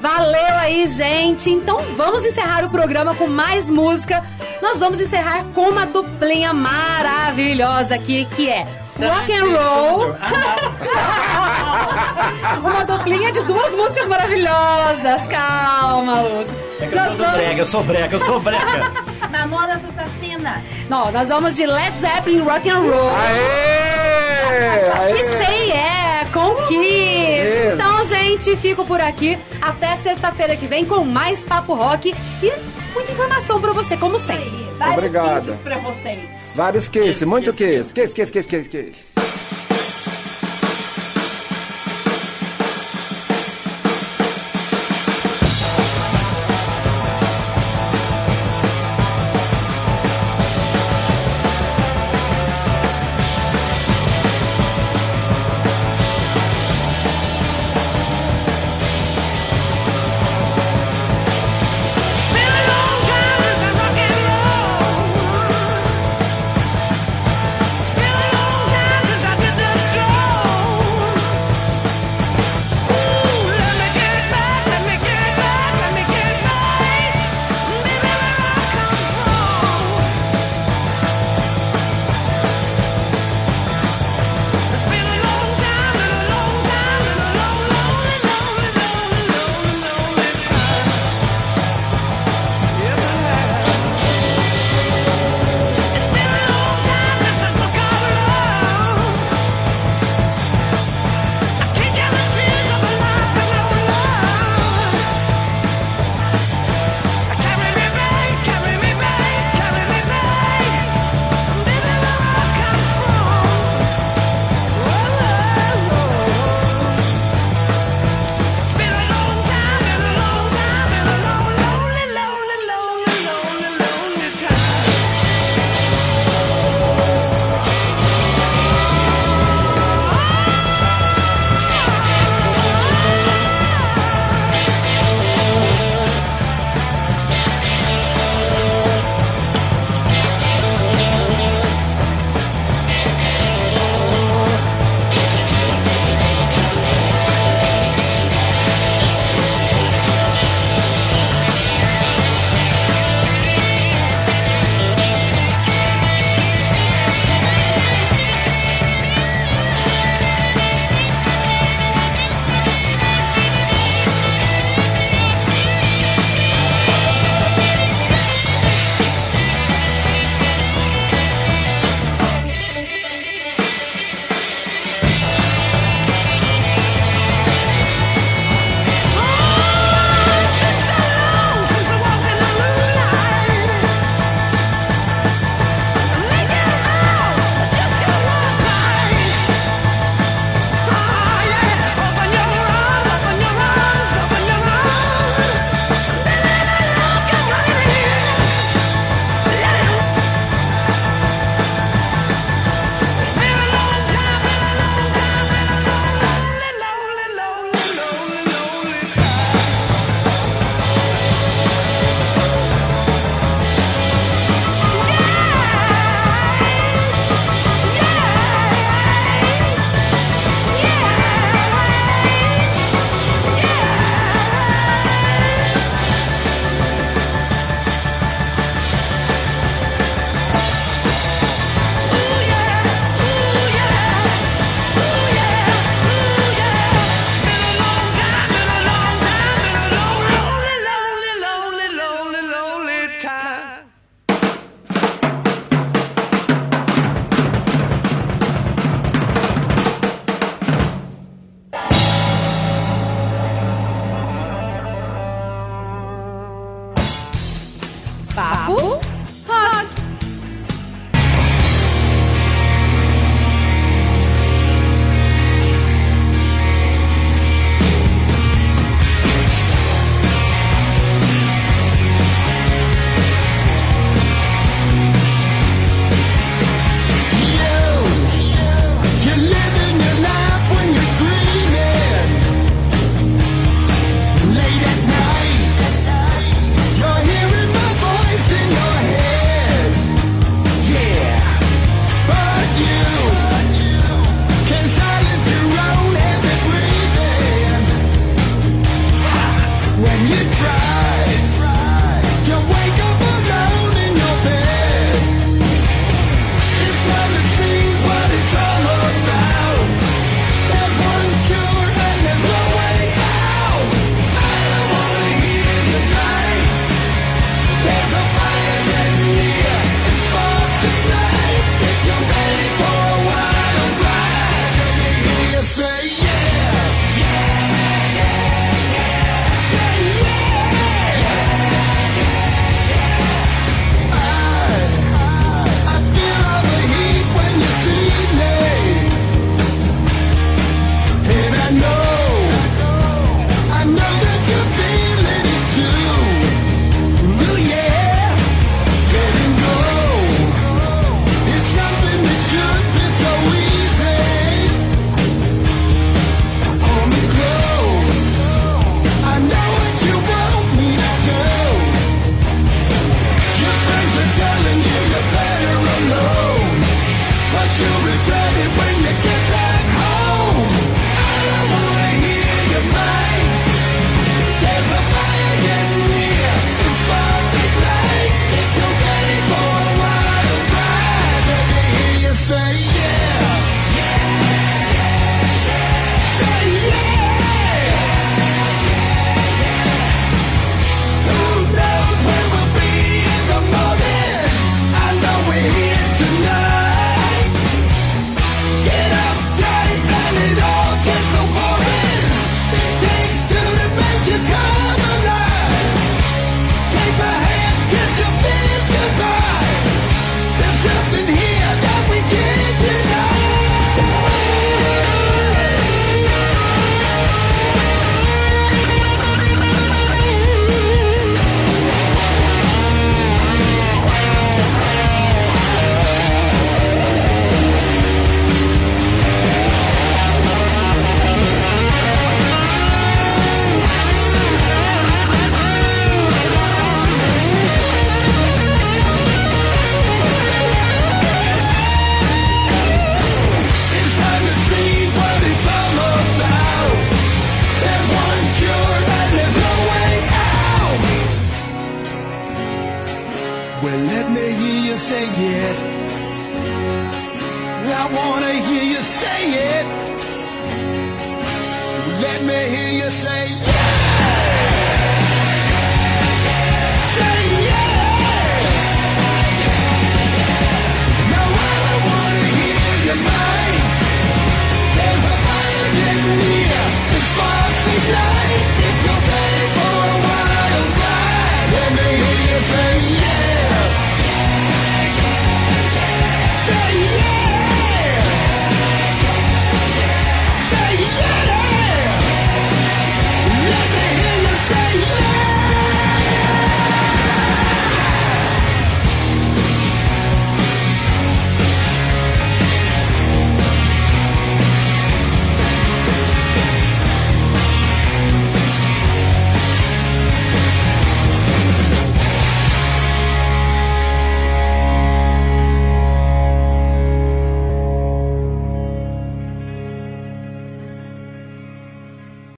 Valeu 0.00 0.56
aí, 0.56 0.86
gente. 0.86 1.50
Então 1.50 1.80
vamos 1.96 2.24
encerrar 2.24 2.64
o 2.64 2.70
programa 2.70 3.14
com 3.14 3.26
mais 3.26 3.70
música. 3.70 4.24
Nós 4.62 4.78
vamos 4.78 5.00
encerrar 5.00 5.44
com 5.54 5.68
uma 5.68 5.86
duplinha 5.86 6.52
maravilhosa 6.52 7.94
aqui, 7.96 8.26
que 8.36 8.48
é 8.48 8.66
Rock 8.98 9.32
and 9.32 9.44
Roll. 9.58 10.16
Uma 12.60 12.84
duplinha 12.84 13.32
de 13.32 13.40
duas 13.42 13.74
músicas 13.74 14.06
maravilhosas. 14.06 15.26
Calma, 15.26 16.20
Luz. 16.20 16.48
É 16.80 16.86
que 16.86 16.94
eu 16.94 17.04
sou 17.04 17.16
do 17.16 17.32
brega, 17.32 17.60
eu 17.60 17.66
sou 17.66 17.84
brega, 17.84 18.14
eu 18.16 18.20
sou 18.20 18.40
brega. 18.40 18.92
Mamonas 19.30 19.80
Assassinas. 19.84 20.62
Não, 20.88 21.10
nós 21.12 21.28
vamos 21.28 21.56
de 21.56 21.66
Led 21.66 21.98
Zeppelin 21.98 22.40
Rock 22.40 22.68
and 22.68 22.80
Roll. 22.80 23.10
Aê! 23.16 23.79
Aê! 25.00 25.14
Que 25.14 25.24
sei 25.24 25.72
é. 25.72 26.00
Isso. 26.70 27.74
Então, 27.74 28.04
gente, 28.04 28.56
fico 28.56 28.84
por 28.84 29.00
aqui. 29.00 29.38
Até 29.60 29.96
sexta-feira 29.96 30.56
que 30.56 30.66
vem 30.66 30.84
com 30.84 31.04
mais 31.04 31.42
Papo 31.42 31.74
Rock 31.74 32.14
e 32.42 32.52
muita 32.92 33.12
informação 33.12 33.60
pra 33.60 33.72
você, 33.72 33.96
como 33.96 34.18
sempre. 34.18 34.50
Vários 34.78 34.98
Obrigado. 34.98 35.44
kisses 35.44 35.60
pra 35.60 35.78
vocês. 35.78 36.20
Vários 36.54 36.88
quiz, 36.88 37.22
muito. 37.22 37.52
Quiz, 37.52 37.92
quiz, 37.92 38.12
quiz, 38.12 38.30
quiz, 38.30 38.68
quiz. 38.68 39.19